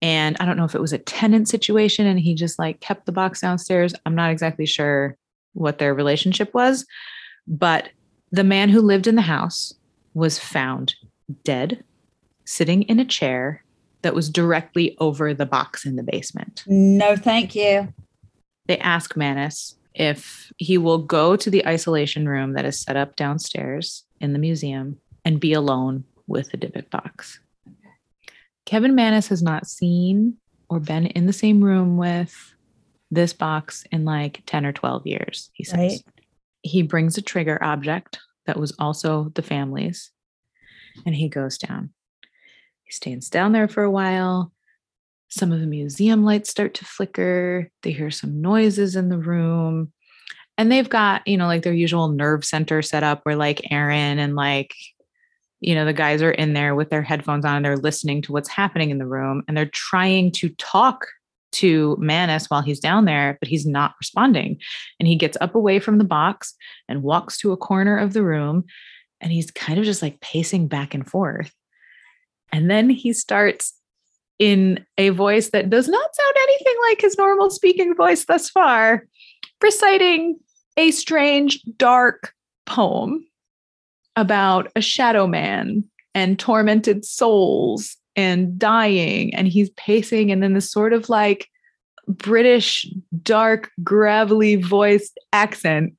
And 0.02 0.36
I 0.40 0.44
don't 0.44 0.56
know 0.56 0.64
if 0.64 0.74
it 0.74 0.80
was 0.80 0.92
a 0.92 0.98
tenant 0.98 1.48
situation 1.48 2.06
and 2.06 2.20
he 2.20 2.34
just 2.34 2.58
like 2.58 2.80
kept 2.80 3.06
the 3.06 3.12
box 3.12 3.40
downstairs. 3.40 3.94
I'm 4.04 4.14
not 4.14 4.30
exactly 4.30 4.66
sure 4.66 5.16
what 5.54 5.78
their 5.78 5.94
relationship 5.94 6.52
was, 6.52 6.84
but 7.46 7.88
the 8.30 8.44
man 8.44 8.68
who 8.68 8.80
lived 8.80 9.06
in 9.06 9.14
the 9.14 9.22
house 9.22 9.72
was 10.14 10.38
found 10.38 10.94
dead, 11.44 11.82
sitting 12.44 12.82
in 12.82 13.00
a 13.00 13.04
chair 13.04 13.62
that 14.06 14.14
was 14.14 14.30
directly 14.30 14.96
over 15.00 15.34
the 15.34 15.44
box 15.44 15.84
in 15.84 15.96
the 15.96 16.02
basement. 16.04 16.62
No, 16.64 17.16
thank 17.16 17.56
you. 17.56 17.92
They 18.66 18.78
ask 18.78 19.16
Mannis 19.16 19.74
if 19.96 20.52
he 20.58 20.78
will 20.78 20.98
go 20.98 21.34
to 21.34 21.50
the 21.50 21.66
isolation 21.66 22.28
room 22.28 22.52
that 22.52 22.64
is 22.64 22.80
set 22.80 22.96
up 22.96 23.16
downstairs 23.16 24.04
in 24.20 24.32
the 24.32 24.38
museum 24.38 25.00
and 25.24 25.40
be 25.40 25.52
alone 25.52 26.04
with 26.28 26.52
the 26.52 26.56
Dybbuk 26.56 26.88
box. 26.88 27.40
Kevin 28.64 28.94
Mannis 28.94 29.26
has 29.26 29.42
not 29.42 29.66
seen 29.66 30.36
or 30.68 30.78
been 30.78 31.06
in 31.06 31.26
the 31.26 31.32
same 31.32 31.60
room 31.60 31.96
with 31.96 32.54
this 33.10 33.32
box 33.32 33.84
in 33.90 34.04
like 34.04 34.44
10 34.46 34.66
or 34.66 34.72
12 34.72 35.04
years, 35.04 35.50
he 35.52 35.64
says. 35.64 35.76
Right. 35.76 36.00
He 36.62 36.82
brings 36.82 37.18
a 37.18 37.22
trigger 37.22 37.58
object 37.60 38.20
that 38.46 38.56
was 38.56 38.72
also 38.78 39.32
the 39.34 39.42
family's 39.42 40.12
and 41.04 41.16
he 41.16 41.28
goes 41.28 41.58
down. 41.58 41.90
He 42.86 42.92
stands 42.92 43.28
down 43.28 43.52
there 43.52 43.68
for 43.68 43.82
a 43.82 43.90
while. 43.90 44.52
Some 45.28 45.52
of 45.52 45.60
the 45.60 45.66
museum 45.66 46.24
lights 46.24 46.50
start 46.50 46.74
to 46.74 46.84
flicker. 46.84 47.68
They 47.82 47.90
hear 47.90 48.10
some 48.10 48.40
noises 48.40 48.94
in 48.94 49.08
the 49.08 49.18
room. 49.18 49.92
And 50.56 50.70
they've 50.70 50.88
got, 50.88 51.26
you 51.26 51.36
know, 51.36 51.46
like 51.46 51.62
their 51.62 51.72
usual 51.72 52.08
nerve 52.08 52.44
center 52.44 52.80
set 52.80 53.02
up 53.02 53.20
where 53.24 53.36
like 53.36 53.70
Aaron 53.70 54.18
and 54.18 54.36
like, 54.36 54.72
you 55.60 55.74
know, 55.74 55.84
the 55.84 55.92
guys 55.92 56.22
are 56.22 56.30
in 56.30 56.52
there 56.52 56.74
with 56.74 56.88
their 56.90 57.02
headphones 57.02 57.44
on 57.44 57.56
and 57.56 57.64
they're 57.64 57.76
listening 57.76 58.22
to 58.22 58.32
what's 58.32 58.48
happening 58.48 58.90
in 58.90 58.98
the 58.98 59.06
room 59.06 59.42
and 59.46 59.56
they're 59.56 59.66
trying 59.66 60.30
to 60.30 60.48
talk 60.50 61.06
to 61.52 61.96
Mannis 61.98 62.48
while 62.48 62.62
he's 62.62 62.80
down 62.80 63.04
there, 63.04 63.36
but 63.40 63.48
he's 63.48 63.66
not 63.66 63.94
responding. 64.00 64.60
And 65.00 65.08
he 65.08 65.16
gets 65.16 65.36
up 65.40 65.54
away 65.54 65.80
from 65.80 65.98
the 65.98 66.04
box 66.04 66.54
and 66.88 67.02
walks 67.02 67.36
to 67.38 67.52
a 67.52 67.56
corner 67.56 67.98
of 67.98 68.12
the 68.12 68.22
room 68.22 68.64
and 69.20 69.32
he's 69.32 69.50
kind 69.50 69.78
of 69.78 69.84
just 69.84 70.02
like 70.02 70.20
pacing 70.20 70.68
back 70.68 70.94
and 70.94 71.08
forth. 71.08 71.52
And 72.52 72.70
then 72.70 72.88
he 72.90 73.12
starts 73.12 73.74
in 74.38 74.84
a 74.98 75.10
voice 75.10 75.50
that 75.50 75.70
does 75.70 75.88
not 75.88 76.14
sound 76.14 76.34
anything 76.42 76.74
like 76.88 77.00
his 77.00 77.18
normal 77.18 77.50
speaking 77.50 77.94
voice 77.94 78.24
thus 78.24 78.50
far, 78.50 79.06
reciting 79.62 80.38
a 80.76 80.90
strange, 80.90 81.62
dark 81.76 82.34
poem 82.66 83.26
about 84.14 84.70
a 84.76 84.80
shadow 84.80 85.26
man 85.26 85.84
and 86.14 86.38
tormented 86.38 87.04
souls 87.04 87.96
and 88.14 88.58
dying. 88.58 89.34
And 89.34 89.48
he's 89.48 89.70
pacing, 89.70 90.30
and 90.30 90.42
then 90.42 90.54
this 90.54 90.70
sort 90.70 90.92
of 90.92 91.08
like 91.08 91.48
British, 92.08 92.86
dark, 93.22 93.70
gravelly 93.82 94.56
voiced 94.56 95.18
accent 95.32 95.92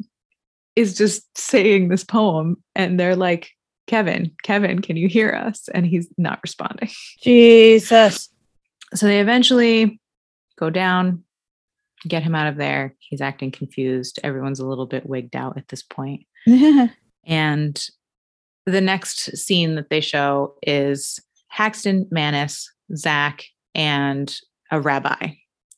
is 0.76 0.96
just 0.96 1.38
saying 1.38 1.90
this 1.90 2.04
poem. 2.04 2.58
And 2.76 3.00
they're 3.00 3.16
like, 3.16 3.52
Kevin, 3.88 4.32
Kevin, 4.44 4.82
can 4.82 4.98
you 4.98 5.08
hear 5.08 5.32
us? 5.32 5.68
And 5.74 5.86
he's 5.86 6.08
not 6.18 6.40
responding. 6.44 6.90
Jesus. 7.22 8.30
So 8.94 9.06
they 9.06 9.20
eventually 9.20 10.00
go 10.58 10.70
down, 10.70 11.24
get 12.08 12.24
him 12.24 12.36
out 12.36 12.48
of 12.48 12.58
there. 12.58 12.96
He's 13.00 13.22
acting 13.22 13.52
confused. 13.52 14.20
Everyone's 14.24 14.60
a 14.60 14.68
little 14.68 14.86
bit 14.86 15.06
wigged 15.06 15.36
out 15.36 15.58
at 15.58 15.68
this 15.70 15.84
point. 15.84 16.26
And 17.28 17.86
the 18.66 18.82
next 18.82 19.38
scene 19.38 19.76
that 19.76 19.90
they 19.90 20.00
show 20.00 20.56
is 20.64 21.20
Haxton, 21.50 22.08
Mannis, 22.10 22.72
Zach, 22.96 23.44
and 23.76 24.34
a 24.72 24.80
rabbi, 24.80 25.34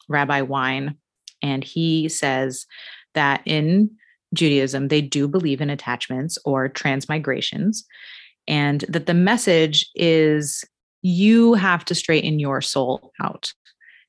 Rabbi 0.07 0.41
Wine. 0.41 0.95
And 1.41 1.63
he 1.63 2.07
says 2.07 2.67
that 3.15 3.41
in 3.45 3.91
Judaism, 4.33 4.87
they 4.87 5.01
do 5.01 5.27
believe 5.27 5.61
in 5.61 5.69
attachments 5.69 6.37
or 6.45 6.69
transmigrations, 6.69 7.83
and 8.47 8.81
that 8.89 9.05
the 9.05 9.13
message 9.13 9.89
is 9.95 10.63
you 11.01 11.53
have 11.53 11.85
to 11.85 11.95
straighten 11.95 12.39
your 12.39 12.61
soul 12.61 13.11
out. 13.21 13.53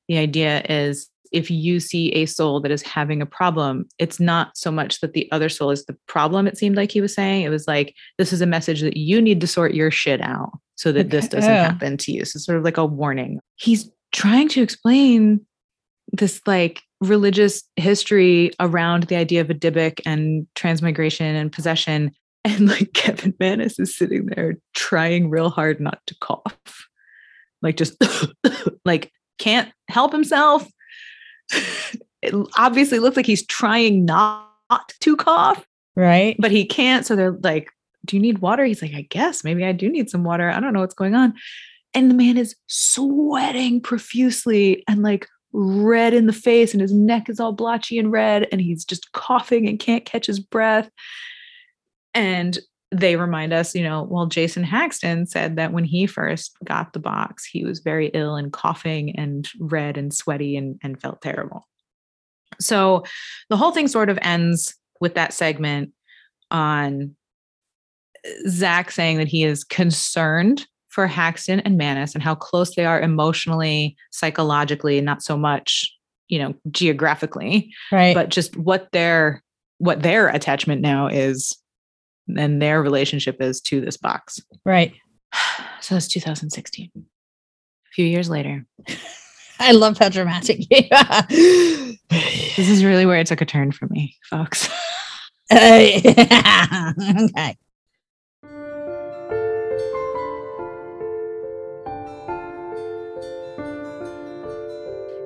The 0.07 0.17
idea 0.17 0.61
is 0.67 1.09
if 1.31 1.49
you 1.49 1.79
see 1.79 2.11
a 2.11 2.25
soul 2.25 2.59
that 2.59 2.71
is 2.71 2.81
having 2.81 3.21
a 3.21 3.25
problem, 3.25 3.87
it's 3.97 4.19
not 4.19 4.57
so 4.57 4.69
much 4.69 4.99
that 4.99 5.13
the 5.13 5.31
other 5.31 5.47
soul 5.47 5.71
is 5.71 5.85
the 5.85 5.95
problem, 6.07 6.45
it 6.45 6.57
seemed 6.57 6.75
like 6.75 6.91
he 6.91 7.01
was 7.01 7.13
saying. 7.13 7.43
It 7.43 7.49
was 7.49 7.67
like, 7.67 7.95
this 8.17 8.33
is 8.33 8.41
a 8.41 8.45
message 8.45 8.81
that 8.81 8.97
you 8.97 9.21
need 9.21 9.39
to 9.41 9.47
sort 9.47 9.73
your 9.73 9.91
shit 9.91 10.21
out 10.21 10.51
so 10.75 10.91
that 10.91 11.09
this 11.09 11.27
doesn't 11.27 11.49
happen 11.49 11.95
to 11.97 12.11
you. 12.11 12.25
So, 12.25 12.39
sort 12.39 12.57
of 12.57 12.63
like 12.63 12.77
a 12.77 12.85
warning. 12.85 13.39
He's 13.55 13.89
trying 14.11 14.49
to 14.49 14.61
explain 14.61 15.45
this 16.11 16.41
like 16.45 16.81
religious 16.99 17.63
history 17.77 18.51
around 18.59 19.03
the 19.03 19.15
idea 19.15 19.41
of 19.41 19.49
a 19.49 19.55
dybbuk 19.55 19.99
and 20.05 20.47
transmigration 20.55 21.35
and 21.35 21.51
possession. 21.51 22.11
And 22.43 22.67
like 22.69 22.93
Kevin 22.93 23.35
Mannis 23.39 23.77
is 23.77 23.95
sitting 23.95 24.25
there 24.25 24.55
trying 24.73 25.29
real 25.29 25.51
hard 25.51 25.79
not 25.79 25.99
to 26.07 26.15
cough. 26.21 26.87
Like 27.61 27.77
just 27.77 28.03
like 28.85 29.11
can't 29.37 29.71
help 29.89 30.11
himself. 30.11 30.67
It 32.23 32.35
obviously 32.57 32.99
looks 32.99 33.17
like 33.17 33.25
he's 33.25 33.45
trying 33.45 34.05
not 34.05 34.47
to 35.01 35.15
cough, 35.15 35.65
Right. 35.95 36.35
but 36.39 36.51
he 36.51 36.65
can't. 36.65 37.05
So 37.05 37.15
they're 37.15 37.37
like, 37.43 37.69
Do 38.05 38.15
you 38.15 38.21
need 38.21 38.39
water? 38.39 38.63
He's 38.63 38.81
like, 38.81 38.93
I 38.93 39.01
guess 39.09 39.43
maybe 39.43 39.65
I 39.65 39.71
do 39.71 39.89
need 39.89 40.09
some 40.09 40.23
water. 40.23 40.49
I 40.49 40.59
don't 40.59 40.73
know 40.73 40.81
what's 40.81 40.93
going 40.93 41.15
on. 41.15 41.33
And 41.93 42.09
the 42.09 42.15
man 42.15 42.37
is 42.37 42.55
sweating 42.67 43.81
profusely 43.81 44.83
and 44.87 45.01
like 45.03 45.27
red 45.53 46.13
in 46.13 46.27
the 46.27 46.33
face, 46.33 46.73
and 46.73 46.81
his 46.81 46.93
neck 46.93 47.29
is 47.29 47.39
all 47.39 47.51
blotchy 47.51 47.99
and 47.99 48.11
red, 48.11 48.47
and 48.51 48.61
he's 48.61 48.85
just 48.85 49.11
coughing 49.11 49.67
and 49.67 49.79
can't 49.79 50.05
catch 50.05 50.25
his 50.25 50.39
breath. 50.39 50.89
And 52.13 52.57
they 52.91 53.15
remind 53.15 53.53
us, 53.53 53.73
you 53.73 53.83
know, 53.83 54.03
well, 54.03 54.25
Jason 54.25 54.63
Haxton 54.63 55.25
said 55.25 55.55
that 55.55 55.71
when 55.71 55.85
he 55.85 56.07
first 56.07 56.57
got 56.65 56.91
the 56.91 56.99
box, 56.99 57.45
he 57.45 57.63
was 57.63 57.79
very 57.79 58.07
ill 58.07 58.35
and 58.35 58.51
coughing 58.51 59.15
and 59.15 59.47
red 59.59 59.97
and 59.97 60.13
sweaty 60.13 60.57
and, 60.57 60.77
and 60.83 60.99
felt 60.99 61.21
terrible. 61.21 61.67
So 62.59 63.03
the 63.49 63.55
whole 63.55 63.71
thing 63.71 63.87
sort 63.87 64.09
of 64.09 64.19
ends 64.21 64.75
with 64.99 65.15
that 65.15 65.33
segment 65.33 65.93
on 66.51 67.15
Zach 68.49 68.91
saying 68.91 69.17
that 69.17 69.29
he 69.29 69.45
is 69.45 69.63
concerned 69.63 70.67
for 70.91 71.07
Haxton 71.07 71.59
and 71.61 71.77
Mannis 71.77 72.13
and 72.13 72.23
how 72.23 72.35
close 72.35 72.75
they 72.75 72.85
are 72.85 73.01
emotionally, 73.01 73.95
psychologically, 74.11 75.01
not 75.01 75.23
so 75.23 75.35
much, 75.37 75.91
you 76.27 76.37
know, 76.37 76.53
geographically, 76.69 77.73
Right. 77.91 78.13
but 78.13 78.29
just 78.29 78.55
what 78.57 78.89
their 78.91 79.41
what 79.79 80.03
their 80.03 80.27
attachment 80.27 80.81
now 80.81 81.07
is 81.07 81.57
and 82.37 82.61
their 82.61 82.83
relationship 82.83 83.41
is 83.41 83.59
to 83.61 83.81
this 83.81 83.97
box. 83.97 84.39
right. 84.65 84.93
So 85.81 85.95
it's 85.95 86.07
2016. 86.09 86.91
A 86.95 87.01
few 87.91 88.05
years 88.05 88.29
later. 88.29 88.65
I 89.59 89.71
love 89.71 89.97
how 89.97 90.09
dramatic 90.09 90.59
you 90.69 90.83
are. 90.91 91.23
This 91.29 92.69
is 92.69 92.85
really 92.85 93.05
where 93.07 93.17
it 93.19 93.25
took 93.27 93.41
a 93.41 93.45
turn 93.45 93.71
for 93.71 93.87
me, 93.87 94.15
folks. 94.29 94.69
okay. 95.51 97.57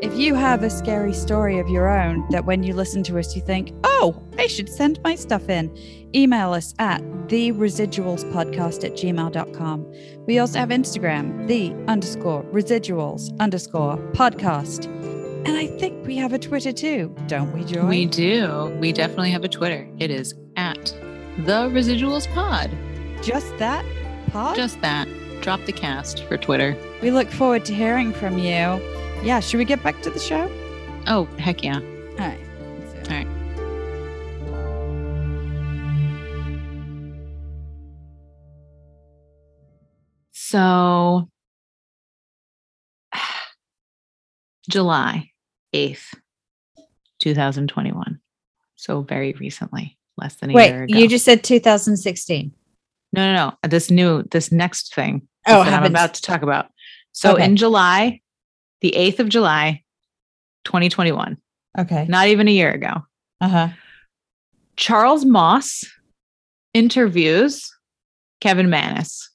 If 0.02 0.18
you 0.18 0.36
have 0.36 0.62
a 0.62 0.70
scary 0.70 1.14
story 1.14 1.58
of 1.58 1.70
your 1.70 1.90
own 1.90 2.28
that 2.30 2.46
when 2.46 2.64
you 2.64 2.74
listen 2.74 3.02
to 3.04 3.18
us, 3.18 3.34
you 3.34 3.42
think, 3.42 3.72
oh, 3.86 4.22
I 4.38 4.48
should 4.48 4.68
send 4.68 5.00
my 5.04 5.16
stuff 5.16 5.48
in, 5.48 5.74
email 6.14 6.52
us 6.52 6.76
at 6.80 7.02
the 7.30 7.54
residuals 7.54 8.30
podcast 8.34 8.84
at 8.84 8.94
gmail.com. 8.94 9.94
We 10.26 10.40
also 10.40 10.60
have 10.60 10.70
Instagram, 10.70 11.48
the 11.48 11.74
underscore 11.90 12.44
residuals 12.52 13.38
underscore 13.40 13.98
podcast. 14.12 14.86
And 15.48 15.58
I 15.58 15.68
think 15.80 16.06
we 16.06 16.18
have 16.18 16.34
a 16.34 16.40
Twitter 16.40 16.74
too, 16.74 17.16
don't 17.28 17.54
we, 17.54 17.64
Joy? 17.64 17.86
We 17.86 18.06
do. 18.06 18.76
We 18.80 18.92
definitely 18.92 19.32
have 19.32 19.46
a 19.46 19.50
Twitter. 19.50 19.88
It 19.98 20.12
is 20.12 20.36
at 20.58 20.94
the 21.38 21.70
residuals 21.70 22.32
pod. 22.34 22.70
Just 23.24 23.58
that 23.60 23.86
pod? 24.28 24.58
Just 24.58 24.82
that. 24.82 25.08
Drop 25.42 25.64
the 25.66 25.74
cast 25.74 26.24
for 26.26 26.38
Twitter. 26.38 26.76
We 27.02 27.12
look 27.12 27.30
forward 27.32 27.64
to 27.66 27.74
hearing 27.74 28.12
from 28.12 28.38
you. 28.38 28.82
Yeah, 29.24 29.40
should 29.40 29.58
we 29.58 29.66
get 29.66 29.82
back 29.84 30.02
to 30.04 30.10
the 30.10 30.20
show? 30.20 30.50
Oh, 31.08 31.26
heck 31.40 31.64
yeah. 31.64 31.80
All 31.80 32.18
right. 32.18 32.40
So- 32.94 33.12
All 33.12 33.18
right. 33.18 33.28
So, 40.32 41.30
July 44.70 45.30
8th, 45.74 46.14
2021. 47.20 48.20
So, 48.76 49.02
very 49.02 49.34
recently, 49.34 49.98
less 50.18 50.36
than 50.36 50.50
a 50.50 50.54
year 50.54 50.82
Wait, 50.86 50.92
ago. 50.92 51.00
you 51.00 51.08
just 51.08 51.26
said 51.26 51.44
2016. 51.44 52.52
no, 53.14 53.34
no, 53.34 53.52
no. 53.64 53.70
This 53.70 53.90
new, 53.90 54.24
this 54.32 54.52
next 54.52 54.94
thing 54.94 55.28
Oh, 55.48 55.64
that 55.64 55.74
I'm 55.74 55.86
about 55.90 56.16
to 56.16 56.22
talk 56.22 56.42
about. 56.42 56.68
So, 57.14 57.34
Okay. 57.34 57.46
in 57.46 57.56
July, 57.56 58.22
the 58.82 58.94
8th 58.96 59.20
of 59.20 59.30
July, 59.30 59.84
2021, 60.66 61.38
Okay. 61.78 62.06
not 62.08 62.28
even 62.28 62.48
a 62.48 62.52
year 62.52 62.72
ago, 62.72 62.94
Uh 63.42 63.48
huh. 63.48 63.68
Charles 64.78 65.24
Moss 65.26 65.84
interviews 66.74 67.72
Kevin 68.42 68.70
Mannis 68.70 69.30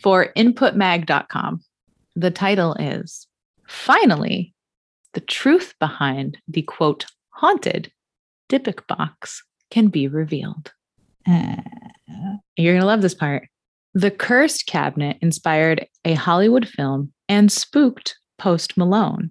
for 0.00 0.32
inputmag.com. 0.36 1.60
The 2.14 2.30
title 2.30 2.74
is 2.74 3.26
Finally, 3.66 4.54
the 5.14 5.20
truth 5.20 5.74
behind 5.80 6.38
the 6.46 6.62
quote 6.62 7.06
haunted 7.30 7.90
Dybbuk 8.48 8.86
box 8.86 9.42
can 9.72 9.88
be 9.88 10.06
revealed. 10.06 10.72
Uh, 11.26 11.56
You're 12.56 12.74
going 12.74 12.80
to 12.80 12.86
love 12.86 13.02
this 13.02 13.14
part. 13.14 13.48
The 13.94 14.10
cursed 14.12 14.66
cabinet 14.66 15.16
inspired 15.20 15.88
a 16.04 16.14
Hollywood 16.14 16.68
film 16.68 17.12
and 17.28 17.50
spooked 17.50 18.16
Post 18.38 18.76
Malone. 18.76 19.30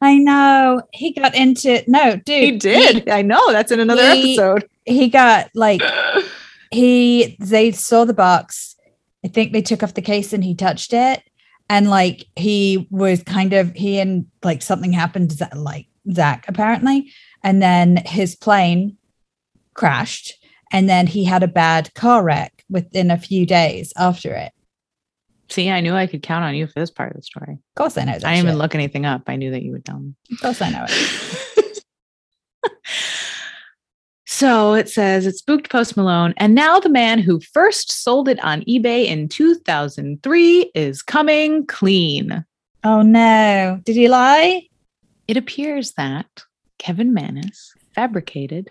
I 0.00 0.18
know 0.18 0.82
he 0.92 1.12
got 1.12 1.34
into 1.34 1.82
no, 1.86 2.16
dude. 2.16 2.26
He 2.26 2.58
did. 2.58 3.08
I 3.08 3.22
know. 3.22 3.52
That's 3.52 3.72
in 3.72 3.80
another 3.80 4.14
he- 4.14 4.34
episode. 4.34 4.68
He, 4.84 4.98
he 4.98 5.08
got 5.08 5.50
like 5.54 5.82
he 6.70 7.36
they 7.40 7.72
saw 7.72 8.04
the 8.04 8.14
box. 8.14 8.76
I 9.24 9.28
think 9.28 9.52
they 9.52 9.62
took 9.62 9.82
off 9.82 9.94
the 9.94 10.02
case 10.02 10.32
and 10.32 10.44
he 10.44 10.54
touched 10.54 10.92
it, 10.92 11.22
and 11.70 11.88
like 11.88 12.26
he 12.36 12.86
was 12.90 13.22
kind 13.22 13.52
of 13.54 13.72
he 13.74 13.98
and 13.98 14.26
like 14.42 14.62
something 14.62 14.92
happened 14.92 15.30
to 15.30 15.36
Za- 15.36 15.50
like 15.54 15.86
Zach 16.12 16.44
apparently, 16.48 17.10
and 17.42 17.62
then 17.62 17.96
his 18.04 18.36
plane 18.36 18.98
crashed, 19.72 20.34
and 20.72 20.88
then 20.88 21.06
he 21.06 21.24
had 21.24 21.42
a 21.42 21.48
bad 21.48 21.94
car 21.94 22.22
wreck 22.22 22.64
within 22.68 23.10
a 23.10 23.18
few 23.18 23.46
days 23.46 23.92
after 23.96 24.34
it. 24.34 24.52
See, 25.48 25.70
I 25.70 25.80
knew 25.80 25.94
I 25.94 26.06
could 26.06 26.22
count 26.22 26.44
on 26.44 26.54
you 26.54 26.66
for 26.66 26.80
this 26.80 26.90
part 26.90 27.10
of 27.10 27.16
the 27.16 27.22
story. 27.22 27.54
Of 27.54 27.74
course, 27.76 27.98
I 27.98 28.04
know. 28.04 28.12
I 28.12 28.18
didn't 28.18 28.38
even 28.38 28.58
look 28.58 28.74
anything 28.74 29.04
up. 29.04 29.22
I 29.26 29.36
knew 29.36 29.50
that 29.50 29.62
you 29.62 29.72
would 29.72 29.84
tell 29.84 29.98
me. 29.98 30.14
Of 30.32 30.40
course, 30.40 30.62
I 30.62 30.70
know 30.70 30.86
it. 30.88 31.84
so 34.26 34.74
it 34.74 34.88
says 34.88 35.26
it 35.26 35.36
spooked 35.36 35.70
Post 35.70 35.96
Malone, 35.96 36.34
and 36.38 36.54
now 36.54 36.80
the 36.80 36.88
man 36.88 37.18
who 37.18 37.40
first 37.40 37.92
sold 37.92 38.28
it 38.28 38.42
on 38.42 38.62
eBay 38.62 39.06
in 39.06 39.28
2003 39.28 40.70
is 40.74 41.02
coming 41.02 41.66
clean. 41.66 42.44
Oh 42.82 43.02
no! 43.02 43.80
Did 43.84 43.96
he 43.96 44.08
lie? 44.08 44.68
It 45.28 45.36
appears 45.36 45.92
that 45.92 46.44
Kevin 46.78 47.14
Mannis 47.14 47.72
fabricated 47.94 48.70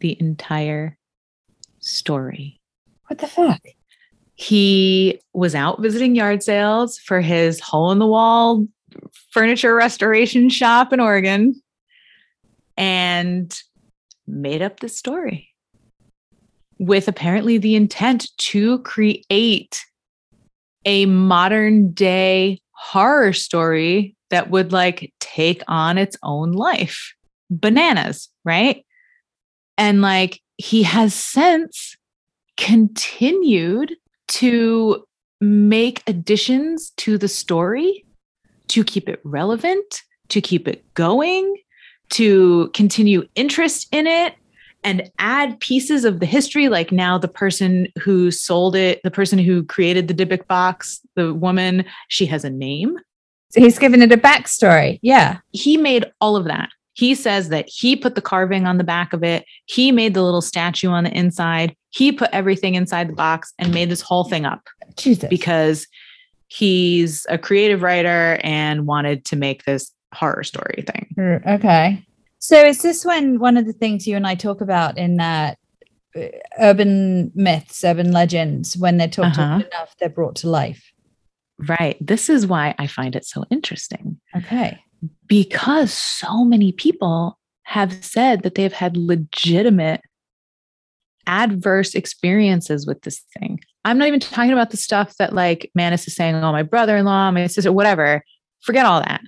the 0.00 0.16
entire 0.20 0.96
story. 1.80 2.60
What 3.06 3.18
the 3.18 3.26
fuck? 3.26 3.60
He 4.36 5.20
was 5.32 5.54
out 5.54 5.80
visiting 5.80 6.16
yard 6.16 6.42
sales 6.42 6.98
for 6.98 7.20
his 7.20 7.60
hole 7.60 7.92
in 7.92 7.98
the 7.98 8.06
wall 8.06 8.66
furniture 9.30 9.74
restoration 9.74 10.48
shop 10.48 10.92
in 10.92 11.00
Oregon 11.00 11.60
and 12.76 13.60
made 14.26 14.62
up 14.62 14.80
this 14.80 14.96
story 14.96 15.48
with 16.78 17.08
apparently 17.08 17.58
the 17.58 17.76
intent 17.76 18.30
to 18.38 18.78
create 18.80 19.84
a 20.84 21.06
modern 21.06 21.92
day 21.92 22.60
horror 22.72 23.32
story 23.32 24.16
that 24.30 24.50
would 24.50 24.72
like 24.72 25.12
take 25.20 25.62
on 25.68 25.98
its 25.98 26.16
own 26.22 26.52
life. 26.52 27.14
Bananas, 27.50 28.28
right? 28.44 28.84
And 29.78 30.02
like 30.02 30.40
he 30.56 30.82
has 30.82 31.14
since 31.14 31.96
continued 32.56 33.94
to 34.28 35.04
make 35.40 36.02
additions 36.06 36.90
to 36.96 37.18
the 37.18 37.28
story 37.28 38.04
to 38.68 38.84
keep 38.84 39.08
it 39.08 39.20
relevant, 39.24 40.02
to 40.28 40.40
keep 40.40 40.66
it 40.66 40.84
going, 40.94 41.56
to 42.10 42.70
continue 42.74 43.26
interest 43.34 43.88
in 43.92 44.06
it 44.06 44.34
and 44.82 45.10
add 45.18 45.58
pieces 45.60 46.04
of 46.04 46.20
the 46.20 46.26
history. 46.26 46.68
Like 46.68 46.92
now, 46.92 47.18
the 47.18 47.28
person 47.28 47.88
who 48.00 48.30
sold 48.30 48.76
it, 48.76 49.00
the 49.02 49.10
person 49.10 49.38
who 49.38 49.64
created 49.64 50.08
the 50.08 50.14
Dybbuk 50.14 50.46
box, 50.46 51.00
the 51.14 51.32
woman, 51.32 51.84
she 52.08 52.26
has 52.26 52.44
a 52.44 52.50
name. 52.50 52.98
So 53.50 53.60
he's 53.60 53.78
given 53.78 54.02
it 54.02 54.12
a 54.12 54.16
backstory. 54.16 54.98
Yeah. 55.02 55.38
He 55.52 55.76
made 55.76 56.06
all 56.20 56.36
of 56.36 56.44
that. 56.44 56.70
He 56.94 57.14
says 57.14 57.48
that 57.50 57.66
he 57.68 57.96
put 57.96 58.14
the 58.14 58.20
carving 58.22 58.66
on 58.66 58.78
the 58.78 58.84
back 58.84 59.12
of 59.12 59.22
it. 59.22 59.44
He 59.66 59.92
made 59.92 60.14
the 60.14 60.22
little 60.22 60.40
statue 60.40 60.88
on 60.90 61.04
the 61.04 61.10
inside. 61.16 61.76
He 61.90 62.12
put 62.12 62.30
everything 62.32 62.74
inside 62.76 63.08
the 63.08 63.14
box 63.14 63.52
and 63.58 63.74
made 63.74 63.90
this 63.90 64.00
whole 64.00 64.24
thing 64.24 64.44
up 64.46 64.68
Jesus. 64.96 65.28
because 65.28 65.86
he's 66.48 67.26
a 67.28 67.38
creative 67.38 67.82
writer 67.82 68.38
and 68.44 68.86
wanted 68.86 69.24
to 69.26 69.36
make 69.36 69.64
this 69.64 69.92
horror 70.14 70.44
story 70.44 70.84
thing. 70.86 71.42
Okay. 71.46 72.04
So 72.38 72.62
is 72.64 72.78
this 72.82 73.04
when 73.04 73.38
one 73.38 73.56
of 73.56 73.66
the 73.66 73.72
things 73.72 74.06
you 74.06 74.16
and 74.16 74.26
I 74.26 74.34
talk 74.34 74.60
about 74.60 74.96
in 74.98 75.16
that 75.16 75.58
uh, 76.16 76.26
urban 76.60 77.32
myths, 77.34 77.82
urban 77.82 78.12
legends, 78.12 78.76
when 78.76 78.98
they're 78.98 79.08
talked 79.08 79.38
Uh-huh. 79.38 79.62
enough, 79.66 79.96
they're 79.98 80.08
brought 80.10 80.36
to 80.36 80.48
life? 80.50 80.92
Right. 81.58 81.96
This 82.00 82.28
is 82.28 82.46
why 82.46 82.74
I 82.78 82.86
find 82.86 83.16
it 83.16 83.24
so 83.24 83.44
interesting 83.50 84.20
Okay. 84.36 84.80
Because 85.26 85.92
so 85.92 86.44
many 86.44 86.72
people 86.72 87.38
have 87.64 88.04
said 88.04 88.42
that 88.42 88.54
they've 88.54 88.72
had 88.72 88.96
legitimate 88.96 90.02
adverse 91.26 91.94
experiences 91.94 92.86
with 92.86 93.00
this 93.02 93.22
thing. 93.38 93.58
I'm 93.84 93.98
not 93.98 94.08
even 94.08 94.20
talking 94.20 94.52
about 94.52 94.70
the 94.70 94.76
stuff 94.76 95.16
that 95.18 95.34
like 95.34 95.70
Mannis 95.74 96.06
is 96.06 96.14
saying, 96.14 96.34
oh, 96.34 96.52
my 96.52 96.62
brother 96.62 96.96
in 96.96 97.04
law, 97.04 97.30
my 97.30 97.46
sister, 97.46 97.72
whatever. 97.72 98.22
Forget 98.60 98.86
all 98.86 99.00
that. 99.00 99.20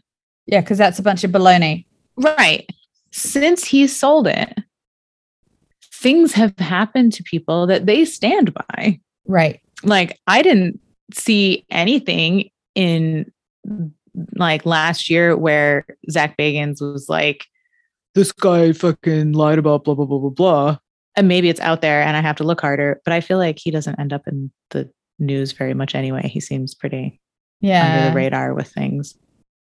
Yeah, 0.47 0.61
because 0.61 0.79
that's 0.79 0.99
a 0.99 1.03
bunch 1.03 1.25
of 1.25 1.31
baloney. 1.31 1.87
Right. 2.17 2.69
Since 3.13 3.65
he 3.65 3.87
sold 3.87 4.27
it, 4.27 4.59
things 5.93 6.33
have 6.33 6.59
happened 6.59 7.13
to 7.15 7.23
people 7.23 7.67
that 7.67 7.87
they 7.87 8.05
stand 8.05 8.55
by. 8.55 9.01
Right. 9.27 9.61
Like, 9.83 10.19
I 10.27 10.43
didn't 10.43 10.81
see 11.13 11.67
anything 11.71 12.51
in 12.75 13.31
like 14.37 14.67
last 14.67 15.11
year 15.11 15.37
where 15.37 15.87
Zach 16.11 16.37
Bagans 16.37 16.81
was 16.81 17.09
like, 17.09 17.47
this 18.15 18.33
guy 18.33 18.73
fucking 18.73 19.33
lied 19.33 19.59
about 19.59 19.85
blah, 19.85 19.95
blah, 19.95 20.07
blah, 20.07 20.19
blah, 20.19 20.31
blah. 20.31 20.79
And 21.17 21.29
maybe 21.29 21.49
it's 21.49 21.61
out 21.61 21.81
there 21.81 22.03
and 22.03 22.17
I 22.17 22.21
have 22.21 22.37
to 22.37 22.45
look 22.45 22.61
harder, 22.61 23.01
but 23.05 23.13
I 23.13 23.21
feel 23.21 23.39
like 23.39 23.59
he 23.59 23.71
doesn't 23.71 23.99
end 23.99 24.13
up 24.13 24.27
in 24.27 24.51
the 24.71 24.91
news 25.19 25.53
very 25.53 25.75
much 25.75 25.95
anyway. 25.95 26.29
He 26.29 26.41
seems 26.41 26.75
pretty 26.75 27.21
yeah. 27.61 27.97
under 27.97 28.09
the 28.11 28.15
radar 28.15 28.55
with 28.55 28.69
things. 28.69 29.17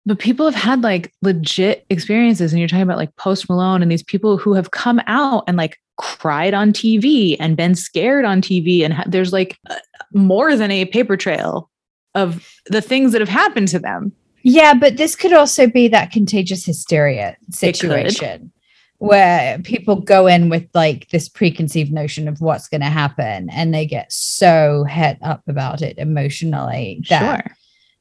But 0.05 0.19
people 0.19 0.45
have 0.45 0.55
had 0.55 0.81
like 0.81 1.13
legit 1.21 1.85
experiences, 1.89 2.51
and 2.51 2.59
you're 2.59 2.67
talking 2.67 2.83
about 2.83 2.97
like 2.97 3.15
Post 3.17 3.49
Malone 3.49 3.81
and 3.81 3.91
these 3.91 4.03
people 4.03 4.37
who 4.37 4.53
have 4.53 4.71
come 4.71 5.01
out 5.07 5.43
and 5.47 5.57
like 5.57 5.77
cried 5.97 6.53
on 6.53 6.71
TV 6.71 7.35
and 7.39 7.57
been 7.57 7.75
scared 7.75 8.25
on 8.25 8.41
TV. 8.41 8.83
And 8.83 8.93
ha- 8.93 9.03
there's 9.05 9.33
like 9.33 9.57
uh, 9.69 9.75
more 10.13 10.55
than 10.55 10.71
a 10.71 10.85
paper 10.85 11.17
trail 11.17 11.69
of 12.15 12.49
the 12.67 12.81
things 12.81 13.11
that 13.11 13.21
have 13.21 13.29
happened 13.29 13.67
to 13.69 13.79
them. 13.79 14.11
Yeah, 14.43 14.73
but 14.73 14.97
this 14.97 15.15
could 15.15 15.33
also 15.33 15.67
be 15.67 15.87
that 15.89 16.11
contagious 16.11 16.65
hysteria 16.65 17.35
situation 17.51 18.51
where 18.99 19.59
people 19.59 19.95
go 20.01 20.27
in 20.27 20.49
with 20.49 20.67
like 20.73 21.09
this 21.09 21.29
preconceived 21.29 21.91
notion 21.91 22.27
of 22.27 22.41
what's 22.41 22.67
going 22.67 22.81
to 22.81 22.87
happen 22.87 23.49
and 23.49 23.73
they 23.73 23.85
get 23.85 24.11
so 24.11 24.83
het 24.83 25.17
up 25.21 25.41
about 25.47 25.81
it 25.81 25.97
emotionally 25.97 27.01
that 27.09 27.45
Sure. 27.45 27.55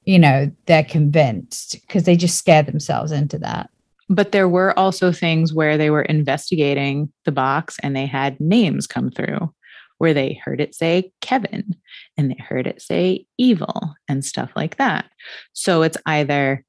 you 0.05 0.19
know 0.19 0.51
they're 0.67 0.83
convinced 0.85 1.81
because 1.87 2.03
they 2.03 2.17
just 2.17 2.37
scare 2.37 2.65
themselves 2.65 3.13
into 3.13 3.39
that. 3.39 3.71
But 4.11 4.33
there 4.33 4.49
were 4.49 4.77
also 4.79 5.13
things 5.13 5.53
where 5.53 5.77
they 5.77 5.91
were 5.91 6.03
investigating 6.03 7.13
the 7.25 7.33
box 7.33 7.77
and 7.83 7.95
they 7.95 8.07
had 8.07 8.41
names 8.41 8.87
come 8.87 9.11
through 9.11 9.53
where 9.99 10.15
they 10.15 10.41
heard 10.45 10.61
it 10.61 10.75
say 10.75 11.13
Kevin 11.21 11.77
and 12.17 12.31
they 12.31 12.37
heard 12.49 12.67
it 12.67 12.81
say 12.81 13.27
evil 13.37 13.95
and 14.09 14.25
stuff 14.25 14.51
like 14.57 14.77
that. 14.77 15.07
So 15.53 15.83
it's 15.83 15.97
either 16.07 16.65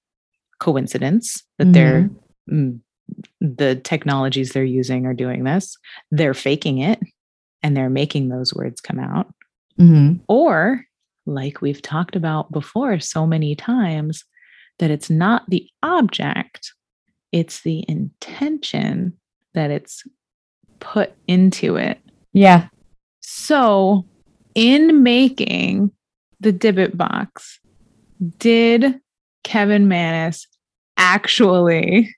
coincidence 0.60 1.44
that 1.58 1.72
they're 1.74 2.10
mm, 2.52 2.80
the 3.42 3.76
technologies 3.76 4.52
they're 4.52 4.64
using 4.64 5.06
are 5.06 5.14
doing 5.14 5.44
this, 5.44 5.78
they're 6.12 6.34
faking 6.34 6.80
it 6.80 7.00
and 7.64 7.76
they're 7.76 7.90
making 7.90 8.30
those 8.30 8.54
words 8.54 8.82
come 8.82 9.00
out, 9.00 9.34
Mhm. 9.80 10.20
or 10.28 10.84
like 11.26 11.62
we've 11.62 11.82
talked 11.82 12.16
about 12.16 12.52
before 12.52 13.00
so 13.00 13.26
many 13.26 13.56
times, 13.56 14.24
that 14.80 14.92
it's 14.92 15.10
not 15.10 15.50
the 15.50 15.68
object, 15.84 16.74
it's 17.32 17.62
the 17.62 17.84
intention 17.88 19.14
that 19.54 19.72
it's 19.72 20.04
put 20.80 21.14
into 21.28 21.76
it. 21.76 22.00
Yeah. 22.34 22.68
So, 23.32 24.08
in 24.56 25.04
making 25.04 25.92
the 26.40 26.52
Dybbuk 26.52 26.98
box, 26.98 27.60
did 28.40 29.00
Kevin 29.44 29.88
Mannis 29.88 30.48
actually 30.98 32.16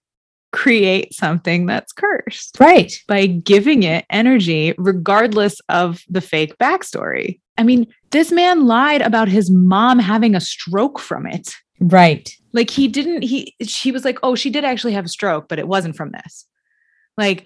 create 0.53 1.13
something 1.13 1.65
that's 1.65 1.91
cursed 1.91 2.57
Right. 2.61 2.93
by 3.09 3.25
giving 3.25 3.83
it 3.83 4.05
energy, 4.09 4.73
regardless 4.77 5.59
of 5.67 6.01
the 6.09 6.21
fake 6.21 6.57
backstory? 6.59 7.41
I 7.57 7.63
mean, 7.63 7.87
this 8.11 8.31
man 8.31 8.65
lied 8.65 9.01
about 9.01 9.27
his 9.27 9.51
mom 9.51 9.99
having 9.99 10.33
a 10.33 10.39
stroke 10.41 10.97
from 10.97 11.27
it. 11.27 11.53
Right. 11.81 12.29
Like 12.53 12.69
he 12.69 12.87
didn't, 12.87 13.23
he, 13.23 13.53
she 13.63 13.91
was 13.91 14.05
like, 14.05 14.17
oh, 14.23 14.35
she 14.35 14.49
did 14.49 14.63
actually 14.63 14.93
have 14.93 15.05
a 15.05 15.09
stroke, 15.09 15.49
but 15.49 15.59
it 15.59 15.67
wasn't 15.67 15.97
from 15.97 16.11
this. 16.11 16.47
Like, 17.17 17.45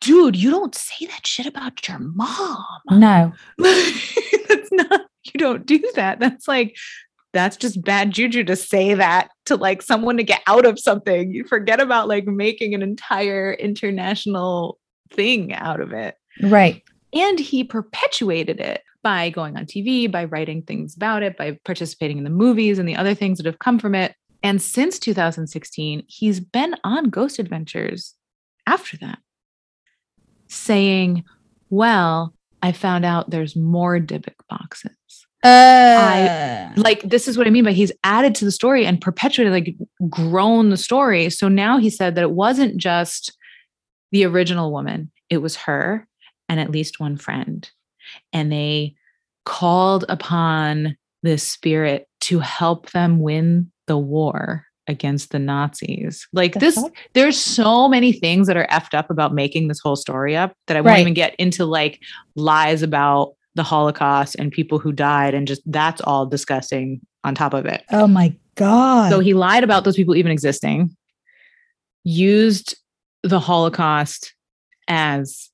dude, 0.00 0.36
you 0.36 0.50
don't 0.50 0.74
say 0.74 1.06
that 1.06 1.26
shit 1.26 1.46
about 1.46 1.86
your 1.88 1.98
mom. 1.98 2.64
No. 2.90 3.32
that's 3.58 4.72
not, 4.72 5.02
you 5.24 5.38
don't 5.38 5.66
do 5.66 5.82
that. 5.94 6.20
That's 6.20 6.48
like, 6.48 6.76
that's 7.32 7.56
just 7.56 7.82
bad 7.82 8.10
juju 8.10 8.44
to 8.44 8.56
say 8.56 8.94
that 8.94 9.30
to 9.46 9.56
like 9.56 9.82
someone 9.82 10.16
to 10.16 10.22
get 10.22 10.42
out 10.46 10.66
of 10.66 10.78
something. 10.78 11.32
You 11.32 11.44
forget 11.44 11.80
about 11.80 12.08
like 12.08 12.26
making 12.26 12.74
an 12.74 12.82
entire 12.82 13.52
international 13.52 14.78
thing 15.12 15.52
out 15.54 15.80
of 15.80 15.92
it. 15.92 16.16
Right. 16.42 16.82
And 17.12 17.38
he 17.38 17.64
perpetuated 17.64 18.60
it 18.60 18.82
by 19.02 19.30
going 19.30 19.56
on 19.56 19.66
TV, 19.66 20.10
by 20.10 20.24
writing 20.24 20.62
things 20.62 20.94
about 20.94 21.22
it, 21.22 21.36
by 21.36 21.58
participating 21.64 22.18
in 22.18 22.24
the 22.24 22.30
movies 22.30 22.78
and 22.78 22.88
the 22.88 22.96
other 22.96 23.14
things 23.14 23.38
that 23.38 23.46
have 23.46 23.58
come 23.58 23.78
from 23.78 23.94
it. 23.94 24.14
And 24.42 24.60
since 24.60 24.98
2016, 24.98 26.04
he's 26.06 26.40
been 26.40 26.74
on 26.84 27.10
Ghost 27.10 27.38
Adventures 27.38 28.14
after 28.66 28.96
that, 28.98 29.18
saying, 30.50 31.24
Well, 31.70 32.34
I 32.62 32.72
found 32.72 33.04
out 33.04 33.30
there's 33.30 33.56
more 33.56 33.98
Dybbuk 33.98 34.34
boxes. 34.48 34.90
Uh, 35.42 35.48
Like, 36.76 37.02
this 37.08 37.26
is 37.26 37.38
what 37.38 37.46
I 37.46 37.50
mean 37.50 37.64
by 37.64 37.72
he's 37.72 37.92
added 38.04 38.34
to 38.36 38.44
the 38.44 38.52
story 38.52 38.84
and 38.84 39.00
perpetuated, 39.00 39.52
like, 39.52 39.74
grown 40.10 40.68
the 40.68 40.76
story. 40.76 41.30
So 41.30 41.48
now 41.48 41.78
he 41.78 41.88
said 41.88 42.14
that 42.14 42.22
it 42.22 42.32
wasn't 42.32 42.76
just 42.76 43.36
the 44.12 44.24
original 44.26 44.72
woman, 44.72 45.10
it 45.30 45.38
was 45.38 45.56
her 45.56 46.06
and 46.48 46.60
at 46.60 46.70
least 46.70 47.00
one 47.00 47.16
friend. 47.16 47.70
And 48.32 48.50
they 48.50 48.96
called 49.44 50.04
upon 50.08 50.96
this 51.22 51.46
spirit 51.46 52.08
to 52.22 52.40
help 52.40 52.90
them 52.90 53.20
win 53.20 53.70
the 53.86 53.96
war 53.98 54.64
against 54.90 55.30
the 55.30 55.38
Nazis. 55.38 56.26
Like 56.32 56.52
The 56.54 56.58
this, 56.60 56.74
fuck? 56.74 56.92
there's 57.14 57.38
so 57.38 57.88
many 57.88 58.12
things 58.12 58.46
that 58.46 58.56
are 58.56 58.66
effed 58.70 58.92
up 58.92 59.08
about 59.10 59.32
making 59.34 59.68
this 59.68 59.80
whole 59.80 59.96
story 59.96 60.36
up 60.36 60.52
that 60.66 60.76
I 60.76 60.80
won't 60.80 60.88
Right. 60.94 61.00
even 61.00 61.14
get 61.14 61.34
into 61.36 61.64
like 61.64 62.00
lies 62.34 62.82
about 62.82 63.34
the 63.54 63.62
Holocaust 63.62 64.34
and 64.38 64.52
people 64.52 64.78
who 64.78 64.92
died 64.92 65.32
and 65.34 65.46
just 65.48 65.62
that's 65.66 66.00
all 66.02 66.26
disgusting 66.26 67.00
on 67.24 67.34
top 67.34 67.54
of 67.54 67.64
it. 67.66 67.82
oh 67.90 68.06
my 68.06 68.34
God. 68.56 69.10
So 69.10 69.20
he 69.20 69.32
lied 69.34 69.64
about 69.64 69.84
those 69.84 69.96
people 69.96 70.14
even 70.16 70.32
existing, 70.32 70.94
used 72.04 72.76
the 73.22 73.40
Holocaust 73.40 74.34
as 74.88 75.50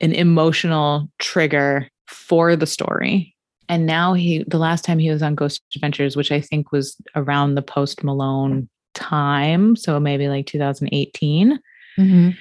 an 0.00 0.12
emotional 0.12 1.08
trigger 1.18 1.88
for 2.08 2.56
the 2.56 2.66
story. 2.66 3.35
And 3.68 3.86
now 3.86 4.14
he, 4.14 4.44
the 4.46 4.58
last 4.58 4.84
time 4.84 4.98
he 4.98 5.10
was 5.10 5.22
on 5.22 5.34
Ghost 5.34 5.62
Adventures, 5.74 6.16
which 6.16 6.32
I 6.32 6.40
think 6.40 6.72
was 6.72 6.96
around 7.14 7.54
the 7.54 7.62
post 7.62 8.04
Malone 8.04 8.68
time, 8.94 9.76
so 9.76 10.00
maybe 10.00 10.28
like 10.28 10.46
2018, 10.46 11.58
Mhm. 11.98 12.36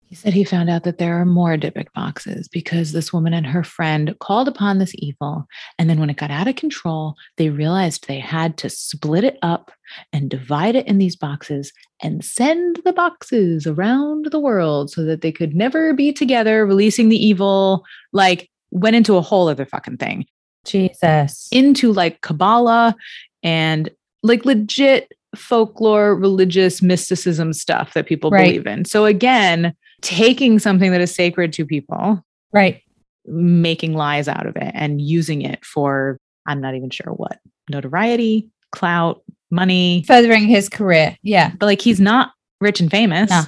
he 0.00 0.14
said 0.14 0.32
he 0.32 0.44
found 0.44 0.68
out 0.68 0.82
that 0.84 0.98
there 0.98 1.20
are 1.20 1.24
more 1.24 1.56
Dybbuk 1.56 1.92
boxes 1.94 2.48
because 2.48 2.92
this 2.92 3.12
woman 3.12 3.32
and 3.32 3.46
her 3.46 3.62
friend 3.62 4.14
called 4.18 4.48
upon 4.48 4.78
this 4.78 4.92
evil. 4.96 5.46
And 5.78 5.88
then 5.88 6.00
when 6.00 6.10
it 6.10 6.16
got 6.16 6.30
out 6.30 6.48
of 6.48 6.56
control, 6.56 7.14
they 7.36 7.48
realized 7.50 8.06
they 8.08 8.18
had 8.18 8.56
to 8.58 8.68
split 8.70 9.24
it 9.24 9.38
up 9.42 9.70
and 10.12 10.28
divide 10.30 10.74
it 10.74 10.86
in 10.86 10.98
these 10.98 11.16
boxes 11.16 11.72
and 12.02 12.24
send 12.24 12.80
the 12.84 12.92
boxes 12.92 13.66
around 13.66 14.26
the 14.30 14.40
world 14.40 14.90
so 14.90 15.04
that 15.04 15.20
they 15.20 15.32
could 15.32 15.54
never 15.54 15.92
be 15.94 16.12
together, 16.12 16.66
releasing 16.66 17.08
the 17.08 17.24
evil, 17.24 17.84
like 18.12 18.50
went 18.70 18.96
into 18.96 19.16
a 19.16 19.20
whole 19.22 19.48
other 19.48 19.66
fucking 19.66 19.96
thing. 19.98 20.26
Jesus. 20.64 21.48
into 21.52 21.92
like 21.92 22.20
Kabbalah 22.20 22.94
and 23.42 23.90
like 24.22 24.44
legit 24.44 25.12
folklore, 25.36 26.14
religious 26.14 26.82
mysticism 26.82 27.52
stuff 27.52 27.94
that 27.94 28.06
people 28.06 28.30
Right. 28.30 28.46
believe 28.46 28.66
in. 28.66 28.84
So 28.84 29.04
again, 29.04 29.74
taking 30.02 30.58
something 30.58 30.90
that 30.92 31.00
is 31.00 31.14
sacred 31.14 31.52
to 31.54 31.64
people, 31.64 32.24
right. 32.52 32.82
making 33.26 33.94
lies 33.94 34.28
out 34.28 34.46
of 34.46 34.56
it 34.56 34.72
and 34.74 35.00
using 35.00 35.42
it 35.42 35.64
for 35.64 36.18
I'm 36.46 36.60
not 36.60 36.74
even 36.74 36.90
sure 36.90 37.12
what 37.12 37.38
notoriety, 37.68 38.48
clout, 38.72 39.22
money. 39.50 40.04
Furthering 40.06 40.48
his 40.48 40.68
career. 40.68 41.16
Yeah. 41.22 41.52
But 41.58 41.66
like 41.66 41.80
he's 41.80 42.00
not 42.00 42.32
rich 42.60 42.80
and 42.80 42.90
famous. 42.90 43.30
No. 43.30 43.42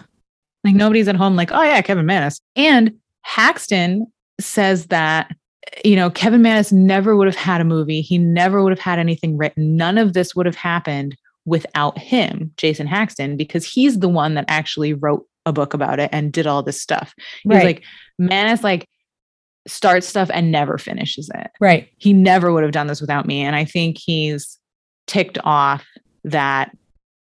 Like 0.64 0.74
nobody's 0.74 1.08
at 1.08 1.16
home 1.16 1.34
like, 1.36 1.50
oh 1.52 1.62
yeah, 1.62 1.80
Kevin 1.82 2.06
Mannis. 2.06 2.40
And 2.54 2.94
Haxton 3.22 4.06
says 4.40 4.86
that 4.86 5.34
you 5.84 5.96
know, 5.96 6.10
Kevin 6.10 6.42
Mannis 6.42 6.72
never 6.72 7.16
would 7.16 7.26
have 7.26 7.36
had 7.36 7.60
a 7.60 7.64
movie. 7.64 8.00
He 8.00 8.18
never 8.18 8.62
would 8.62 8.72
have 8.72 8.78
had 8.80 8.98
anything 8.98 9.36
written. 9.36 9.76
None 9.76 9.98
of 9.98 10.12
this 10.12 10.34
would 10.34 10.46
have 10.46 10.56
happened 10.56 11.16
without 11.44 11.98
him, 11.98 12.52
Jason 12.56 12.86
Haxton, 12.86 13.36
because 13.36 13.66
he's 13.66 13.98
the 13.98 14.08
one 14.08 14.34
that 14.34 14.44
actually 14.48 14.92
wrote 14.94 15.26
a 15.46 15.52
book 15.52 15.74
about 15.74 15.98
it 15.98 16.08
and 16.12 16.32
did 16.32 16.46
all 16.46 16.62
this 16.62 16.80
stuff. 16.80 17.14
He's 17.42 17.50
Right. 17.50 17.64
like, 17.64 17.82
Mannis 18.18 18.62
like 18.62 18.88
starts 19.66 20.06
stuff 20.06 20.30
and 20.32 20.50
never 20.52 20.78
finishes 20.78 21.30
it. 21.34 21.50
right. 21.60 21.88
He 21.98 22.12
never 22.12 22.52
would 22.52 22.62
have 22.64 22.72
done 22.72 22.86
this 22.88 23.00
without 23.00 23.26
me. 23.26 23.42
And 23.42 23.54
I 23.56 23.64
think 23.64 23.96
he's 23.98 24.58
ticked 25.06 25.38
off 25.44 25.84
that 26.24 26.76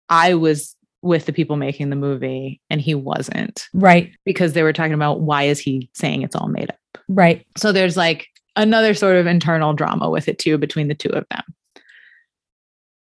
I 0.09 0.33
was 0.35 0.75
with 1.01 1.25
the 1.25 1.33
people 1.33 1.55
making 1.55 1.89
the 1.91 1.95
movie 1.95 2.61
and 2.69 2.81
he 2.81 2.93
wasn't 2.95 3.67
Right. 3.73 4.11
because 4.25 4.53
they 4.53 4.63
were 4.63 4.73
talking 4.73 4.93
about 4.93 5.21
why 5.21 5.43
is 5.43 5.59
he 5.59 5.89
saying 5.93 6.23
it's 6.23 6.35
all 6.35 6.47
made 6.49 6.69
up. 6.69 6.75
Right. 7.09 7.45
So 7.57 7.71
there's 7.71 7.97
like 7.97 8.27
another 8.55 8.93
sort 8.93 9.15
of 9.17 9.27
internal 9.27 9.73
drama 9.73 10.09
with 10.09 10.27
it 10.27 10.39
too 10.39 10.57
between 10.57 10.87
the 10.87 10.95
two 10.95 11.09
of 11.09 11.25
them. 11.29 11.43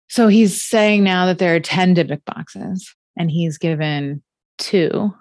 So 0.09 0.27
he's 0.27 0.61
saying 0.61 1.05
now 1.05 1.27
that 1.27 1.39
there 1.39 1.55
are 1.55 1.61
10 1.61 1.95
Dybbuk 1.95 2.25
boxes 2.25 2.93
and 3.17 3.31
he's 3.31 3.59
given 3.59 4.23
two 4.59 5.15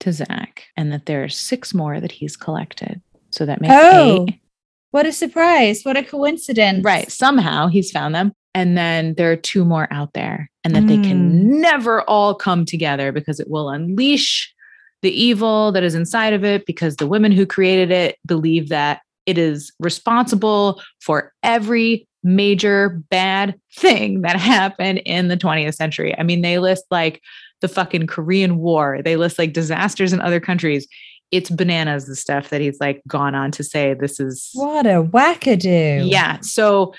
to 0.00 0.12
Zach 0.12 0.64
and 0.76 0.92
that 0.92 1.06
there 1.06 1.22
are 1.22 1.28
six 1.28 1.72
more 1.72 2.00
that 2.00 2.10
he's 2.10 2.36
collected. 2.36 3.00
So 3.30 3.46
that 3.46 3.60
makes 3.60 3.74
Oh. 3.76 4.26
eight. 4.28 4.40
What 4.90 5.06
a 5.06 5.12
surprise. 5.12 5.82
What 5.84 5.96
a 5.96 6.02
coincidence. 6.02 6.84
Right. 6.84 7.10
Somehow 7.10 7.68
he's 7.68 7.90
found 7.90 8.14
them. 8.14 8.32
And 8.54 8.76
then 8.76 9.14
there 9.14 9.30
are 9.32 9.36
two 9.36 9.64
more 9.64 9.88
out 9.90 10.12
there 10.12 10.50
and 10.64 10.74
that 10.74 10.86
they 10.86 10.98
can 10.98 11.32
mm. 11.32 11.44
never 11.60 12.02
all 12.02 12.34
come 12.34 12.66
together 12.66 13.10
because 13.10 13.40
it 13.40 13.48
will 13.48 13.70
unleash 13.70 14.52
the 15.02 15.10
evil 15.10 15.72
that 15.72 15.82
is 15.82 15.94
inside 15.94 16.32
of 16.32 16.44
it 16.44 16.64
because 16.66 16.96
the 16.96 17.06
women 17.06 17.32
who 17.32 17.44
created 17.44 17.90
it 17.90 18.18
believe 18.26 18.68
that 18.68 19.00
it 19.26 19.38
is 19.38 19.72
responsible 19.78 20.80
for 21.00 21.32
every 21.42 22.06
major 22.24 23.02
bad 23.10 23.58
thing 23.74 24.22
that 24.22 24.36
happened 24.40 24.98
in 25.04 25.28
the 25.28 25.36
20th 25.36 25.74
century. 25.74 26.16
I 26.18 26.22
mean, 26.22 26.42
they 26.42 26.58
list 26.58 26.84
like 26.90 27.20
the 27.60 27.68
fucking 27.68 28.06
Korean 28.06 28.58
War, 28.58 29.00
they 29.04 29.16
list 29.16 29.38
like 29.38 29.52
disasters 29.52 30.12
in 30.12 30.20
other 30.20 30.40
countries. 30.40 30.86
It's 31.30 31.48
bananas, 31.48 32.06
the 32.06 32.16
stuff 32.16 32.50
that 32.50 32.60
he's 32.60 32.78
like 32.80 33.00
gone 33.06 33.34
on 33.34 33.50
to 33.52 33.64
say 33.64 33.94
this 33.94 34.20
is 34.20 34.50
What 34.54 34.86
a 34.86 35.02
wackadoo. 35.02 36.08
yeah. 36.10 36.40
So 36.40 36.94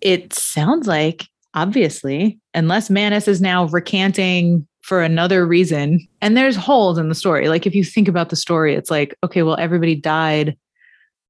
it 0.00 0.32
sounds 0.32 0.86
like, 0.86 1.26
obviously, 1.54 2.38
unless 2.52 2.90
Mannis 2.90 3.26
is 3.26 3.40
now 3.40 3.64
recanting 3.66 4.66
for 4.84 5.02
another 5.02 5.46
reason, 5.46 6.06
and 6.20 6.36
there's 6.36 6.56
holes 6.56 6.98
in 6.98 7.08
the 7.08 7.14
story. 7.14 7.48
Like, 7.48 7.66
if 7.66 7.74
you 7.74 7.82
think 7.82 8.06
about 8.06 8.28
the 8.28 8.36
story, 8.36 8.74
it's 8.74 8.90
like, 8.90 9.16
okay, 9.24 9.42
well, 9.42 9.56
everybody 9.58 9.94
died, 9.94 10.58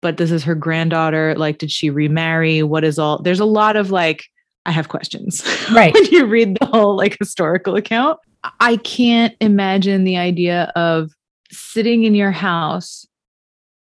but 0.03 0.17
this 0.17 0.33
is 0.33 0.43
her 0.43 0.57
granddaughter. 0.57 1.37
Like, 1.37 1.59
did 1.59 1.71
she 1.71 1.89
remarry? 1.89 2.65
What 2.65 2.83
is 2.83 2.99
all? 2.99 3.23
There's 3.23 3.39
a 3.39 3.45
lot 3.45 3.77
of 3.77 3.93
like, 3.93 4.25
I 4.67 4.73
have 4.73 4.89
questions. 4.89 5.45
Right. 5.73 5.95
when 5.95 6.05
you 6.07 6.27
read 6.27 6.59
the 6.59 6.67
whole 6.67 6.97
like 6.97 7.17
historical 7.19 7.77
account, 7.77 8.19
I 8.59 8.77
can't 8.79 9.35
imagine 9.41 10.03
the 10.03 10.17
idea 10.17 10.73
of 10.75 11.13
sitting 11.53 12.03
in 12.03 12.17
your 12.17 12.33
house 12.33 13.07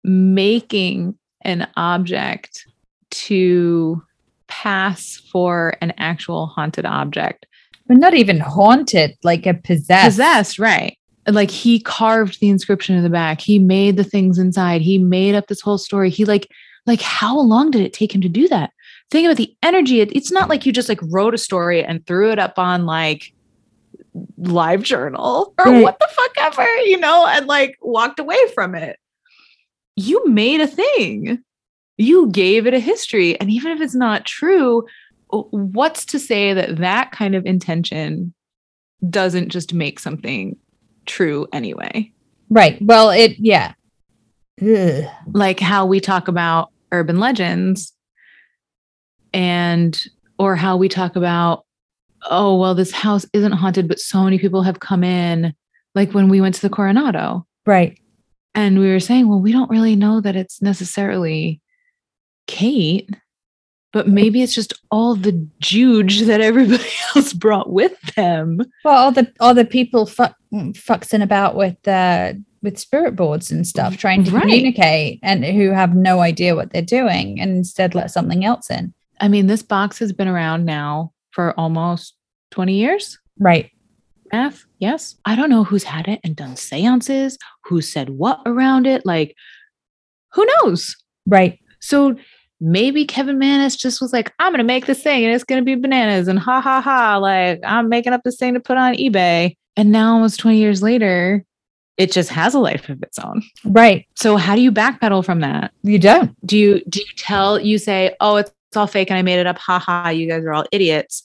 making 0.03 1.17
an 1.43 1.69
object 1.77 2.67
to 3.11 4.03
pass 4.49 5.23
for 5.31 5.77
an 5.81 5.93
actual 5.97 6.47
haunted 6.49 6.87
object. 6.87 7.47
But 7.91 7.99
not 7.99 8.15
even 8.15 8.39
haunted, 8.39 9.19
like 9.25 9.47
a 9.47 9.55
possessed. 9.55 10.05
Possessed, 10.11 10.59
right. 10.61 10.97
Like 11.27 11.51
he 11.51 11.81
carved 11.81 12.39
the 12.39 12.49
inscription 12.49 12.95
in 12.95 13.03
the 13.03 13.11
back. 13.11 13.41
He 13.41 13.59
made 13.59 13.97
the 13.97 14.05
things 14.05 14.39
inside. 14.39 14.81
He 14.81 14.97
made 14.97 15.35
up 15.35 15.49
this 15.49 15.61
whole 15.61 15.77
story. 15.77 16.09
He 16.09 16.25
like 16.25 16.47
like 16.87 17.01
how 17.01 17.37
long 17.37 17.73
did 17.73 17.83
it 17.83 17.93
take 17.93 18.15
him 18.15 18.21
to 18.21 18.29
do 18.29 18.47
that? 18.47 18.71
Think 19.11 19.27
about 19.27 19.39
the 19.39 19.53
energy. 19.65 20.01
It, 20.01 20.15
it's 20.15 20.31
not 20.31 20.49
like 20.49 20.65
you 20.65 20.73
just 20.73 20.89
like 20.89 21.01
wrote 21.03 21.35
a 21.35 21.39
story 21.39 21.83
and 21.85 22.07
threw 22.07 22.31
it 22.31 22.39
up 22.39 22.61
on 22.61 22.87
like 22.87 23.33
live 24.39 24.85
journal 24.85 25.53
or 25.59 25.65
Right. 25.65 25.83
what 25.83 25.99
the 25.99 26.09
fuck 26.13 26.31
ever, 26.39 26.77
you 26.83 26.97
know, 26.97 27.27
and 27.27 27.47
like 27.49 27.77
walked 27.83 28.21
away 28.21 28.39
from 28.55 28.77
it. 28.77 29.01
You 29.97 30.25
made 30.29 30.61
a 30.61 30.69
thing. 30.69 31.43
You 31.99 32.29
gave 32.31 32.69
it 32.69 32.73
a 32.73 32.79
history. 32.79 33.39
And 33.41 33.51
even 33.51 33.73
if 33.73 33.81
it's 33.81 33.97
not 33.97 34.27
true, 34.27 34.87
what's 35.31 36.05
to 36.07 36.19
say 36.19 36.53
that 36.55 36.77
that 36.77 37.13
kind 37.13 37.35
of 37.35 37.45
intention 37.47 38.35
doesn't 39.09 39.49
just 39.49 39.73
make 39.73 39.99
something 39.99 40.57
true 41.07 41.47
anyway? 41.53 42.13
Right. 42.51 42.81
Well, 42.83 43.11
it, 43.11 43.39
yeah. 43.39 43.75
Ugh. 44.61 45.05
Like 45.33 45.61
how 45.61 45.87
we 45.87 46.01
talk 46.01 46.29
about 46.29 46.71
urban 46.93 47.19
legends 47.19 47.93
and 49.33 50.05
or 50.39 50.57
how 50.57 50.77
we 50.77 50.89
talk 50.89 51.17
about 51.17 51.65
oh 52.31 52.57
well 52.57 52.75
this 52.75 52.91
house 52.91 53.25
isn't 53.33 53.53
haunted 53.53 53.87
but 53.89 54.01
so 54.01 54.23
many 54.25 54.39
people 54.39 54.63
have 54.63 54.81
come 54.81 55.05
in 55.05 55.55
like 55.95 56.13
when 56.13 56.29
we 56.29 56.41
went 56.41 56.55
to 56.57 56.61
the 56.63 56.69
coronado 56.69 57.47
Right. 57.65 57.99
and 58.55 58.79
we 58.79 58.91
were 58.91 59.01
saying 59.01 59.29
well 59.29 59.41
we 59.41 59.53
don't 59.53 59.71
really 59.71 59.95
know 59.97 60.21
that 60.21 60.35
it's 60.37 60.61
necessarily 60.61 61.61
kate 62.49 63.09
but 63.93 64.07
maybe 64.09 64.41
it's 64.43 64.55
just 64.55 64.73
all 64.91 65.15
the 65.17 65.47
juge 65.61 66.23
that 66.23 66.41
everybody 66.41 66.85
else 67.17 67.33
brought 67.33 67.71
with 67.73 67.99
them 68.15 68.59
Well, 68.85 68.97
all 68.97 69.13
the 69.13 69.33
all 69.41 69.55
the 69.55 69.65
people 69.65 70.07
fuck, 70.07 70.35
fucksing 70.53 71.23
about 71.23 71.57
with 71.57 71.87
uh 71.89 72.35
with 72.63 72.79
spirit 72.79 73.17
boards 73.17 73.51
and 73.51 73.67
stuff, 73.67 73.97
trying 73.97 74.23
to 74.25 74.31
Right. 74.31 74.43
communicate, 74.43 75.19
and 75.23 75.45
who 75.45 75.71
have 75.71 75.95
no 75.95 76.21
idea 76.21 76.55
what 76.55 76.73
they're 76.73 76.83
doing, 76.83 77.41
and 77.41 77.57
instead 77.57 77.95
let 77.95 78.11
something 78.11 78.45
else 78.45 78.71
in. 78.71 78.93
i 79.21 79.29
mean 79.29 79.47
this 79.47 79.63
box 79.63 79.99
has 79.99 80.13
been 80.13 80.29
around 80.29 80.65
now 80.67 81.13
for 81.31 81.59
almost 81.59 82.15
20 82.51 82.75
years 82.75 83.19
Right. 83.39 83.71
math 84.33 84.65
yes 84.79 85.15
i 85.25 85.35
don't 85.37 85.51
know 85.51 85.65
who's 85.65 85.85
had 85.85 86.07
it 86.09 86.21
and 86.25 86.35
done 86.37 86.57
seances 86.57 87.39
who 87.67 87.81
said 87.81 88.11
what 88.11 88.41
around 88.47 88.87
it 88.87 89.07
like 89.07 89.35
who 90.35 90.47
knows 90.55 90.97
Right. 91.27 91.59
so 91.81 92.17
maybe 92.61 93.05
kevin 93.05 93.39
mannis 93.39 93.75
just 93.77 94.01
was 94.01 94.13
like 94.13 94.33
i'm 94.39 94.53
gonna 94.53 94.63
make 94.65 94.87
this 94.87 95.03
thing 95.03 95.25
and 95.25 95.35
it's 95.35 95.45
gonna 95.45 95.63
be 95.63 95.75
bananas 95.75 96.29
and 96.29 96.39
ha 96.39 96.61
ha 96.61 96.81
ha 96.81 97.17
like 97.17 97.59
i'm 97.65 97.89
making 97.89 98.13
up 98.13 98.23
this 98.25 98.37
thing 98.37 98.55
to 98.55 98.61
put 98.61 98.77
on 98.77 98.95
ebay 98.95 99.55
and 99.77 99.91
now 99.91 100.13
almost 100.15 100.39
20 100.41 100.59
years 100.59 100.83
later 100.83 101.45
it 101.97 102.13
just 102.13 102.31
has 102.31 102.55
a 102.55 102.59
life 102.59 102.89
of 102.89 103.03
its 103.03 103.19
own 103.19 103.43
Right. 103.65 104.07
so 104.17 104.37
how 104.37 104.55
do 104.55 104.61
you 104.63 104.73
backpedal 104.73 105.25
from 105.25 105.41
that 105.41 105.73
You 105.83 105.99
don't. 105.99 106.35
do 106.47 106.57
you 106.59 106.83
do 106.89 107.01
you 107.01 107.07
tell 107.17 107.59
you 107.61 107.79
say 107.79 108.15
oh 108.21 108.37
it's, 108.37 108.51
it's 108.69 108.77
all 108.77 108.87
fake 108.87 109.11
and 109.11 109.19
i 109.19 109.23
made 109.23 109.39
it 109.41 109.47
up 109.47 109.59
ha 109.59 109.79
ha 109.79 110.09
you 110.11 110.29
guys 110.29 110.45
are 110.45 110.53
all 110.53 110.67
idiots 110.73 111.25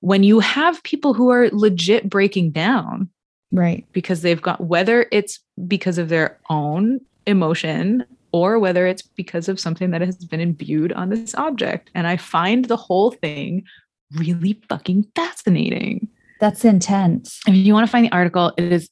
when 0.00 0.22
you 0.22 0.40
have 0.40 0.82
people 0.82 1.12
who 1.12 1.28
are 1.30 1.50
legit 1.52 2.08
breaking 2.08 2.50
down 2.52 3.08
Right. 3.52 3.84
because 3.92 4.22
they've 4.22 4.40
got 4.40 4.60
whether 4.62 5.06
it's 5.12 5.40
because 5.68 5.98
of 5.98 6.08
their 6.08 6.38
own 6.48 7.00
emotion 7.26 8.04
or 8.32 8.58
whether 8.58 8.86
it's 8.86 9.02
because 9.02 9.48
of 9.48 9.58
something 9.58 9.90
that 9.90 10.00
has 10.00 10.16
been 10.16 10.40
imbued 10.40 10.92
on 10.92 11.08
this 11.08 11.34
object. 11.34 11.90
And 11.94 12.06
I 12.06 12.16
find 12.16 12.66
the 12.66 12.76
whole 12.76 13.10
thing 13.10 13.64
really 14.12 14.60
fucking 14.68 15.06
fascinating. 15.14 16.08
That's 16.40 16.64
intense. 16.64 17.40
If 17.46 17.54
you 17.54 17.74
want 17.74 17.86
to 17.86 17.90
find 17.90 18.06
the 18.06 18.12
article, 18.12 18.52
it 18.56 18.72
is 18.72 18.88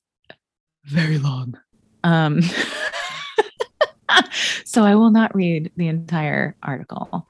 very 0.85 1.19
long. 1.19 1.59
Um, 2.05 2.43
so 4.65 4.85
I 4.85 4.95
will 4.95 5.11
not 5.11 5.35
read 5.35 5.73
the 5.77 5.89
entire 5.89 6.57
article. 6.63 7.27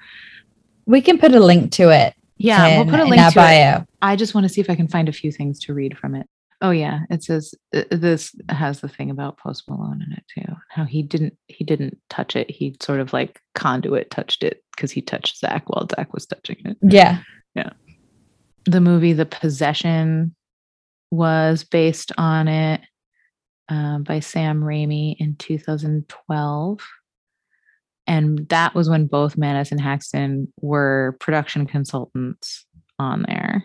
We 0.87 1.01
can 1.01 1.19
put 1.19 1.35
a 1.35 1.41
link 1.41 1.73
to 1.73 1.91
it. 1.91 2.15
Yeah, 2.37 2.67
in, 2.67 2.79
we'll 2.79 2.91
put 2.91 3.01
a 3.01 3.05
in 3.05 3.11
link 3.11 3.33
to 3.33 3.41
it. 3.41 3.87
I 4.01 4.17
just 4.17 4.35
want 4.35 4.45
to 4.45 4.49
see 4.49 4.61
if 4.61 4.71
I 4.71 4.75
can 4.75 4.89
find 4.89 5.09
a 5.09 5.13
few 5.13 5.33
things 5.33 5.59
to 5.61 5.75
read 5.75 5.99
from 5.99 6.15
it. 6.15 6.27
Oh 6.61 6.71
yeah, 6.71 7.01
it 7.11 7.23
says 7.23 7.55
uh, 7.75 7.85
this 7.91 8.35
has 8.49 8.81
the 8.81 8.89
thing 8.89 9.11
about 9.11 9.39
Post 9.39 9.69
Malone 9.69 10.03
in 10.03 10.13
it 10.13 10.25
too. 10.35 10.55
How 10.71 10.85
he 10.85 11.03
didn't 11.03 11.37
he 11.47 11.65
didn't 11.65 11.99
touch 12.11 12.35
it. 12.35 12.51
He 12.51 12.77
sort 12.81 13.01
of 13.01 13.13
like 13.13 13.41
conduit 13.55 14.11
touched 14.11 14.43
it 14.43 14.65
because 14.75 14.91
he 14.91 15.01
touched 15.01 15.39
Zach 15.39 15.69
while 15.69 15.87
Zach 15.95 16.13
was 16.13 16.27
touching 16.27 16.57
it. 16.65 16.77
Yeah, 16.83 17.21
yeah. 17.55 17.71
The 18.65 18.81
movie 18.81 19.13
The 19.13 19.27
Possession 19.27 20.35
was 21.11 21.65
based 21.65 22.13
on 22.19 22.49
it 22.49 22.81
uh, 23.69 23.99
by 23.99 24.21
Sam 24.21 24.61
Raimi 24.61 25.17
in 25.19 25.37
2012, 25.37 26.81
And 28.07 28.49
that 28.49 28.75
was 28.75 28.89
when 28.89 29.07
both 29.07 29.37
Mannis 29.37 29.71
and 29.71 29.81
Haxton 29.81 30.53
were 30.61 31.17
production 31.21 31.67
consultants 31.67 32.67
on 32.99 33.25
there. 33.29 33.65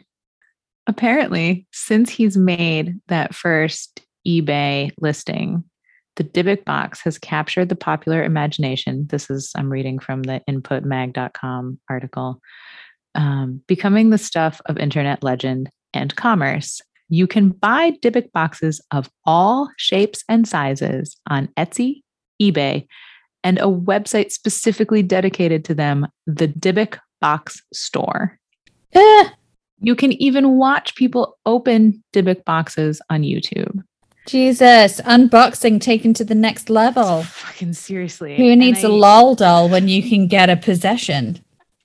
Apparently, 0.87 1.65
since 1.71 2.09
he's 2.09 2.37
made 2.37 2.99
that 3.07 3.33
first 3.33 4.01
eBay 4.27 4.91
listing, 4.99 5.63
the 6.15 6.23
Dybbuk 6.23 6.65
box 6.65 7.01
has 7.01 7.17
captured 7.17 7.69
the 7.69 7.75
popular 7.75 8.23
imagination. 8.23 9.07
This 9.09 9.29
is, 9.29 9.51
I'm 9.55 9.71
reading 9.71 9.99
from 9.99 10.23
the 10.23 10.41
inputmag.com 10.49 11.79
article, 11.89 12.39
um, 13.15 13.61
becoming 13.67 14.09
the 14.09 14.17
stuff 14.17 14.61
of 14.65 14.77
internet 14.77 15.23
legend 15.23 15.69
and 15.93 16.15
commerce. 16.15 16.81
You 17.09 17.27
can 17.27 17.49
buy 17.49 17.91
Dybbuk 17.91 18.31
boxes 18.31 18.81
of 18.91 19.09
all 19.25 19.69
shapes 19.77 20.23
and 20.29 20.47
sizes 20.47 21.17
on 21.29 21.47
Etsy, 21.57 22.01
eBay, 22.41 22.87
and 23.43 23.57
a 23.59 23.63
website 23.63 24.31
specifically 24.31 25.03
dedicated 25.03 25.65
to 25.65 25.75
them, 25.75 26.07
the 26.25 26.47
Dybbuk 26.47 26.97
Box 27.21 27.61
Store. 27.73 28.37
Eh, 28.93 29.29
You 29.83 29.95
can 29.95 30.13
even 30.13 30.57
watch 30.57 30.95
people 30.95 31.37
open 31.45 32.03
Dybbuk 32.13 32.45
boxes 32.45 33.01
on 33.09 33.21
YouTube. 33.21 33.83
Jesus, 34.25 35.01
unboxing 35.01 35.81
taken 35.81 36.13
to 36.13 36.23
the 36.23 36.33
next 36.33 36.69
level. 36.69 37.23
Fucking 37.23 37.73
seriously. 37.73 38.37
Who 38.37 38.55
needs 38.55 38.83
a 38.83 38.87
I- 38.87 38.91
lol 38.91 39.35
doll 39.35 39.67
when 39.67 39.89
you 39.89 40.01
can 40.01 40.27
get 40.27 40.49
a 40.49 40.55
possession? 40.55 41.37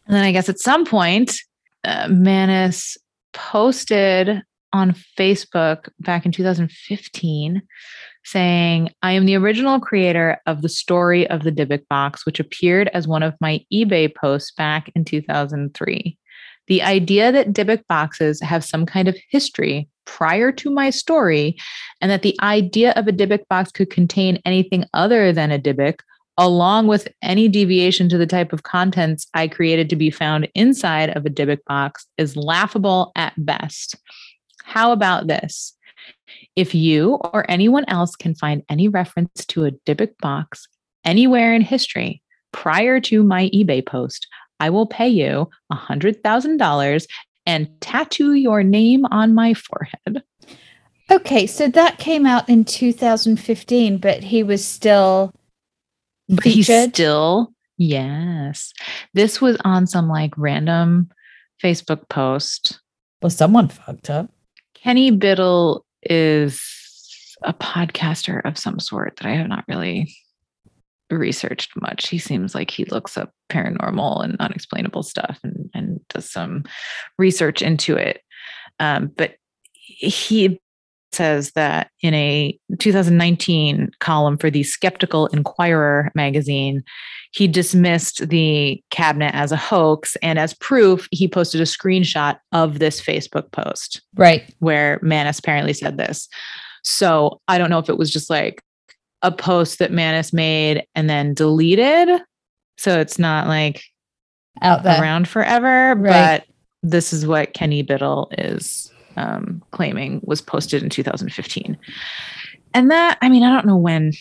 And 0.07 0.17
then 0.17 0.23
I 0.23 0.31
guess 0.31 0.49
at 0.49 0.61
some 0.61 0.85
point, 0.85 1.35
uh, 1.85 2.07
Mannis 2.09 2.97
posted 3.33 4.43
on 4.73 4.95
Facebook 5.19 5.89
back 5.99 6.25
in 6.25 6.31
2015 6.31 7.63
saying, 8.25 8.91
I 9.03 9.13
am 9.13 9.27
the 9.27 9.37
original 9.37 9.81
creator 9.81 10.41
of 10.47 10.63
the 10.63 10.69
story 10.69 11.29
of 11.29 11.43
the 11.43 11.53
Dybbuk 11.53 11.89
box, 11.89 12.27
which 12.27 12.39
appeared 12.39 12.89
as 12.89 13.09
one 13.09 13.23
of 13.23 13.35
my 13.41 13.65
eBay 13.73 14.15
posts 14.15 14.53
back 14.53 14.91
in 14.95 15.05
2003. 15.05 16.19
The 16.69 16.83
idea 16.83 17.33
that 17.33 17.53
Dybbuk 17.53 17.87
boxes 17.89 18.41
have 18.41 18.65
some 18.65 18.87
kind 18.87 19.09
of 19.09 19.17
history 19.31 19.89
prior 20.05 20.53
to 20.53 20.71
my 20.71 20.91
story, 20.91 21.57
and 22.01 22.11
that 22.11 22.23
the 22.23 22.39
idea 22.43 22.93
of 22.93 23.09
a 23.09 23.13
Dybbuk 23.13 23.47
box 23.49 23.71
could 23.71 23.91
contain 23.91 24.41
anything 24.45 24.85
other 24.95 25.33
than 25.33 25.51
a 25.51 25.59
Dybbuk 25.59 26.01
along 26.39 26.87
with 26.87 27.09
any 27.21 27.49
deviation 27.49 28.09
to 28.09 28.17
the 28.17 28.27
type 28.27 28.53
of 28.53 28.63
contents 28.63 29.27
I 29.35 29.49
created 29.49 29.91
to 29.91 29.97
be 29.97 30.09
found 30.09 30.49
inside 30.55 31.11
of 31.11 31.27
a 31.27 31.31
Dybbuk 31.31 31.65
box, 31.67 32.07
is 32.17 32.37
laughable 32.37 33.11
at 33.17 33.35
best. 33.37 33.97
How 34.63 34.93
about 34.93 35.27
this? 35.27 35.75
If 36.55 36.75
you 36.75 37.15
or 37.15 37.45
anyone 37.51 37.85
else 37.89 38.15
can 38.15 38.37
find 38.37 38.63
any 38.69 38.87
reference 38.87 39.45
to 39.47 39.65
a 39.65 39.73
Dybbuk 39.73 40.17
box 40.21 40.69
anywhere 41.05 41.55
in 41.55 41.63
history 41.63 42.23
prior 42.53 43.01
to 43.01 43.25
my 43.25 43.51
eBay 43.53 43.85
post, 43.85 44.29
I 44.61 44.71
will 44.71 44.87
pay 44.87 45.09
you 45.09 45.49
$100,000 45.73 47.07
and 47.47 47.81
tattoo 47.81 48.35
your 48.35 48.63
name 48.63 49.05
on 49.07 49.35
my 49.35 49.55
forehead. 49.55 50.23
Okay, 51.11 51.47
so 51.47 51.69
that 51.69 51.99
came 51.99 52.27
out 52.27 52.49
in 52.49 52.65
2015, 52.65 53.99
but 53.99 54.23
he 54.23 54.43
was 54.43 54.65
still 54.65 55.33
But 56.29 56.45
he's 56.45 56.67
still, 56.67 57.55
yes. 57.79 58.75
This 59.15 59.41
was 59.41 59.57
on 59.65 59.87
some 59.87 60.09
like 60.09 60.35
random 60.37 61.11
Facebook 61.63 62.09
post. 62.09 62.81
well, 63.23 63.31
someone 63.31 63.69
fucked 63.69 64.11
up. 64.11 64.31
Kenny 64.75 65.11
Biddle 65.11 65.85
is 66.03 66.61
a 67.43 67.53
podcaster 67.53 68.45
of 68.45 68.59
some 68.59 68.79
sort 68.79 69.17
that 69.17 69.27
I 69.27 69.35
have 69.35 69.49
not 69.49 69.65
really 69.69 70.15
researched 71.11 71.71
much. 71.81 72.09
He 72.09 72.19
seems 72.19 72.55
like 72.55 72.71
he 72.71 72.85
looks 72.87 73.17
up 73.17 73.33
paranormal 73.51 74.25
and 74.25 74.37
unexplainable 74.41 75.03
stuff 75.03 75.39
and, 75.43 75.71
and 75.75 76.01
does 76.09 76.31
some 76.31 76.65
research 77.19 77.63
into 77.63 77.97
it. 77.97 78.23
Um, 78.81 79.11
but 79.17 79.35
he 79.79 80.61
says 81.13 81.53
that 81.53 81.91
in 82.03 82.13
a 82.13 82.59
2019 82.79 83.91
column 84.01 84.37
for 84.37 84.51
the 84.51 84.63
Skeptical 84.63 85.27
Inquirer 85.29 86.13
magazine, 86.15 86.83
he 87.33 87.49
dismissed 87.49 88.29
the 88.29 88.83
cabinet 88.91 89.35
as 89.35 89.51
a 89.51 89.57
hoax. 89.57 90.17
And 90.23 90.39
as 90.39 90.55
proof, 90.55 91.09
he 91.11 91.27
posted 91.27 91.61
a 91.61 91.65
screenshot 91.65 92.39
of 92.53 92.79
this 92.79 93.01
Facebook 93.01 93.51
post 93.53 94.03
Right. 94.17 94.55
where 94.59 94.99
Mannis 95.03 95.39
apparently 95.39 95.73
said 95.73 95.97
this. 95.97 96.29
So 96.85 97.41
I 97.49 97.59
don't 97.59 97.71
know 97.71 97.79
if 97.79 97.89
it 97.89 97.99
was 97.99 98.11
just 98.11 98.31
like 98.31 98.63
a 99.23 99.33
post 99.33 99.79
that 99.81 99.93
Mannis 99.93 100.33
made 100.33 100.85
and 100.95 101.09
then 101.11 101.35
deleted. 101.35 102.09
So 102.77 103.01
it's 103.01 103.19
not 103.19 103.49
like 103.49 103.83
Out 104.63 104.83
there. 104.85 105.01
around 105.01 105.27
forever, 105.29 105.95
Right. 105.97 106.43
but 106.43 106.45
this 106.83 107.13
is 107.13 107.27
what 107.27 107.55
Kenny 107.55 107.83
Biddle 107.83 108.31
is 108.39 108.93
um, 109.17 109.63
claiming 109.73 110.21
was 110.25 110.41
posted 110.41 110.83
in 110.83 110.91
2015. 110.91 111.77
And 112.75 112.91
that, 112.91 113.19
I 113.21 113.29
mean, 113.29 113.43
I 113.43 113.51
don't 113.51 113.67
know 113.67 113.77
when, 113.77 114.13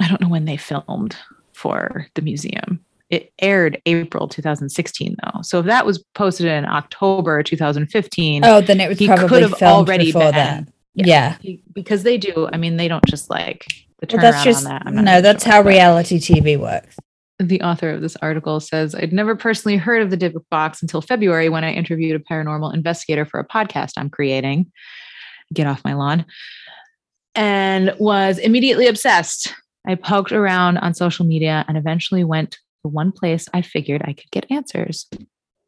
I 0.00 0.08
don't 0.08 0.20
know 0.20 0.28
when 0.28 0.46
they 0.46 0.56
filmed 0.56 1.16
for 1.52 2.06
the 2.14 2.22
museum. 2.22 2.82
It 3.10 3.30
aired 3.40 3.80
April 3.84 4.26
2016, 4.26 5.16
though. 5.22 5.42
So 5.42 5.60
if 5.60 5.66
that 5.66 5.84
was 5.84 6.02
posted 6.14 6.46
in 6.46 6.64
October 6.64 7.42
2015, 7.42 8.42
Oh, 8.44 8.62
then 8.62 8.80
it 8.80 8.88
was 8.88 8.98
he 8.98 9.06
probably 9.06 9.28
could 9.28 9.42
have 9.42 9.58
filmed 9.58 9.88
already 9.88 10.10
been. 10.12 10.30
that. 10.32 10.68
Yeah. 10.94 11.36
Yeah. 11.40 11.56
because 11.72 12.02
they 12.02 12.18
do. 12.18 12.48
I 12.52 12.56
mean, 12.56 12.76
they 12.76 12.88
don't 12.88 13.04
just 13.06 13.30
like 13.30 13.66
the 14.00 14.06
turnaround 14.06 14.22
Well, 14.22 14.32
that's 14.32 14.44
just 14.44 14.66
on 14.66 14.94
that. 14.94 15.04
No. 15.04 15.20
That's 15.20 15.44
sure, 15.44 15.52
how 15.52 15.62
reality 15.62 16.18
TV 16.18 16.58
works. 16.58 16.96
the 17.38 17.62
author 17.62 17.90
of 17.90 18.00
this 18.02 18.16
article 18.16 18.60
says 18.60 18.94
I'd 18.94 19.12
never 19.12 19.34
personally 19.34 19.76
heard 19.76 20.02
of 20.02 20.10
the 20.10 20.16
Dybbuk 20.16 20.44
box 20.50 20.82
until 20.82 21.00
February 21.00 21.48
when 21.48 21.64
I 21.64 21.72
interviewed 21.72 22.20
a 22.20 22.32
paranormal 22.32 22.74
investigator 22.74 23.24
for 23.24 23.40
a 23.40 23.46
podcast 23.46 23.92
I'm 23.96 24.10
creating. 24.10 24.70
Get 25.52 25.66
off 25.66 25.84
my 25.84 25.94
lawn. 25.94 26.24
And 27.34 27.94
was 27.98 28.38
immediately 28.38 28.86
obsessed. 28.86 29.54
I 29.86 29.94
poked 29.94 30.32
around 30.32 30.78
on 30.78 30.94
social 30.94 31.24
media 31.26 31.64
and 31.66 31.76
eventually 31.76 32.24
went 32.24 32.52
to 32.52 32.58
the 32.84 32.88
one 32.90 33.10
place 33.12 33.48
I 33.54 33.62
figured 33.62 34.02
I 34.04 34.12
could 34.12 34.30
get 34.30 34.50
answers 34.50 35.08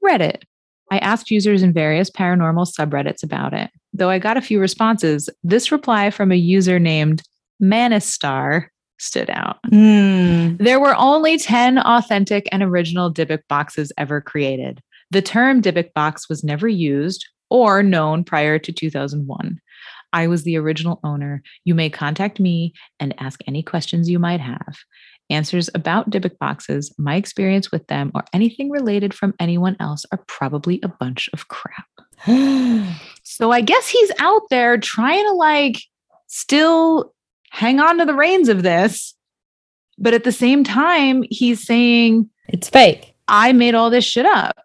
Reddit. 0.04 0.42
I 0.90 0.98
asked 0.98 1.30
users 1.30 1.62
in 1.62 1.72
various 1.72 2.10
paranormal 2.10 2.68
subreddits 2.78 3.22
about 3.22 3.54
it. 3.54 3.70
Though 3.94 4.10
I 4.10 4.18
got 4.18 4.36
a 4.36 4.42
few 4.42 4.60
responses, 4.60 5.30
this 5.44 5.70
reply 5.70 6.10
from 6.10 6.32
a 6.32 6.36
user 6.36 6.78
named 6.78 7.22
Manistar 7.62 8.66
stood 8.98 9.30
out. 9.30 9.58
Hmm. 9.68 10.56
There 10.56 10.80
were 10.80 10.96
only 10.96 11.38
10 11.38 11.78
authentic 11.78 12.48
and 12.50 12.62
original 12.62 13.12
Dybbuk 13.12 13.42
boxes 13.48 13.92
ever 13.96 14.20
created. 14.20 14.80
The 15.10 15.22
term 15.22 15.62
Dybbuk 15.62 15.92
box 15.94 16.28
was 16.28 16.42
never 16.42 16.66
used 16.66 17.24
or 17.50 17.82
known 17.82 18.24
prior 18.24 18.58
to 18.58 18.72
2001. 18.72 19.60
I 20.12 20.26
was 20.26 20.44
the 20.44 20.56
original 20.56 21.00
owner. 21.04 21.42
You 21.64 21.74
may 21.74 21.90
contact 21.90 22.40
me 22.40 22.72
and 23.00 23.14
ask 23.20 23.40
any 23.46 23.62
questions 23.62 24.08
you 24.08 24.18
might 24.18 24.40
have. 24.40 24.76
Answers 25.30 25.70
about 25.74 26.10
Dybbuk 26.10 26.38
boxes, 26.38 26.94
my 26.98 27.16
experience 27.16 27.72
with 27.72 27.86
them, 27.86 28.12
or 28.14 28.24
anything 28.32 28.70
related 28.70 29.14
from 29.14 29.34
anyone 29.40 29.76
else 29.80 30.04
are 30.12 30.22
probably 30.28 30.80
a 30.82 30.88
bunch 30.88 31.30
of 31.32 31.48
crap. 31.48 31.86
So 33.26 33.50
I 33.50 33.62
guess 33.62 33.88
he's 33.88 34.12
out 34.18 34.42
there 34.50 34.78
trying 34.78 35.24
to 35.24 35.32
like 35.32 35.80
still 36.28 37.12
hang 37.50 37.80
on 37.80 37.98
to 37.98 38.04
the 38.04 38.14
reins 38.14 38.48
of 38.48 38.62
this. 38.62 39.14
But 39.98 40.14
at 40.14 40.24
the 40.24 40.30
same 40.30 40.62
time, 40.62 41.24
he's 41.30 41.66
saying, 41.66 42.28
it's 42.48 42.68
fake. 42.68 43.14
I 43.26 43.52
made 43.52 43.74
all 43.74 43.90
this 43.90 44.04
shit 44.04 44.26
up, 44.26 44.56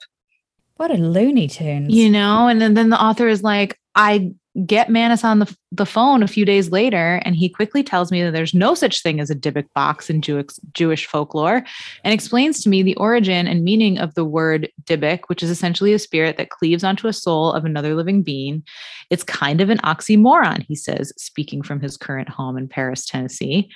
What 0.76 0.92
a 0.92 0.96
Looney 0.96 1.48
Tunes. 1.48 1.94
you 1.94 2.10
know? 2.10 2.48
And 2.48 2.62
then, 2.62 2.74
then 2.74 2.90
the 2.90 3.02
author 3.02 3.28
is 3.28 3.42
like, 3.42 3.80
I 3.96 4.34
get 4.66 4.90
Mannis 4.90 5.24
on 5.24 5.40
the, 5.40 5.56
the 5.72 5.86
phone 5.86 6.24
a 6.24 6.28
few 6.28 6.44
days 6.44 6.72
later, 6.72 7.22
and 7.24 7.36
he 7.36 7.50
quickly 7.50 7.84
tells 7.84 8.12
me 8.12 8.24
that 8.24 8.32
there's 8.32 8.54
no 8.54 8.74
such 8.74 9.04
thing 9.04 9.20
as 9.20 9.30
a 9.30 9.36
Dybbuk 9.36 9.72
box 9.74 10.10
in 10.10 10.22
Jewish, 10.22 10.48
Jewish 10.74 11.06
folklore 11.06 11.64
and 12.04 12.14
explains 12.14 12.62
to 12.62 12.70
me 12.70 12.82
the 12.82 12.96
origin 12.96 13.48
and 13.48 13.64
meaning 13.64 14.00
of 14.00 14.16
the 14.16 14.26
word 14.26 14.70
Dybbuk, 14.86 15.22
which 15.28 15.44
is 15.44 15.50
essentially 15.50 15.94
a 15.94 16.00
spirit 16.00 16.38
that 16.38 16.50
cleaves 16.50 16.84
onto 16.84 17.08
a 17.08 17.14
soul 17.14 17.52
of 17.52 17.64
another 17.64 17.96
living 17.96 18.24
being. 18.24 18.64
It's 19.10 19.24
kind 19.24 19.62
of 19.62 19.70
an 19.70 19.80
oxymoron, 19.80 20.66
he 20.68 20.76
says, 20.76 21.14
speaking 21.18 21.62
from 21.62 21.80
his 21.80 21.96
current 21.96 22.30
home 22.30 22.58
in 22.58 22.68
Paris, 22.68 23.06
Tennessee. 23.06 23.70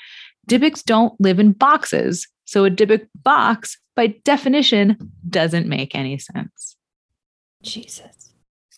Dybbuks 0.49 0.83
don't 0.83 1.13
live 1.21 1.39
in 1.39 1.53
boxes, 1.53 2.27
so 2.45 2.65
a 2.65 2.71
Dybbuk 2.71 3.07
box, 3.23 3.77
by 3.95 4.07
definition, 4.25 4.97
doesn't 5.29 5.67
make 5.67 5.95
any 5.95 6.17
sense. 6.17 6.75
Jesus. 7.61 8.22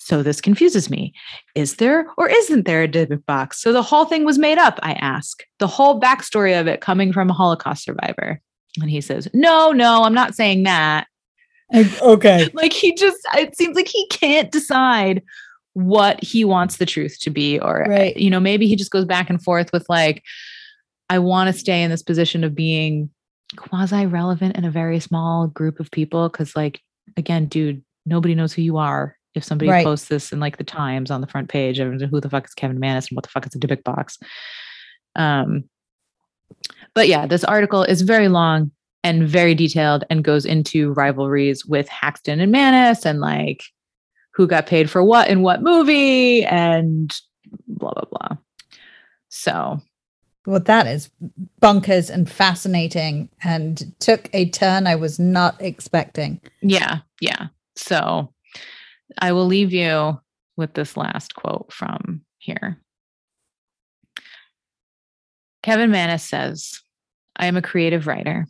So 0.05 0.21
this 0.21 0.39
confuses 0.39 0.87
me. 0.87 1.13
Is 1.55 1.77
there 1.77 2.05
or 2.19 2.29
isn't 2.29 2.67
there 2.67 2.83
a 2.83 2.87
Dybbuk 2.87 3.25
box? 3.25 3.59
So 3.59 3.73
the 3.73 3.81
whole 3.81 4.05
thing 4.05 4.23
was 4.23 4.37
made 4.37 4.59
up, 4.59 4.79
I 4.83 4.93
ask. 4.93 5.43
The 5.57 5.65
whole 5.65 5.99
backstory 5.99 6.59
of 6.59 6.67
it 6.67 6.79
coming 6.79 7.11
from 7.11 7.31
a 7.31 7.33
Holocaust 7.33 7.83
survivor. 7.83 8.39
And 8.79 8.91
he 8.91 9.01
says, 9.01 9.27
No, 9.33 9.71
no, 9.71 10.03
I'm 10.03 10.13
not 10.13 10.35
saying 10.35 10.61
that. 10.61 11.07
Okay. 11.73 12.49
Like 12.53 12.71
he 12.71 12.93
just, 12.93 13.17
it 13.35 13.57
seems 13.57 13.75
like 13.75 13.87
he 13.87 14.05
can't 14.09 14.51
decide 14.51 15.23
what 15.73 16.23
he 16.23 16.45
wants 16.45 16.77
the 16.77 16.85
truth 16.85 17.17
to 17.21 17.31
be. 17.31 17.59
Or, 17.59 17.85
uh, 17.85 17.89
Right. 17.89 18.15
you 18.15 18.29
know, 18.29 18.39
maybe 18.39 18.67
he 18.67 18.75
just 18.75 18.91
goes 18.91 19.05
back 19.05 19.31
and 19.31 19.41
forth 19.41 19.73
with 19.73 19.87
like, 19.89 20.21
I 21.09 21.17
want 21.17 21.51
to 21.51 21.59
stay 21.59 21.81
in 21.81 21.89
this 21.89 22.03
position 22.03 22.43
of 22.43 22.53
being 22.53 23.09
quasi 23.57 24.05
relevant 24.05 24.55
in 24.55 24.65
a 24.65 24.71
very 24.71 24.99
small 24.99 25.47
group 25.47 25.79
of 25.79 25.89
people. 25.89 26.29
Cause, 26.29 26.55
like, 26.55 26.79
again, 27.17 27.47
dude, 27.47 27.83
nobody 28.05 28.35
knows 28.35 28.53
who 28.53 28.61
you 28.61 28.77
are. 28.77 29.17
If 29.35 29.43
somebody 29.43 29.69
Right. 29.69 29.85
posts 29.85 30.07
this 30.07 30.31
in 30.31 30.39
like 30.39 30.57
the 30.57 30.63
Times 30.63 31.11
on 31.11 31.21
the 31.21 31.27
front 31.27 31.49
page, 31.49 31.79
everyone's 31.79 32.01
like, 32.01 32.11
who 32.11 32.21
the 32.21 32.29
fuck 32.29 32.45
is 32.45 32.53
Kevin 32.53 32.79
Mannis 32.79 33.09
and 33.09 33.15
what 33.15 33.23
the 33.23 33.29
fuck 33.29 33.45
is 33.45 33.53
a 33.55 33.59
Dybbuk 33.59 33.83
box? 33.83 34.17
Um, 35.15 35.65
but 36.93 37.07
yeah, 37.07 37.25
this 37.27 37.43
article 37.43 37.83
is 37.83 38.01
very 38.01 38.27
long 38.29 38.71
and 39.03 39.27
very 39.27 39.53
detailed 39.53 40.03
and 40.09 40.23
goes 40.23 40.45
into 40.45 40.93
rivalries 40.93 41.65
with 41.65 41.87
Haxton 41.89 42.39
and 42.39 42.51
Mannis 42.51 43.05
and 43.05 43.19
like 43.19 43.63
who 44.33 44.47
got 44.47 44.65
paid 44.67 44.89
for 44.89 45.03
what 45.03 45.29
in 45.29 45.41
what 45.41 45.61
movie 45.61 46.43
and 46.45 47.13
blah 47.67 47.91
blah 47.93 48.05
blah. 48.09 48.37
So 49.29 49.81
Well, 50.45 50.59
that 50.61 50.87
is 50.87 51.09
bonkers 51.61 52.09
and 52.09 52.29
fascinating 52.29 53.29
and 53.43 53.93
took 53.99 54.29
a 54.33 54.49
turn 54.49 54.87
I 54.87 54.95
was 54.95 55.19
not 55.19 55.61
expecting. 55.61 56.39
yeah, 56.61 56.99
yeah. 57.19 57.47
So 57.75 58.33
I 59.19 59.31
will 59.31 59.45
leave 59.45 59.73
you 59.73 60.19
with 60.57 60.73
this 60.73 60.97
last 60.97 61.35
quote 61.35 61.71
from 61.71 62.21
here. 62.37 62.79
Kevin 65.63 65.91
Mannis 65.91 66.23
says, 66.23 66.81
I 67.35 67.47
am 67.47 67.57
a 67.57 67.61
creative 67.61 68.07
writer. 68.07 68.47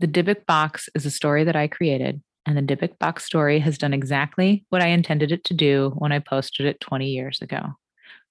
The 0.00 0.06
Dybbuk 0.08 0.46
box 0.46 0.88
is 0.94 1.06
a 1.06 1.10
story 1.10 1.44
that 1.44 1.56
I 1.56 1.68
created, 1.68 2.22
and 2.44 2.56
the 2.56 2.62
Dybbuk 2.62 2.98
box 2.98 3.24
story 3.24 3.58
has 3.60 3.78
done 3.78 3.94
exactly 3.94 4.64
what 4.68 4.82
I 4.82 4.88
intended 4.88 5.32
it 5.32 5.44
to 5.44 5.54
do 5.54 5.92
when 5.96 6.12
I 6.12 6.18
posted 6.18 6.66
it 6.66 6.80
20 6.80 7.08
years 7.08 7.40
ago, 7.40 7.62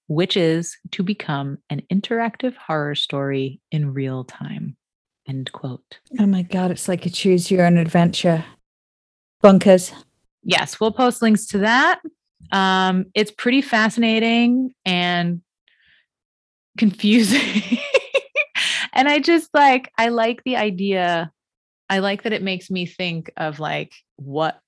which 0.08 0.38
is 0.38 0.78
to 0.92 1.04
become 1.04 1.58
an 1.70 1.82
interactive 1.92 2.56
horror 2.56 2.96
story 2.96 3.60
in 3.72 3.94
real 3.94 4.24
time. 4.24 4.78
End 5.28 5.52
quote. 5.52 6.00
Oh 6.20 6.26
my 6.26 6.44
God, 6.44 6.70
it's 6.70 6.88
like 6.88 7.06
a 7.06 7.10
choose 7.10 7.50
your 7.50 7.66
own 7.66 7.78
adventure. 7.78 8.46
Bonkers. 9.44 9.94
Yes, 10.44 10.80
we'll 10.80 10.92
post 10.92 11.22
links 11.22 11.48
to 11.48 11.60
that. 11.60 12.02
Um, 12.52 13.06
it's 13.16 13.32
pretty 13.32 13.62
fascinating 13.62 14.74
and 14.86 15.42
confusing. 16.78 17.80
and 18.94 19.08
I 19.08 19.20
just 19.20 19.50
like, 19.54 19.92
I 19.98 20.10
like 20.10 20.44
the 20.44 20.58
idea. 20.58 21.32
I 21.90 22.00
like 22.00 22.24
that 22.24 22.34
it 22.34 22.42
makes 22.42 22.70
me 22.70 22.86
think 22.86 23.32
of 23.38 23.60
like 23.60 23.94
what 24.18 24.60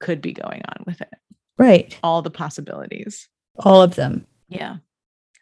could 0.00 0.20
be 0.20 0.32
going 0.32 0.62
on 0.68 0.84
with 0.86 1.00
it, 1.00 1.14
Right. 1.58 1.96
all 2.02 2.22
the 2.22 2.30
possibilities. 2.30 3.28
All 3.58 3.82
of 3.82 3.94
them. 3.94 4.26
Yeah. 4.48 4.76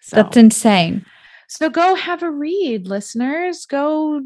So, 0.00 0.16
That's 0.16 0.36
insane. 0.36 1.06
So 1.54 1.68
go 1.68 1.94
have 1.94 2.22
a 2.22 2.30
read, 2.30 2.88
listeners. 2.88 3.66
Go 3.66 4.22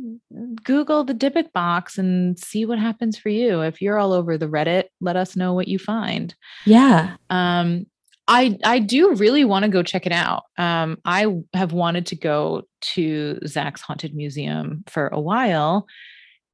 Google 0.63 1.03
the 1.03 1.13
Dybbuk 1.13 1.53
box 1.53 1.99
and 1.99 2.39
see 2.39 2.65
what 2.65 2.79
happens 2.79 3.19
for 3.19 3.31
you. 3.31 3.63
If 3.63 3.83
you're 3.83 3.99
all 3.99 4.13
over 4.13 4.39
the 4.39 4.47
Reddit, 4.47 4.85
let 5.01 5.17
us 5.17 5.35
know 5.35 5.53
what 5.53 5.67
you 5.67 5.81
find. 5.81 6.33
Yeah. 6.67 7.17
um 7.31 7.87
i 8.29 8.59
i 8.65 8.81
do 8.81 9.15
really 9.15 9.45
want 9.45 9.65
to 9.65 9.69
go 9.69 9.85
check 9.85 10.05
it 10.05 10.11
out 10.11 10.43
um 10.59 10.99
i 11.05 11.27
have 11.55 11.73
wanted 11.73 12.07
to 12.07 12.17
go 12.17 12.63
to 12.81 13.39
zak's 13.47 13.81
haunted 13.81 14.17
museum 14.17 14.83
for 14.89 15.07
a 15.09 15.21
while 15.21 15.87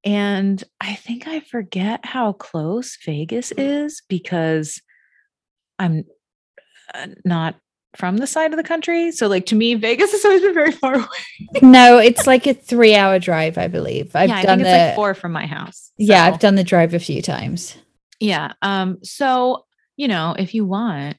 and 0.05 0.65
i 0.83 0.95
think 0.95 1.27
i 1.27 1.41
forget 1.41 2.05
how 2.05 2.35
close 2.35 2.99
vegas 3.07 3.53
is 3.53 4.03
because 4.07 4.83
i'm 5.79 6.05
uh, 6.93 7.07
not 7.25 7.55
from 7.97 8.17
the 8.17 8.27
side 8.27 8.53
of 8.53 8.57
the 8.57 8.63
country 8.63 9.13
so 9.13 9.27
like 9.29 9.45
to 9.47 9.55
me 9.55 9.75
vegas 9.75 10.13
has 10.13 10.25
always 10.25 10.41
been 10.43 10.55
very 10.55 10.73
far 10.73 10.95
away 10.95 11.07
No, 11.61 11.99
it's 11.99 12.27
like 12.27 12.47
a 12.47 12.55
three 12.55 12.95
hour 12.95 13.19
drive, 13.19 13.59
I 13.59 13.69
believe. 13.69 14.15
I've 14.17 14.29
yeah 14.31 14.37
i 14.39 14.43
done 14.43 14.59
think 14.59 14.69
the 14.69 14.87
like 14.87 14.95
four 14.95 15.15
from 15.15 15.33
my 15.33 15.47
house 15.47 15.91
Yeah, 15.99 16.25
I've 16.25 16.39
done 16.41 16.55
the 16.55 16.65
drive 16.65 16.95
a 16.95 16.99
few 16.99 17.21
times. 17.23 17.77
yeah 18.21 18.53
um 18.63 18.99
so 19.03 19.67
you 19.97 20.09
know 20.09 20.35
if 20.39 20.55
you 20.55 20.65
want 20.65 21.17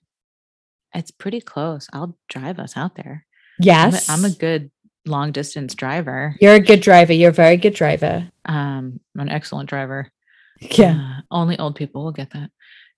it's 0.96 1.12
pretty 1.12 1.42
close 1.42 1.88
i'll 1.94 2.18
drive 2.30 2.60
us 2.60 2.76
out 2.76 2.96
there 2.96 3.26
I'm 3.60 3.64
a- 3.64 3.66
Yes. 3.66 4.10
I'm 4.10 4.26
a, 4.26 4.32
good 4.32 4.72
long 5.06 5.32
distance 5.32 5.76
driver. 5.76 6.36
You're 6.42 6.56
a 6.56 6.60
good 6.60 6.80
driver. 6.82 7.14
You're 7.14 7.30
a 7.30 7.34
very 7.34 7.58
good 7.58 7.74
driver. 7.76 8.30
Um, 8.46 9.00
I'm 9.14 9.20
an 9.22 9.30
excellent 9.30 9.70
driver. 9.70 10.10
Yeah. 10.62 11.18
Uh, 11.20 11.22
only 11.30 11.60
old 11.60 11.76
people 11.76 12.04
will 12.06 12.14
get 12.14 12.32
that. 12.32 12.50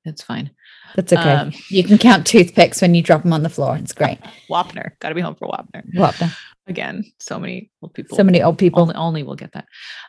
It's 0.06 0.22
fine. 0.22 0.52
That's 0.96 1.12
okay. 1.12 1.32
Um, 1.32 1.52
you 1.68 1.84
can 1.84 1.98
count 1.98 2.26
toothpicks 2.26 2.82
when 2.82 2.96
you 2.96 3.02
drop 3.02 3.24
them 3.24 3.34
on 3.34 3.44
the 3.44 3.50
floor. 3.50 3.76
It's 3.78 3.94
great. 3.94 4.20
Wapner. 4.50 4.92
Got 5.00 5.10
to 5.10 5.16
be 5.16 5.22
home 5.22 5.36
for 5.36 5.48
Wapner. 5.48 5.84
Wapner. 5.94 6.36
Again, 6.68 7.04
so 7.20 7.38
many 7.38 7.70
old 7.82 7.94
people. 7.94 8.18
So 8.18 8.24
many 8.24 8.42
old 8.42 8.58
people. 8.58 8.82
Only, 8.82 8.96
only 8.96 9.24
will 9.24 9.36
get 9.36 9.52
that. 9.52 9.66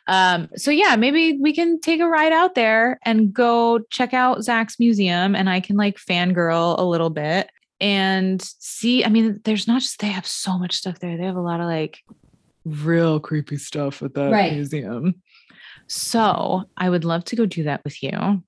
Um, 0.06 0.48
so 0.56 0.70
yeah, 0.70 0.96
maybe 0.96 1.38
we 1.38 1.52
can 1.52 1.80
take 1.80 2.00
a 2.00 2.08
ride 2.08 2.32
out 2.32 2.54
there 2.54 2.98
and 3.04 3.32
go 3.32 3.80
check 3.90 4.14
out 4.14 4.42
Zak's 4.42 4.78
museum, 4.78 5.34
and 5.34 5.50
I 5.50 5.60
can 5.60 5.76
like 5.76 5.98
fangirl 5.98 6.78
a 6.78 6.84
little 6.84 7.10
bit 7.10 7.50
and 7.80 8.40
see. 8.40 9.04
I 9.04 9.08
mean, 9.08 9.40
there's 9.44 9.68
not 9.68 9.82
just 9.82 10.00
they 10.00 10.06
have 10.08 10.26
so 10.26 10.58
much 10.58 10.74
stuff 10.74 10.98
there. 10.98 11.18
They 11.18 11.24
have 11.24 11.36
a 11.36 11.42
lot 11.42 11.60
of 11.60 11.66
like 11.66 11.98
real 12.64 13.20
creepy 13.20 13.58
stuff 13.58 14.02
at 14.02 14.14
that 14.14 14.32
Right. 14.32 14.52
museum. 14.52 15.22
So 15.88 16.64
I 16.76 16.88
would 16.88 17.04
love 17.04 17.24
to 17.26 17.36
go 17.36 17.46
do 17.46 17.64
that 17.64 17.84
with 17.84 18.02
you 18.02 18.42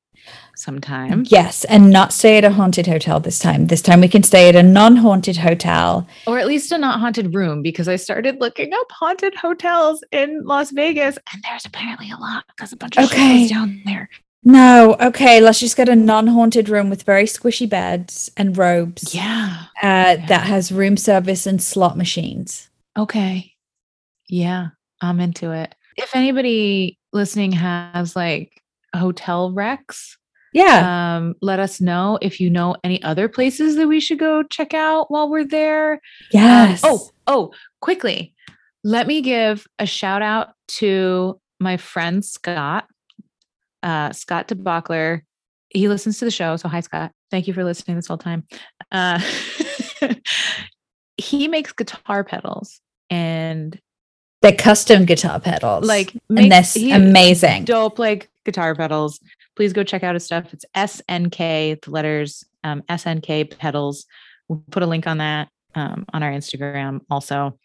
sometime. 0.56 1.24
Yes, 1.26 1.64
and 1.64 1.90
not 1.90 2.12
stay 2.12 2.38
at 2.38 2.44
a 2.44 2.50
haunted 2.50 2.86
hotel 2.86 3.20
this 3.20 3.38
time. 3.38 3.66
This 3.68 3.82
time 3.82 4.00
we 4.00 4.08
can 4.08 4.22
stay 4.22 4.48
at 4.48 4.56
a 4.56 4.62
non-haunted 4.62 5.36
hotel. 5.36 6.06
or 6.26 6.38
at 6.38 6.46
least 6.46 6.72
a 6.72 6.78
not 6.78 7.00
haunted 7.00 7.34
room 7.34 7.62
because 7.62 7.88
I 7.88 7.96
started 7.96 8.40
looking 8.40 8.72
up 8.72 8.86
haunted 8.90 9.34
hotels 9.34 10.02
in 10.12 10.42
Las 10.44 10.70
Vegas 10.72 11.18
and 11.32 11.42
there's 11.42 11.64
apparently 11.66 12.10
a 12.10 12.16
lot 12.16 12.44
because 12.48 12.72
a 12.72 12.76
bunch 12.76 12.96
of 12.98 13.04
Okay. 13.04 13.48
down 13.48 13.82
there. 13.84 14.08
No, 14.44 14.96
okay, 15.00 15.40
let's 15.40 15.60
just 15.60 15.76
get 15.76 15.88
a 15.88 15.96
non-haunted 15.96 16.68
room 16.68 16.88
with 16.90 17.02
very 17.02 17.24
squishy 17.24 17.68
beds 17.68 18.30
and 18.36 18.56
robes. 18.56 19.14
Yeah. 19.14 19.64
Uh, 19.82 20.16
that 20.28 20.44
has 20.46 20.70
room 20.72 20.96
service 20.96 21.46
and 21.46 21.60
slot 21.62 21.96
machines. 21.98 22.70
Okay. 22.96 23.52
Yeah, 24.28 24.68
I'm 25.00 25.20
into 25.20 25.50
it. 25.52 25.74
If 25.96 26.14
anybody 26.14 26.98
listening 27.12 27.52
has 27.52 28.14
like 28.14 28.62
hotel 28.98 29.52
recs, 29.52 30.16
Yeah. 30.52 31.16
um, 31.16 31.34
let 31.40 31.58
us 31.60 31.80
know 31.80 32.18
if 32.20 32.40
you 32.40 32.50
know 32.50 32.76
any 32.84 33.02
other 33.02 33.28
places 33.28 33.76
that 33.76 33.88
we 33.88 34.00
should 34.00 34.18
go 34.18 34.42
check 34.42 34.74
out 34.74 35.10
while 35.10 35.28
we're 35.30 35.44
there. 35.46 35.92
Um, 35.94 35.98
yes. 36.32 36.80
oh, 36.84 37.10
oh, 37.26 37.52
quickly. 37.80 38.34
Let 38.84 39.06
me 39.06 39.22
give 39.22 39.66
a 39.78 39.86
shout 39.86 40.22
out 40.22 40.50
to 40.78 41.40
my 41.60 41.76
friend 41.76 42.24
Scott, 42.24 42.86
uh, 43.82 44.12
Scott 44.12 44.48
DeBockler. 44.48 45.22
He 45.70 45.88
listens 45.88 46.18
to 46.20 46.24
the 46.24 46.30
show. 46.30 46.56
So, 46.56 46.68
hi, 46.68 46.80
Scott. 46.80 47.12
Thank 47.30 47.46
you 47.48 47.52
for 47.54 47.64
listening 47.64 47.96
this 47.96 48.06
whole 48.06 48.16
time. 48.18 48.44
Uh, 48.90 49.20
he 51.16 51.48
makes 51.48 51.72
guitar 51.72 52.24
pedals 52.24 52.80
and 53.10 53.78
they're 54.40 54.52
custom 54.54 55.04
guitar 55.04 55.40
pedals. 55.40 55.84
like 55.86 56.12
and 56.14 56.20
makes- 56.30 56.48
that's 56.48 56.74
he- 56.74 56.92
amazing. 56.92 57.64
dope 57.64 57.98
like 57.98 58.30
guitar 58.48 58.74
pedals. 58.74 59.20
Please 59.56 59.74
go 59.74 59.84
check 59.84 60.02
out 60.02 60.14
his 60.14 60.24
stuff. 60.24 60.54
It's 60.54 60.64
SNK, 60.74 61.82
the 61.82 61.90
letters 61.90 62.44
um, 62.64 62.82
SNK 62.88 63.58
pedals. 63.58 64.06
We'll 64.48 64.64
put 64.70 64.82
a 64.82 64.86
link 64.86 65.06
on 65.06 65.18
that 65.18 65.48
um, 65.74 66.06
on 66.14 66.22
our 66.22 66.32
Instagram 66.32 67.00
also. 67.10 67.58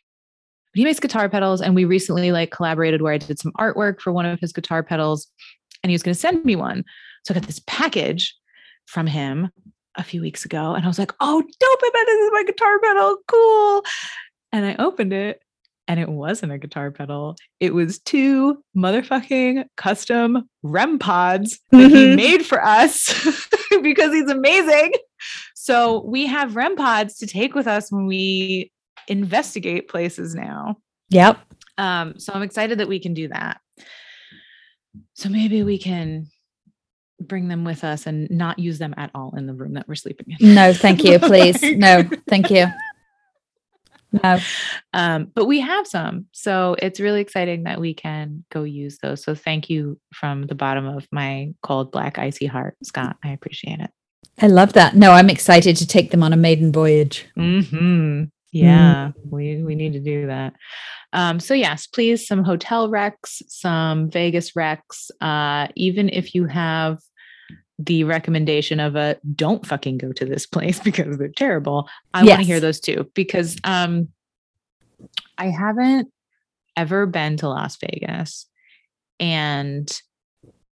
He 0.74 0.84
makes 0.84 1.00
guitar 1.00 1.30
pedals, 1.30 1.62
and 1.62 1.74
we 1.74 1.86
recently 1.86 2.32
like 2.32 2.52
collaborated 2.52 3.02
where 3.02 3.14
I 3.14 3.18
did 3.18 3.40
some 3.40 3.54
artwork 3.54 4.02
for 4.02 4.12
one 4.12 4.26
of 4.26 4.40
his 4.40 4.52
guitar 4.52 4.84
pedals, 4.84 5.28
and 5.84 5.90
he 5.90 5.94
was 5.94 6.04
going 6.04 6.16
to 6.16 6.20
send 6.20 6.44
me 6.44 6.56
one. 6.56 6.84
So 7.24 7.34
I 7.34 7.40
got 7.40 7.48
this 7.48 7.62
package 7.68 8.36
from 8.86 9.08
him 9.08 9.52
a 9.96 10.04
few 10.04 10.20
weeks 10.20 10.44
ago, 10.44 10.74
and 10.74 10.84
I 10.84 10.88
was 10.88 11.00
like, 11.00 11.14
"Oh, 11.20 11.42
dope! 11.42 11.80
I 11.84 11.90
bet 11.94 12.06
this 12.06 12.20
is 12.20 12.32
my 12.34 12.44
guitar 12.44 12.80
pedal. 12.80 13.18
Cool!" 13.28 13.84
And 14.52 14.66
I 14.66 14.76
opened 14.84 15.14
it, 15.14 15.42
and 15.88 16.00
it 16.00 16.10
wasn't 16.10 16.52
a 16.52 16.58
guitar 16.58 16.92
pedal. 16.92 17.36
It 17.60 17.74
was 17.74 18.00
two 18.00 18.64
motherfucking 18.76 19.66
custom 19.76 20.50
REM 20.64 21.00
pods 21.00 21.60
that 21.72 21.92
he 21.92 22.06
Mhm. 22.08 22.16
made 22.16 22.46
for 22.46 22.64
us 22.64 23.06
because 23.82 24.14
he's 24.14 24.30
amazing. 24.30 24.94
So 25.56 26.04
we 26.06 26.26
have 26.28 26.56
REM 26.56 26.76
pods 26.76 27.18
to 27.18 27.28
take 27.28 27.54
with 27.56 27.68
us 27.68 27.92
when 27.92 28.06
we 28.08 28.72
investigate 29.08 29.88
places 29.90 30.36
now. 30.36 30.78
Yep. 31.10 31.38
Um, 31.78 32.18
so 32.20 32.34
I'm 32.34 32.44
excited 32.44 32.80
that 32.80 32.88
we 32.88 33.00
can 33.00 33.14
do 33.14 33.28
that. 33.30 33.60
So 35.16 35.28
maybe 35.30 35.64
we 35.64 35.78
can 35.78 36.28
bring 37.20 37.48
them 37.48 37.64
with 37.64 37.84
us 37.84 38.06
and 38.06 38.30
not 38.30 38.60
use 38.60 38.80
them 38.80 38.94
at 38.98 39.10
all 39.16 39.34
in 39.38 39.48
the 39.48 39.54
room 39.54 39.74
that 39.74 39.88
we're 39.88 39.96
sleeping 39.96 40.36
in. 40.40 40.54
No, 40.56 40.74
thank 40.74 41.04
you, 41.04 41.20
please. 41.20 41.62
No, 41.62 42.04
thank 42.28 42.50
you. 42.50 42.68
No. 44.14 44.40
um, 44.94 45.32
but 45.34 45.46
we 45.46 45.60
have 45.60 45.88
some. 45.88 46.28
So 46.32 46.76
it's 46.80 47.00
really 47.00 47.22
exciting 47.22 47.64
that 47.64 47.82
we 47.82 47.94
can 47.94 48.46
go 48.52 48.64
use 48.64 49.00
those. 49.02 49.24
So 49.24 49.34
thank 49.36 49.70
you 49.70 50.00
from 50.14 50.44
the 50.44 50.56
bottom 50.56 50.86
of 50.86 51.08
my 51.12 51.54
cold, 51.64 51.92
black, 51.92 52.20
icy 52.20 52.46
heart, 52.46 52.76
Scott. 52.84 53.18
I 53.24 53.30
appreciate 53.32 53.80
it. 53.80 53.90
I 54.42 54.48
love 54.48 54.74
that. 54.74 54.96
No, 54.96 55.12
I'm 55.12 55.30
excited 55.30 55.76
to 55.78 55.88
take 55.88 56.12
them 56.12 56.24
on 56.24 56.34
a 56.34 56.38
maiden 56.38 56.72
voyage. 56.72 57.26
hmm 57.36 58.24
Yeah, 58.52 59.12
we 59.30 59.64
we 59.64 59.76
need 59.76 59.94
to 59.94 60.00
do 60.00 60.28
that. 60.28 60.54
Um, 61.12 61.40
so 61.40 61.54
yes, 61.54 61.88
please 61.88 62.28
some 62.28 62.44
hotel 62.44 62.90
recs, 62.90 63.42
some 63.48 64.10
Vegas 64.10 64.52
recs. 64.52 65.12
Uh, 65.22 65.68
even 65.76 66.10
if 66.10 66.34
you 66.34 66.46
have 66.46 67.00
the 67.80 68.04
recommendation 68.04 68.80
of 68.80 68.96
a 68.96 69.18
don't 69.36 69.66
fucking 69.66 69.98
go 69.98 70.12
to 70.14 70.26
this 70.26 70.46
place 70.46 70.80
because 70.84 71.18
they're 71.18 71.28
terrible. 71.30 71.90
I 72.14 72.24
want 72.24 72.42
to 72.42 72.46
hear 72.46 72.60
those 72.60 72.80
too 72.80 73.10
because 73.14 73.58
um 73.64 74.10
I 75.38 75.48
haven't 75.48 76.10
ever 76.76 77.06
been 77.06 77.38
to 77.38 77.50
Las 77.50 77.78
Vegas 77.78 78.48
and 79.20 79.92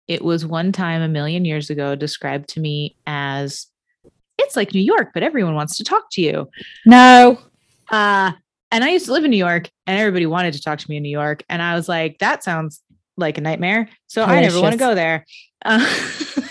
it 0.09 0.23
was 0.23 0.47
one 0.47 0.73
time 0.73 1.03
a 1.03 1.09
million 1.09 1.45
years 1.45 1.71
ago 1.71 1.95
described 1.95 2.49
to 2.51 2.61
me 2.61 2.97
as 3.07 3.67
it's 4.39 4.57
like 4.57 4.75
New 4.75 4.83
York 4.83 5.11
but 5.15 5.23
everyone 5.23 5.55
wants 5.55 5.77
to 5.77 5.85
talk 5.85 6.11
to 6.13 6.21
you. 6.21 6.49
No. 6.85 7.39
Uh 7.91 8.33
and 8.73 8.83
I 8.83 8.91
used 8.91 9.07
to 9.07 9.13
live 9.13 9.25
in 9.25 9.31
New 9.31 9.37
York 9.37 9.71
and 9.87 9.99
everybody 9.99 10.27
wanted 10.27 10.55
to 10.55 10.63
talk 10.63 10.79
to 10.79 10.91
me 10.91 10.97
in 10.97 11.03
New 11.03 11.11
York 11.11 11.45
and 11.49 11.63
I 11.63 11.75
was 11.75 11.89
like 11.89 12.19
that 12.19 12.43
sounds 12.43 12.83
like 13.17 13.39
a 13.39 13.41
nightmare. 13.41 13.89
So 14.07 14.23
I 14.23 14.41
never 14.41 14.61
want 14.61 14.73
to 14.73 14.79
go 14.79 14.95
there. 14.95 15.25
Uh, 15.65 15.79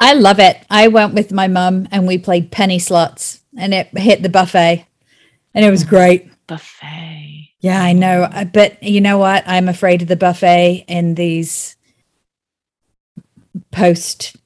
I 0.00 0.14
love 0.14 0.38
it. 0.38 0.56
I 0.70 0.88
went 0.88 1.14
with 1.14 1.30
my 1.32 1.46
mum 1.46 1.86
and 1.92 2.06
we 2.06 2.16
played 2.18 2.50
penny 2.50 2.78
slots 2.78 3.42
and 3.56 3.74
it 3.74 3.88
hit 3.96 4.22
the 4.22 4.28
buffet 4.30 4.86
and 5.54 5.64
it 5.64 5.70
was 5.70 5.84
great. 5.84 6.30
buffet. 6.46 7.50
Yeah, 7.60 7.82
I 7.82 7.92
know. 7.92 8.22
Uh, 8.22 8.44
But 8.44 8.82
you 8.82 9.00
know 9.02 9.18
what? 9.18 9.44
I'm 9.46 9.68
afraid 9.68 10.00
of 10.02 10.08
the 10.08 10.16
buffet 10.16 10.84
in 10.88 11.14
these 11.14 11.76
post 13.72 14.36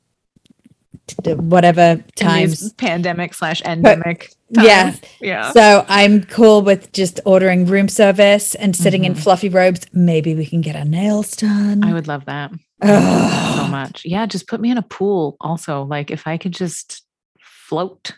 whatever 1.26 2.02
times. 2.16 2.72
pandemic 2.72 3.34
slash 3.34 3.62
endemic. 3.62 4.32
yeah. 4.48 4.94
yeah. 5.20 5.52
So 5.52 5.84
I'm 5.88 6.24
cool 6.24 6.62
with 6.62 6.92
just 6.92 7.20
ordering 7.24 7.66
room 7.66 7.88
service 7.88 8.54
and 8.54 8.74
sitting 8.74 9.04
in 9.04 9.14
Mhm. 9.14 9.18
fluffy 9.22 9.48
robes. 9.48 9.82
Maybe 9.92 10.34
we 10.34 10.46
can 10.46 10.60
get 10.62 10.74
our 10.76 10.84
nails 10.84 11.36
done. 11.36 11.84
I 11.84 11.92
would 11.92 12.08
love 12.08 12.24
that. 12.24 12.50
I 12.90 12.92
would 12.92 13.04
love 13.04 13.30
that 13.30 13.56
so 13.56 13.68
much. 13.68 14.02
Yeah, 14.04 14.26
just 14.26 14.46
put 14.48 14.60
me 14.60 14.70
in 14.70 14.78
a 14.78 14.82
pool. 14.82 15.36
Also, 15.40 15.82
like 15.82 16.10
if 16.10 16.26
I 16.26 16.36
could 16.38 16.52
just 16.52 17.02
float, 17.40 18.12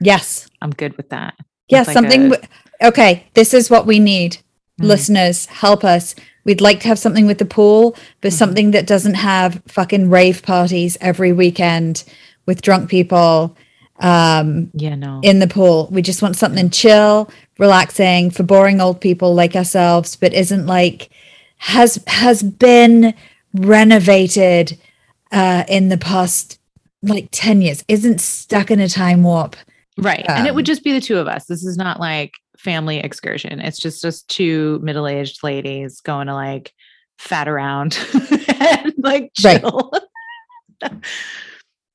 Yes. 0.00 0.48
I'm 0.62 0.70
good 0.70 0.96
with 0.96 1.08
that. 1.10 1.34
Yeah, 1.68 1.78
like, 1.82 1.90
something. 1.90 2.32
a- 2.32 2.86
okay, 2.88 3.24
this 3.34 3.52
is 3.52 3.68
what 3.68 3.84
we 3.86 3.98
need. 3.98 4.36
Mm. 4.80 4.86
Listeners, 4.86 5.46
help 5.46 5.82
us. 5.84 6.14
We'd 6.44 6.60
like 6.60 6.80
to 6.80 6.88
have 6.88 6.98
something 7.00 7.26
with 7.26 7.38
the 7.38 7.44
pool, 7.44 7.96
but 8.20 8.30
Mhm. 8.30 8.36
something 8.36 8.70
that 8.70 8.86
doesn't 8.86 9.14
have 9.14 9.60
fucking 9.66 10.08
rave 10.08 10.42
parties 10.42 10.96
every 11.00 11.32
weekend 11.32 12.04
with 12.46 12.62
drunk 12.62 12.88
people 12.88 13.56
um, 14.00 14.70
Yeah, 14.74 14.94
no. 14.94 15.18
in 15.24 15.40
the 15.40 15.48
pool. 15.48 15.88
We 15.90 16.00
just 16.00 16.22
want 16.22 16.36
something 16.36 16.70
chill, 16.70 17.28
relaxing 17.58 18.30
for 18.30 18.44
boring 18.44 18.80
old 18.80 19.00
people 19.00 19.34
like 19.34 19.56
ourselves, 19.56 20.14
but 20.14 20.32
isn't 20.32 20.66
like 20.66 21.10
has 21.58 21.98
has 22.06 22.40
been 22.44 23.12
renovated 23.54 24.78
uh, 25.32 25.64
in 25.68 25.88
the 25.88 25.98
past 25.98 26.58
like 27.02 27.28
ten 27.32 27.62
years. 27.62 27.84
Isn't 27.88 28.20
stuck 28.20 28.70
in 28.70 28.80
a 28.80 28.88
time 28.88 29.22
warp. 29.22 29.56
right. 29.98 30.24
and 30.28 30.46
it 30.46 30.54
would 30.54 30.62
um, 30.62 30.66
just 30.66 30.84
be 30.84 30.92
the 30.92 31.00
two 31.00 31.18
of 31.18 31.28
us. 31.28 31.46
This 31.46 31.64
is 31.64 31.76
not 31.76 32.00
like 32.00 32.32
family 32.58 32.98
excursion. 32.98 33.60
It's 33.60 33.78
just 33.78 34.02
just 34.02 34.28
two 34.28 34.80
middle-aged 34.82 35.42
ladies 35.44 36.00
going 36.00 36.26
to 36.26 36.34
like 36.34 36.72
fat 37.18 37.48
around 37.48 37.98
and 38.60 38.92
like 38.98 39.30
Right. 39.44 39.60
chill. 39.60 39.92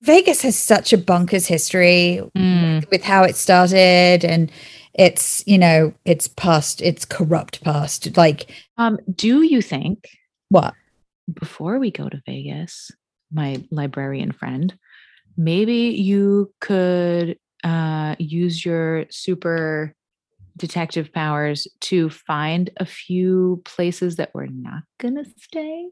Vegas 0.01 0.41
has 0.41 0.57
such 0.57 0.91
a 0.91 0.97
bonkers 0.97 1.47
history 1.47 2.21
Mm, 2.37 2.89
with 2.91 3.03
how 3.03 3.23
it 3.23 3.35
started 3.37 4.25
and 4.25 4.51
it's 4.93 5.43
you 5.47 5.57
know 5.57 5.93
it's 6.05 6.27
past 6.27 6.81
it's 6.81 7.05
corrupt 7.05 7.63
past 7.63 8.15
like 8.17 8.51
Um, 8.77 8.99
do 9.15 9.41
you 9.43 9.61
think 9.61 10.07
what 10.49 10.73
before 11.31 11.79
we 11.79 11.91
go 11.91 12.09
to 12.09 12.21
Vegas, 12.25 12.91
my 13.31 13.63
librarian 13.71 14.31
friend, 14.31 14.77
maybe 15.37 15.73
you 15.97 16.53
could 16.59 17.37
uh, 17.63 18.15
use 18.19 18.65
your 18.65 19.05
super 19.09 19.95
detective 20.57 21.11
powers 21.11 21.67
to 21.81 22.09
find 22.09 22.69
a 22.77 22.85
few 22.85 23.61
places 23.65 24.17
that 24.17 24.29
we're 24.33 24.45
not 24.45 24.83
going 24.99 25.15
to 25.15 25.25
stay 25.41 25.89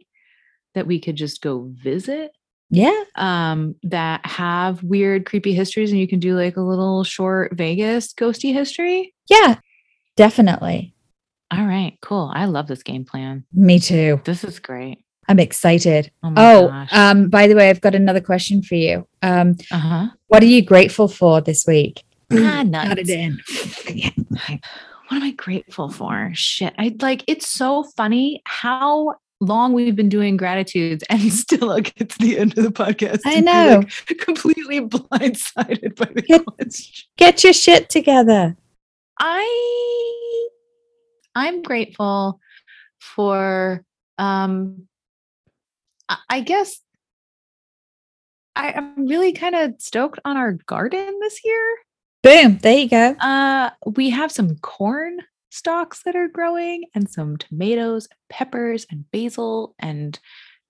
that 0.75 0.86
we 0.86 0.99
could 0.99 1.15
just 1.15 1.41
go 1.41 1.67
visit 1.84 2.32
yeah 2.69 3.03
um, 3.15 3.75
that 3.84 4.25
have 4.25 4.82
weird, 4.84 5.25
creepy 5.25 5.53
histories, 5.53 5.91
and 5.91 5.99
you 5.99 6.07
can 6.07 6.19
do 6.19 6.36
like 6.36 6.55
a 6.57 6.61
little 6.61 7.03
short 7.03 7.55
Vegas 7.57 8.13
ghosty 8.13 8.53
history. 8.53 9.13
yeah 9.27 9.55
definitely 10.15 10.93
All 11.51 11.65
right, 11.65 11.97
cool. 12.01 12.32
I 12.34 12.45
love 12.45 12.67
this 12.67 12.84
game 12.84 13.03
plan. 13.03 13.45
me 13.51 13.79
too 13.79 14.21
This 14.25 14.43
is 14.43 14.59
great. 14.59 14.99
I'm 15.32 15.39
excited 15.39 16.11
Oh 16.23 16.34
oh 16.38 16.86
um 16.91 17.29
by 17.29 17.47
the 17.47 17.55
way 17.55 17.69
i've 17.69 17.82
got 17.82 17.95
another 17.95 18.21
question 18.21 18.61
for 18.61 18.75
you 18.75 19.07
um 19.21 19.55
uh 19.71 19.77
huh. 19.77 20.07
what 20.27 20.43
are 20.43 20.47
you 20.47 20.61
grateful 20.61 21.07
for 21.07 21.41
this 21.41 21.65
week 21.65 22.03
Ah, 22.34 22.63
Got 22.71 22.97
it 22.99 23.07
nuts. 23.07 23.09
in 23.09 23.39
what 25.07 25.17
am 25.17 25.23
I 25.23 25.32
grateful 25.32 25.89
for? 25.89 26.32
Shit. 26.34 26.73
I 26.77 26.95
like 27.01 27.25
it's 27.27 27.45
so 27.47 27.84
funny 27.97 28.41
how 28.45 29.15
long 29.41 29.73
we've 29.73 29.95
been 29.97 30.07
doing 30.07 30.38
gratitudes 30.38 31.03
and 31.09 31.19
still 31.43 31.67
like 31.67 31.91
it's 31.97 32.15
the 32.19 32.38
end 32.39 32.57
of 32.57 32.63
the 32.63 32.71
podcast. 32.71 33.19
I 33.25 33.41
know. 33.41 33.84
like, 34.09 34.17
completely 34.19 34.79
blindsided 34.79 35.95
by 35.97 36.05
the 36.15 36.21
question. 36.57 37.05
get 37.17 37.43
your 37.43 37.51
shit 37.53 37.89
together 37.89 38.55
I 39.19 40.47
I'm 41.36 41.61
grateful 41.63 42.39
for 42.99 43.84
um 44.17 44.88
I, 46.30 46.41
guess 46.41 46.80
I, 48.55 48.74
I'm 48.74 49.07
really 49.07 49.34
kind 49.34 49.55
of 49.55 49.76
stoked 49.80 50.20
on 50.26 50.38
our 50.38 50.53
garden 50.53 51.20
this 51.20 51.39
year. 51.43 51.78
boom 52.24 52.57
there 52.59 52.78
you 52.78 52.89
go 52.89 53.16
Uh, 53.20 53.72
we 53.95 54.09
have 54.09 54.32
some 54.32 54.57
corn 54.57 55.20
stalks 55.51 56.03
that 56.03 56.16
are 56.16 56.30
growing, 56.30 56.86
and 56.95 57.09
some 57.09 57.38
tomatoes, 57.38 58.07
peppers, 58.30 58.86
and 58.89 59.09
basil, 59.12 59.76
and 59.78 60.18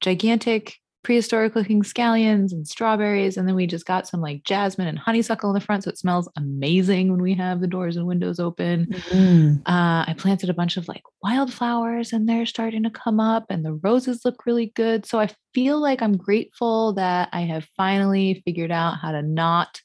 gigantic 0.01 0.80
prehistoric 1.03 1.55
looking 1.55 1.81
scallions 1.81 2.51
and 2.51 2.67
strawberries. 2.67 3.37
And 3.37 3.47
then 3.47 3.55
we 3.55 3.65
just 3.65 3.85
got 3.85 4.07
some 4.07 4.21
like 4.21 4.43
jasmine 4.43 4.87
and 4.87 4.99
honeysuckle 4.99 5.49
in 5.49 5.53
the 5.53 5.61
front, 5.61 5.83
so 5.83 5.89
it 5.89 5.97
smells 5.97 6.29
amazing 6.37 7.09
when 7.11 7.21
we 7.21 7.33
have 7.35 7.61
the 7.61 7.67
doors 7.67 7.97
and 7.97 8.05
windows 8.05 8.39
open. 8.39 8.87
Mm. 9.09 9.59
Uh, 9.59 10.05
I 10.07 10.15
planted 10.17 10.49
a 10.49 10.53
bunch 10.53 10.77
of 10.77 10.87
like 10.87 11.03
wildflowers, 11.23 12.13
and 12.13 12.27
they're 12.27 12.45
starting 12.45 12.83
to 12.83 12.89
come 12.89 13.19
up, 13.19 13.45
and 13.49 13.65
the 13.65 13.73
roses 13.73 14.23
look 14.25 14.45
really 14.45 14.71
good. 14.75 15.05
So 15.05 15.19
I 15.19 15.29
feel 15.53 15.79
like 15.81 16.01
I'm 16.01 16.17
grateful 16.17 16.93
that 16.93 17.29
I 17.33 17.41
have 17.41 17.67
finally 17.75 18.41
figured 18.45 18.71
out 18.71 18.97
how 19.01 19.11
to 19.11 19.21
not 19.21 19.81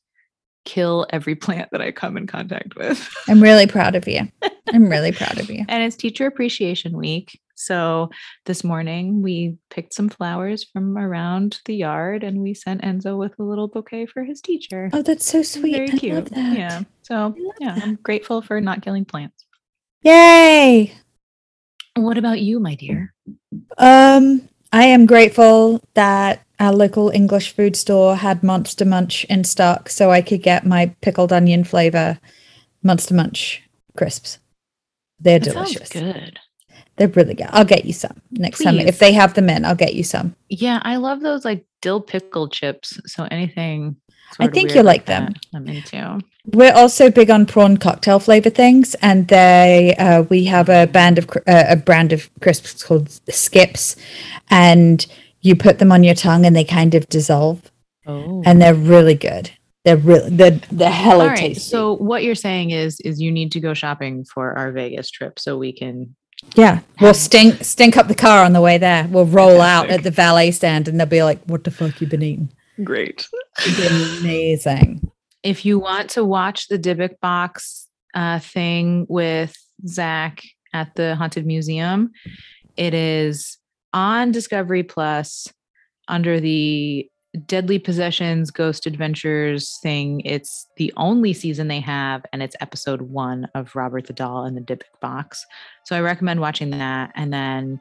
kill 0.64 1.06
every 1.10 1.36
plant 1.36 1.70
that 1.70 1.80
I 1.80 1.92
come 1.92 2.16
in 2.16 2.26
contact 2.26 2.74
with. 2.74 3.08
i'm 3.28 3.40
really 3.40 3.68
proud 3.68 3.94
of 3.94 4.08
you 4.08 4.22
i'm 4.72 4.88
really 4.88 5.12
proud 5.12 5.38
of 5.38 5.48
you 5.48 5.64
and 5.68 5.84
it's 5.84 5.94
Teacher 5.94 6.26
Appreciation 6.26 6.96
Week. 6.96 7.38
So 7.58 8.10
this 8.44 8.62
morning 8.62 9.22
we 9.22 9.56
picked 9.70 9.94
some 9.94 10.08
flowers 10.10 10.62
from 10.64 10.96
around 10.98 11.58
the 11.64 11.74
yard 11.74 12.22
and 12.22 12.40
we 12.42 12.52
sent 12.54 12.82
Enzo 12.82 13.18
with 13.18 13.32
a 13.38 13.42
little 13.42 13.66
bouquet 13.66 14.06
for 14.06 14.22
his 14.24 14.40
teacher. 14.42 14.90
oh 14.92 15.02
that's 15.02 15.24
so 15.26 15.42
sweet 15.42 15.72
Very 15.74 15.90
I 15.92 15.96
cute. 15.96 16.24
that. 16.26 16.56
Yeah. 16.58 16.82
So 17.02 17.34
yeah, 17.58 17.78
I'm 17.82 17.96
grateful 17.96 18.42
for 18.42 18.60
not 18.60 18.82
killing 18.82 19.04
plants. 19.06 19.46
yay 20.02 20.92
What 21.96 22.18
about 22.18 22.40
you, 22.40 22.60
my 22.60 22.74
dear? 22.74 23.14
Um, 23.78 24.48
I 24.72 24.84
am 24.84 25.06
grateful 25.06 25.80
that 25.94 26.42
our 26.60 26.72
local 26.74 27.08
English 27.10 27.54
food 27.54 27.74
store 27.76 28.16
had 28.16 28.42
Monster 28.42 28.84
Munch 28.84 29.24
in 29.24 29.44
stock, 29.44 29.88
so 29.88 30.10
I 30.10 30.20
could 30.22 30.42
get 30.42 30.66
my 30.66 30.94
pickled 31.00 31.32
onion 31.32 31.64
flavor 31.64 32.18
Monster 32.82 33.14
Munch 33.14 33.62
crisps. 33.96 34.38
They're 35.20 35.38
That 35.38 35.52
sounds 35.52 35.72
delicious. 35.72 35.88
good. 35.90 36.38
They're 36.96 37.08
really 37.08 37.34
good. 37.34 37.48
I'll 37.50 37.64
get 37.64 37.84
you 37.84 37.92
some 37.92 38.20
next 38.30 38.62
time 38.62 38.78
if 38.78 38.98
they 38.98 39.12
have 39.12 39.34
them 39.34 39.50
in. 39.50 39.64
I'll 39.64 39.74
get 39.74 39.94
you 39.94 40.02
some. 40.02 40.34
Yeah, 40.48 40.80
I 40.82 40.96
love 40.96 41.20
those 41.20 41.44
like 41.44 41.66
dill 41.82 42.00
pickle 42.00 42.48
chips. 42.48 42.98
So 43.06 43.28
anything. 43.30 43.96
I 44.40 44.48
think 44.48 44.74
you'll 44.74 44.84
like 44.84 45.06
them. 45.06 45.34
I'm 45.54 45.68
into. 45.68 46.20
We're 46.46 46.72
also 46.74 47.10
big 47.10 47.30
on 47.30 47.46
prawn 47.46 47.76
cocktail 47.76 48.18
flavor 48.18 48.50
things, 48.50 48.94
and 48.96 49.28
they 49.28 49.94
uh, 49.98 50.22
we 50.22 50.44
have 50.46 50.68
a 50.68 50.86
band 50.86 51.18
of 51.18 51.28
uh, 51.46 51.64
a 51.68 51.76
brand 51.76 52.12
of 52.12 52.28
crisps 52.40 52.82
called 52.82 53.10
Skips, 53.28 53.96
and 54.50 55.06
you 55.42 55.54
put 55.54 55.78
them 55.78 55.92
on 55.92 56.02
your 56.02 56.14
tongue 56.14 56.44
and 56.44 56.56
they 56.56 56.64
kind 56.64 56.94
of 56.94 57.08
dissolve, 57.08 57.70
Oh. 58.06 58.42
and 58.44 58.60
they're 58.60 58.74
really 58.74 59.14
good. 59.14 59.50
They're 59.84 59.96
really 59.96 60.30
they're 60.30 60.60
they're 60.72 60.90
hella 60.90 61.24
All 61.24 61.30
right. 61.30 61.38
tasty. 61.38 61.60
So 61.60 61.92
what 61.94 62.24
you're 62.24 62.34
saying 62.34 62.70
is 62.70 63.00
is 63.00 63.20
you 63.20 63.30
need 63.30 63.52
to 63.52 63.60
go 63.60 63.74
shopping 63.74 64.24
for 64.24 64.58
our 64.58 64.72
Vegas 64.72 65.10
trip 65.10 65.38
so 65.38 65.56
we 65.56 65.72
can 65.72 66.16
Yeah, 66.56 66.80
we'll 67.00 67.14
stink 67.14 67.62
stink 67.62 67.96
up 67.96 68.08
the 68.08 68.14
car 68.14 68.44
on 68.44 68.52
the 68.52 68.60
way 68.60 68.78
there. 68.78 69.06
We'll 69.10 69.26
roll 69.26 69.60
out 69.60 69.90
at 69.90 70.02
the 70.02 70.10
valet 70.10 70.50
stand, 70.50 70.88
and 70.88 70.98
they'll 70.98 71.06
be 71.06 71.22
like, 71.22 71.44
"What 71.44 71.64
the 71.64 71.70
fuck 71.70 72.00
you 72.00 72.06
been 72.06 72.22
eating?" 72.22 72.52
Great. 72.82 73.28
Amazing. 74.20 75.10
If 75.42 75.64
you 75.64 75.78
want 75.78 76.10
to 76.10 76.24
watch 76.24 76.68
the 76.68 76.78
Dybbuk 76.78 77.20
box 77.20 77.86
uh, 78.16 78.38
thing 78.40 79.06
with 79.08 79.54
Zak 79.86 80.42
at 80.72 80.94
the 80.94 81.14
Haunted 81.14 81.46
Museum. 81.46 82.12
It 82.76 82.94
is 82.94 83.58
on 83.92 84.32
Discovery 84.32 84.82
Plus 84.82 85.48
under 86.08 86.40
the 86.40 87.08
Deadly 87.46 87.78
Possessions 87.78 88.50
Ghost 88.50 88.86
Adventures 88.86 89.78
thing. 89.82 90.20
It's 90.24 90.66
the 90.78 90.92
only 90.96 91.34
season 91.34 91.68
they 91.68 91.80
have, 91.80 92.24
and 92.32 92.42
it's 92.42 92.56
episode 92.60 93.02
one 93.02 93.48
of 93.54 93.76
Robert 93.76 94.06
the 94.06 94.14
Doll 94.14 94.44
and 94.44 94.56
the 94.56 94.62
Dybbuk 94.62 95.00
box. 95.00 95.44
So 95.86 95.96
I 95.96 96.00
recommend 96.00 96.40
watching 96.40 96.70
that. 96.70 97.12
And 97.14 97.32
then 97.32 97.80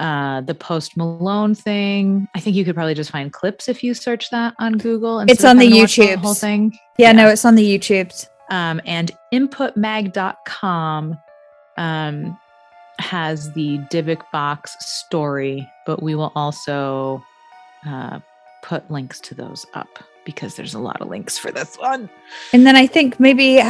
uh 0.00 0.40
the 0.40 0.56
post 0.56 0.96
malone 0.96 1.54
thing 1.54 2.26
i 2.34 2.40
think 2.40 2.56
you 2.56 2.64
could 2.64 2.74
probably 2.74 2.94
just 2.94 3.12
find 3.12 3.32
clips 3.32 3.68
if 3.68 3.80
you 3.84 3.94
search 3.94 4.28
that 4.30 4.52
on 4.58 4.72
google 4.72 5.20
It's 5.20 5.44
on 5.44 5.56
the 5.56 5.66
having 5.66 5.76
to 5.76 5.80
watch 5.82 5.96
YouTubes. 5.96 6.16
whole 6.20 6.34
thing 6.34 6.76
Yeah, 6.98 7.12
no, 7.12 7.28
it's 7.28 7.44
on 7.44 7.54
the 7.54 7.78
YouTubes. 7.78 8.26
um, 8.50 8.80
and 8.86 9.12
inputmag.com 9.32 11.16
um, 11.76 12.38
has 12.98 13.52
the 13.52 13.78
Dybbuk 13.92 14.22
box 14.32 14.76
story, 14.80 15.68
but 15.86 16.02
we 16.02 16.16
will 16.16 16.32
also 16.34 17.22
uh, 17.86 18.18
put 18.64 18.90
links 18.90 19.20
to 19.20 19.34
those 19.36 19.64
up 19.74 19.88
because 20.24 20.54
there's 20.56 20.74
a 20.74 20.78
lot 20.78 21.00
of 21.00 21.08
links 21.08 21.36
for 21.38 21.50
this 21.50 21.76
one. 21.78 22.08
And 22.52 22.66
then 22.66 22.76
I 22.76 22.86
think 22.86 23.18
maybe 23.20 23.60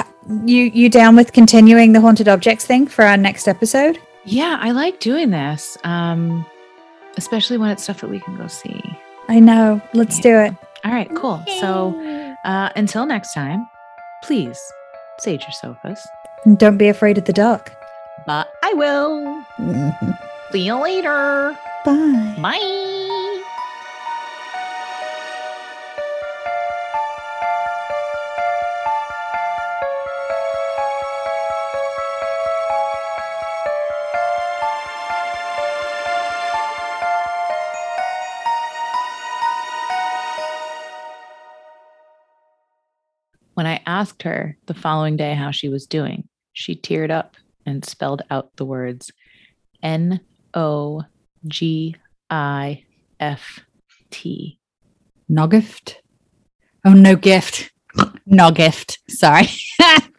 you 0.45 0.63
you 0.75 0.89
down 0.89 1.17
with 1.17 1.33
continuing 1.33 1.93
the 1.93 2.01
haunted 2.01 2.29
objects 2.29 2.65
thing 2.65 2.87
for 2.87 3.05
our 3.05 3.17
next 3.17 3.49
episode. 3.49 3.99
Yeah, 4.25 4.59
I 4.61 4.71
like 4.71 5.01
doing 5.01 5.31
this, 5.31 5.77
um, 5.85 6.47
especially 7.17 7.59
when 7.59 7.71
it's 7.71 7.83
stuff 7.83 8.01
that 8.01 8.09
we 8.11 8.21
can 8.21 8.37
go 8.37 8.47
see. 8.47 8.81
I 9.29 9.39
know. 9.41 9.81
Let's 9.93 10.19
do 10.21 10.37
it. 10.39 10.55
All 10.85 10.93
right, 10.93 11.11
cool. 11.15 11.43
So 11.61 11.95
uh, 12.45 12.71
until 12.77 13.07
next 13.07 13.33
time, 13.35 13.67
please 14.23 14.59
sage 15.19 15.43
your 15.43 15.53
sofas, 15.53 16.01
And 16.45 16.59
don't 16.59 16.77
be 16.79 16.89
afraid 16.89 17.19
of 17.19 17.25
the 17.25 17.33
dark. 17.33 17.71
but 18.27 18.49
I 18.63 18.73
will. 18.75 19.45
Mhm. 19.59 20.19
See 20.53 20.67
you 20.67 20.75
later. 20.77 21.57
Bye. 21.85 22.37
Bye. 22.41 23.01
Asked 43.95 44.25
her 44.25 44.57
the 44.67 44.75
following 44.75 45.17
day 45.17 45.35
how 45.35 45.53
she 45.53 45.69
was 45.69 45.87
doing, 45.87 46.29
she 46.53 46.75
teared 46.75 47.11
up 47.11 47.37
and 47.65 47.85
spelled 47.85 48.23
out 48.31 48.57
the 48.57 48.65
words 48.65 49.13
N 49.83 50.21
O 50.53 51.03
G 51.47 51.95
I 52.29 52.85
F 53.21 53.61
T. 54.11 54.59
No 55.29 55.47
gift. 55.47 56.03
Oh, 56.85 56.93
no 56.93 57.15
gift. 57.15 57.71
No 58.27 58.51
gift. 58.51 58.99
Sorry. 59.09 59.47